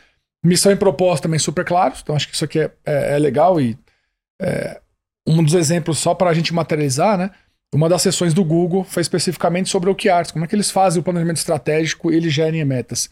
Missão 0.44 0.72
e 0.72 0.76
propósito 0.76 1.24
também 1.24 1.38
super 1.38 1.64
claros, 1.64 2.00
então 2.02 2.16
acho 2.16 2.26
que 2.26 2.34
isso 2.34 2.44
aqui 2.44 2.58
é, 2.58 2.70
é, 2.84 3.16
é 3.16 3.18
legal 3.18 3.60
e 3.60 3.78
é, 4.40 4.80
um 5.26 5.44
dos 5.44 5.54
exemplos 5.54 5.98
só 5.98 6.14
para 6.14 6.30
a 6.30 6.34
gente 6.34 6.52
materializar, 6.52 7.18
né? 7.18 7.30
Uma 7.72 7.88
das 7.88 8.02
sessões 8.02 8.34
do 8.34 8.44
Google 8.44 8.82
foi 8.82 9.00
especificamente 9.00 9.68
sobre 9.68 9.88
o 9.88 9.92
OKRs, 9.92 10.32
como 10.32 10.44
é 10.44 10.48
que 10.48 10.54
eles 10.54 10.70
fazem 10.70 11.00
o 11.00 11.04
planejamento 11.04 11.36
estratégico 11.36 12.10
e 12.10 12.16
eles 12.16 12.32
gerem 12.32 12.64
metas. 12.64 13.08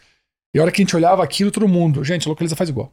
E 0.55 0.59
a 0.59 0.62
hora 0.62 0.73
que 0.73 0.83
a 0.83 0.85
gente 0.85 0.97
olhava 0.97 1.23
aquilo, 1.23 1.51
todo 1.51 1.68
mundo, 1.68 2.03
gente, 2.03 2.27
a 2.27 2.31
Localiza 2.31 2.57
faz 2.57 2.68
igual. 2.68 2.92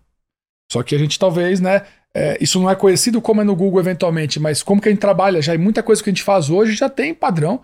Só 0.71 0.84
que 0.84 0.93
a 0.93 0.97
gente 0.97 1.17
talvez, 1.17 1.60
né, 1.60 1.84
é, 2.15 2.38
isso 2.39 2.60
não 2.60 2.69
é 2.69 2.75
conhecido 2.75 3.21
como 3.21 3.41
é 3.41 3.43
no 3.43 3.56
Google 3.56 3.80
eventualmente, 3.80 4.39
mas 4.39 4.62
como 4.62 4.82
que 4.82 4.89
a 4.89 4.91
gente 4.91 5.01
trabalha 5.01 5.41
já, 5.41 5.56
e 5.56 5.58
muita 5.58 5.84
coisa 5.84 6.04
que 6.04 6.10
a 6.10 6.13
gente 6.13 6.23
faz 6.23 6.49
hoje 6.49 6.73
já 6.73 6.89
tem 6.89 7.13
padrão, 7.13 7.62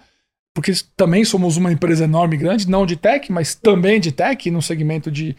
porque 0.54 0.72
também 0.98 1.24
somos 1.24 1.56
uma 1.56 1.72
empresa 1.72 2.04
enorme, 2.04 2.38
grande, 2.38 2.70
não 2.70 2.86
de 2.86 2.96
tech, 2.96 3.32
mas 3.32 3.56
também 3.56 4.00
de 4.00 4.12
tech, 4.12 4.50
no 4.52 4.62
segmento 4.62 5.10
de 5.10 5.36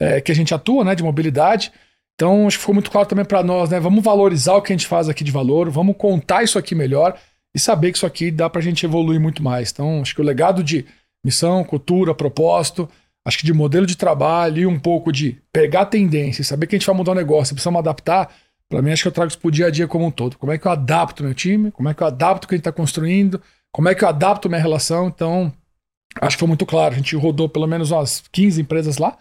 é, 0.00 0.20
que 0.20 0.32
a 0.32 0.34
gente 0.34 0.54
atua, 0.54 0.84
né, 0.84 0.94
de 0.94 1.02
mobilidade. 1.02 1.72
Então, 2.14 2.46
acho 2.46 2.56
que 2.56 2.62
ficou 2.62 2.74
muito 2.74 2.90
claro 2.90 3.06
também 3.06 3.24
para 3.24 3.42
nós, 3.42 3.70
né, 3.70 3.78
vamos 3.78 4.02
valorizar 4.02 4.54
o 4.54 4.62
que 4.62 4.72
a 4.72 4.76
gente 4.76 4.86
faz 4.86 5.08
aqui 5.08 5.22
de 5.22 5.30
valor, 5.30 5.70
vamos 5.70 5.96
contar 5.96 6.42
isso 6.42 6.58
aqui 6.58 6.74
melhor, 6.74 7.18
e 7.54 7.58
saber 7.58 7.92
que 7.92 7.98
isso 7.98 8.06
aqui 8.06 8.30
dá 8.30 8.48
para 8.48 8.60
a 8.60 8.64
gente 8.64 8.84
evoluir 8.84 9.20
muito 9.20 9.42
mais. 9.42 9.70
Então, 9.70 10.00
acho 10.00 10.14
que 10.14 10.20
o 10.20 10.24
legado 10.24 10.62
de 10.62 10.84
missão, 11.24 11.64
cultura, 11.64 12.14
propósito, 12.14 12.88
acho 13.26 13.38
que 13.38 13.46
de 13.46 13.52
modelo 13.52 13.86
de 13.86 13.96
trabalho 13.96 14.62
e 14.62 14.66
um 14.66 14.78
pouco 14.78 15.12
de 15.12 15.38
pegar 15.52 15.86
tendência, 15.86 16.44
saber 16.44 16.66
que 16.66 16.76
a 16.76 16.78
gente 16.78 16.86
vai 16.86 16.96
mudar 16.96 17.12
o 17.12 17.16
negócio, 17.16 17.54
precisamos 17.54 17.78
adaptar, 17.78 18.32
para 18.68 18.82
mim 18.82 18.92
acho 18.92 19.02
que 19.02 19.08
eu 19.08 19.12
trago 19.12 19.28
isso 19.28 19.38
para 19.38 19.48
o 19.48 19.50
dia 19.50 19.66
a 19.66 19.70
dia 19.70 19.88
como 19.88 20.04
um 20.04 20.10
todo. 20.10 20.36
Como 20.36 20.52
é 20.52 20.58
que 20.58 20.66
eu 20.66 20.70
adapto 20.70 21.24
meu 21.24 21.34
time, 21.34 21.70
como 21.70 21.88
é 21.88 21.94
que 21.94 22.02
eu 22.02 22.06
adapto 22.06 22.44
o 22.44 22.48
que 22.48 22.54
a 22.54 22.56
gente 22.56 22.62
está 22.62 22.72
construindo, 22.72 23.40
como 23.72 23.88
é 23.88 23.94
que 23.94 24.04
eu 24.04 24.08
adapto 24.08 24.48
minha 24.48 24.60
relação. 24.60 25.08
Então, 25.08 25.52
acho 26.20 26.36
que 26.36 26.40
foi 26.40 26.48
muito 26.48 26.66
claro. 26.66 26.94
A 26.94 26.98
gente 26.98 27.16
rodou 27.16 27.48
pelo 27.48 27.66
menos 27.66 27.90
umas 27.90 28.22
15 28.30 28.60
empresas 28.60 28.98
lá, 28.98 29.16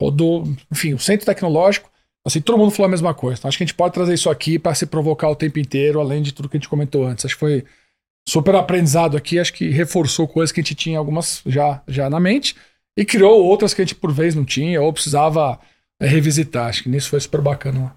rodou, 0.00 0.44
enfim, 0.70 0.94
o 0.94 0.98
centro 0.98 1.26
tecnológico, 1.26 1.90
Assim, 2.26 2.40
todo 2.40 2.58
mundo 2.58 2.70
falou 2.70 2.86
a 2.86 2.90
mesma 2.90 3.14
coisa. 3.14 3.38
Então, 3.38 3.48
acho 3.48 3.56
que 3.56 3.64
a 3.64 3.66
gente 3.66 3.74
pode 3.74 3.94
trazer 3.94 4.14
isso 4.14 4.28
aqui 4.28 4.58
para 4.58 4.74
se 4.74 4.86
provocar 4.86 5.28
o 5.30 5.36
tempo 5.36 5.58
inteiro, 5.58 6.00
além 6.00 6.22
de 6.22 6.32
tudo 6.32 6.48
que 6.48 6.56
a 6.56 6.60
gente 6.60 6.68
comentou 6.68 7.06
antes. 7.06 7.24
Acho 7.24 7.34
que 7.34 7.40
foi 7.40 7.64
super 8.28 8.54
aprendizado 8.54 9.16
aqui. 9.16 9.38
Acho 9.38 9.52
que 9.52 9.70
reforçou 9.70 10.28
coisas 10.28 10.52
que 10.52 10.60
a 10.60 10.62
gente 10.62 10.74
tinha 10.74 10.98
algumas 10.98 11.42
já, 11.46 11.82
já 11.88 12.10
na 12.10 12.20
mente 12.20 12.54
e 12.96 13.04
criou 13.04 13.42
outras 13.42 13.72
que 13.72 13.80
a 13.80 13.84
gente 13.84 13.94
por 13.94 14.12
vez 14.12 14.34
não 14.34 14.44
tinha 14.44 14.80
ou 14.82 14.92
precisava 14.92 15.58
é, 16.00 16.06
revisitar. 16.06 16.68
Acho 16.68 16.82
que 16.82 16.88
nisso 16.88 17.08
foi 17.08 17.20
super 17.20 17.40
bacana. 17.40 17.92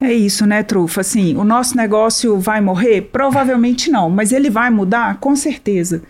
É 0.00 0.12
isso, 0.12 0.46
né, 0.46 0.62
Trufa? 0.62 1.00
Assim, 1.00 1.36
o 1.36 1.44
nosso 1.44 1.76
negócio 1.76 2.38
vai 2.38 2.60
morrer? 2.60 3.02
Provavelmente 3.02 3.90
não, 3.90 4.08
mas 4.08 4.32
ele 4.32 4.48
vai 4.48 4.70
mudar? 4.70 5.18
Com 5.18 5.34
certeza. 5.34 6.02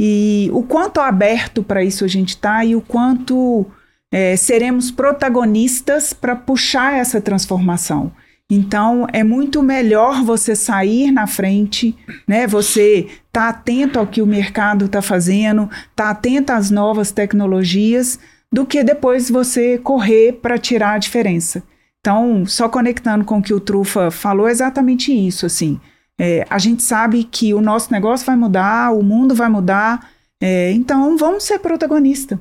E 0.00 0.48
o 0.52 0.62
quanto 0.62 1.00
aberto 1.00 1.62
para 1.62 1.82
isso 1.82 2.04
a 2.04 2.08
gente 2.08 2.30
está 2.30 2.64
e 2.64 2.74
o 2.76 2.80
quanto 2.80 3.66
é, 4.10 4.36
seremos 4.36 4.90
protagonistas 4.90 6.12
para 6.12 6.34
puxar 6.34 6.94
essa 6.94 7.20
transformação. 7.20 8.12
Então, 8.50 9.06
é 9.12 9.22
muito 9.22 9.62
melhor 9.62 10.24
você 10.24 10.56
sair 10.56 11.12
na 11.12 11.26
frente, 11.26 11.94
né? 12.26 12.46
Você 12.46 13.06
tá 13.30 13.50
atento 13.50 13.98
ao 13.98 14.06
que 14.06 14.22
o 14.22 14.26
mercado 14.26 14.86
está 14.86 15.02
fazendo, 15.02 15.68
tá 15.94 16.10
atento 16.10 16.52
às 16.52 16.70
novas 16.70 17.12
tecnologias, 17.12 18.18
do 18.50 18.64
que 18.64 18.82
depois 18.82 19.28
você 19.28 19.76
correr 19.76 20.32
para 20.40 20.56
tirar 20.56 20.92
a 20.92 20.98
diferença. 20.98 21.62
Então, 22.00 22.46
só 22.46 22.70
conectando 22.70 23.22
com 23.22 23.38
o 23.38 23.42
que 23.42 23.52
o 23.52 23.60
Trufa 23.60 24.10
falou, 24.10 24.48
é 24.48 24.50
exatamente 24.50 25.12
isso, 25.12 25.44
assim. 25.44 25.78
É, 26.18 26.46
a 26.48 26.58
gente 26.58 26.82
sabe 26.82 27.24
que 27.24 27.52
o 27.52 27.60
nosso 27.60 27.92
negócio 27.92 28.24
vai 28.24 28.34
mudar, 28.34 28.94
o 28.94 29.02
mundo 29.02 29.34
vai 29.34 29.50
mudar, 29.50 30.08
é, 30.40 30.72
então 30.72 31.18
vamos 31.18 31.44
ser 31.44 31.58
protagonista 31.58 32.40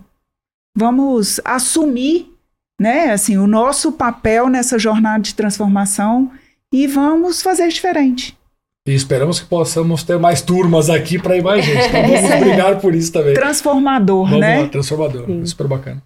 vamos 0.77 1.41
assumir, 1.43 2.31
né, 2.79 3.11
assim, 3.11 3.35
o 3.35 3.47
nosso 3.47 3.93
papel 3.93 4.47
nessa 4.47 4.77
jornada 4.77 5.23
de 5.23 5.33
transformação 5.33 6.31
e 6.71 6.85
vamos 6.85 7.41
fazer 7.41 7.67
diferente. 7.69 8.37
E 8.87 8.93
esperamos 8.93 9.39
que 9.39 9.47
possamos 9.47 10.03
ter 10.03 10.19
mais 10.19 10.39
turmas 10.39 10.87
aqui 10.89 11.17
para 11.17 11.35
ir 11.35 11.43
mais 11.43 11.65
gente. 11.65 11.87
Então 11.87 12.07
vamos 12.07 12.39
brigar 12.39 12.79
por 12.79 12.93
isso 12.93 13.11
também. 13.11 13.33
Transformador, 13.33 14.25
vamos 14.25 14.39
né? 14.39 14.61
Lá, 14.61 14.67
transformador. 14.67 15.25
Sim. 15.25 15.45
Super 15.47 15.67
bacana. 15.67 16.03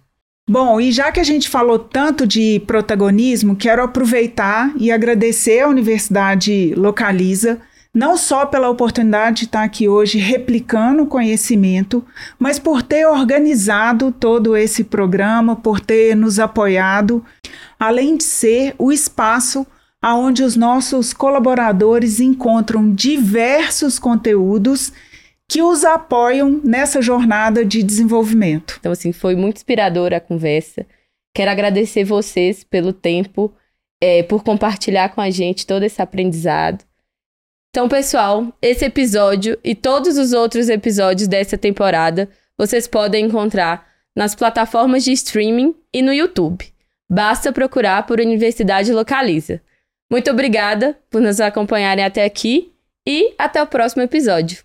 Bom, 0.48 0.80
e 0.80 0.90
já 0.90 1.12
que 1.12 1.20
a 1.20 1.24
gente 1.24 1.48
falou 1.48 1.78
tanto 1.78 2.26
de 2.26 2.60
protagonismo, 2.66 3.54
quero 3.54 3.82
aproveitar 3.82 4.72
e 4.76 4.90
agradecer 4.90 5.60
à 5.60 5.68
Universidade 5.68 6.74
Localiza 6.74 7.60
não 7.94 8.16
só 8.16 8.46
pela 8.46 8.70
oportunidade 8.70 9.40
de 9.40 9.44
estar 9.44 9.62
aqui 9.62 9.88
hoje 9.88 10.18
replicando 10.18 11.02
o 11.02 11.06
conhecimento, 11.06 12.04
mas 12.38 12.58
por 12.58 12.82
ter 12.82 13.06
organizado 13.06 14.10
todo 14.10 14.56
esse 14.56 14.82
programa, 14.82 15.56
por 15.56 15.78
ter 15.78 16.16
nos 16.16 16.38
apoiado, 16.38 17.24
além 17.78 18.16
de 18.16 18.24
ser 18.24 18.74
o 18.78 18.90
espaço 18.90 19.66
aonde 20.00 20.42
os 20.42 20.56
nossos 20.56 21.12
colaboradores 21.12 22.18
encontram 22.18 22.92
diversos 22.92 24.00
conteúdos 24.00 24.92
que 25.48 25.62
os 25.62 25.84
apoiam 25.84 26.60
nessa 26.64 27.00
jornada 27.00 27.64
de 27.64 27.82
desenvolvimento. 27.82 28.76
Então, 28.80 28.90
assim, 28.90 29.12
foi 29.12 29.36
muito 29.36 29.58
inspiradora 29.58 30.16
a 30.16 30.20
conversa. 30.20 30.86
Quero 31.34 31.50
agradecer 31.50 32.04
vocês 32.04 32.64
pelo 32.64 32.92
tempo, 32.92 33.54
é, 34.02 34.22
por 34.22 34.42
compartilhar 34.42 35.10
com 35.10 35.20
a 35.20 35.30
gente 35.30 35.66
todo 35.66 35.84
esse 35.84 36.02
aprendizado. 36.02 36.84
Então, 37.74 37.88
pessoal, 37.88 38.52
esse 38.60 38.84
episódio 38.84 39.58
e 39.64 39.74
todos 39.74 40.18
os 40.18 40.34
outros 40.34 40.68
episódios 40.68 41.26
dessa 41.26 41.56
temporada 41.56 42.28
vocês 42.58 42.86
podem 42.86 43.24
encontrar 43.24 43.88
nas 44.14 44.34
plataformas 44.34 45.02
de 45.04 45.12
streaming 45.12 45.74
e 45.90 46.02
no 46.02 46.12
YouTube. 46.12 46.70
Basta 47.08 47.50
procurar 47.50 48.06
por 48.06 48.20
Universidade 48.20 48.92
Localiza. 48.92 49.62
Muito 50.10 50.30
obrigada 50.30 50.98
por 51.08 51.22
nos 51.22 51.40
acompanharem 51.40 52.04
até 52.04 52.26
aqui 52.26 52.74
e 53.08 53.34
até 53.38 53.62
o 53.62 53.66
próximo 53.66 54.02
episódio. 54.02 54.62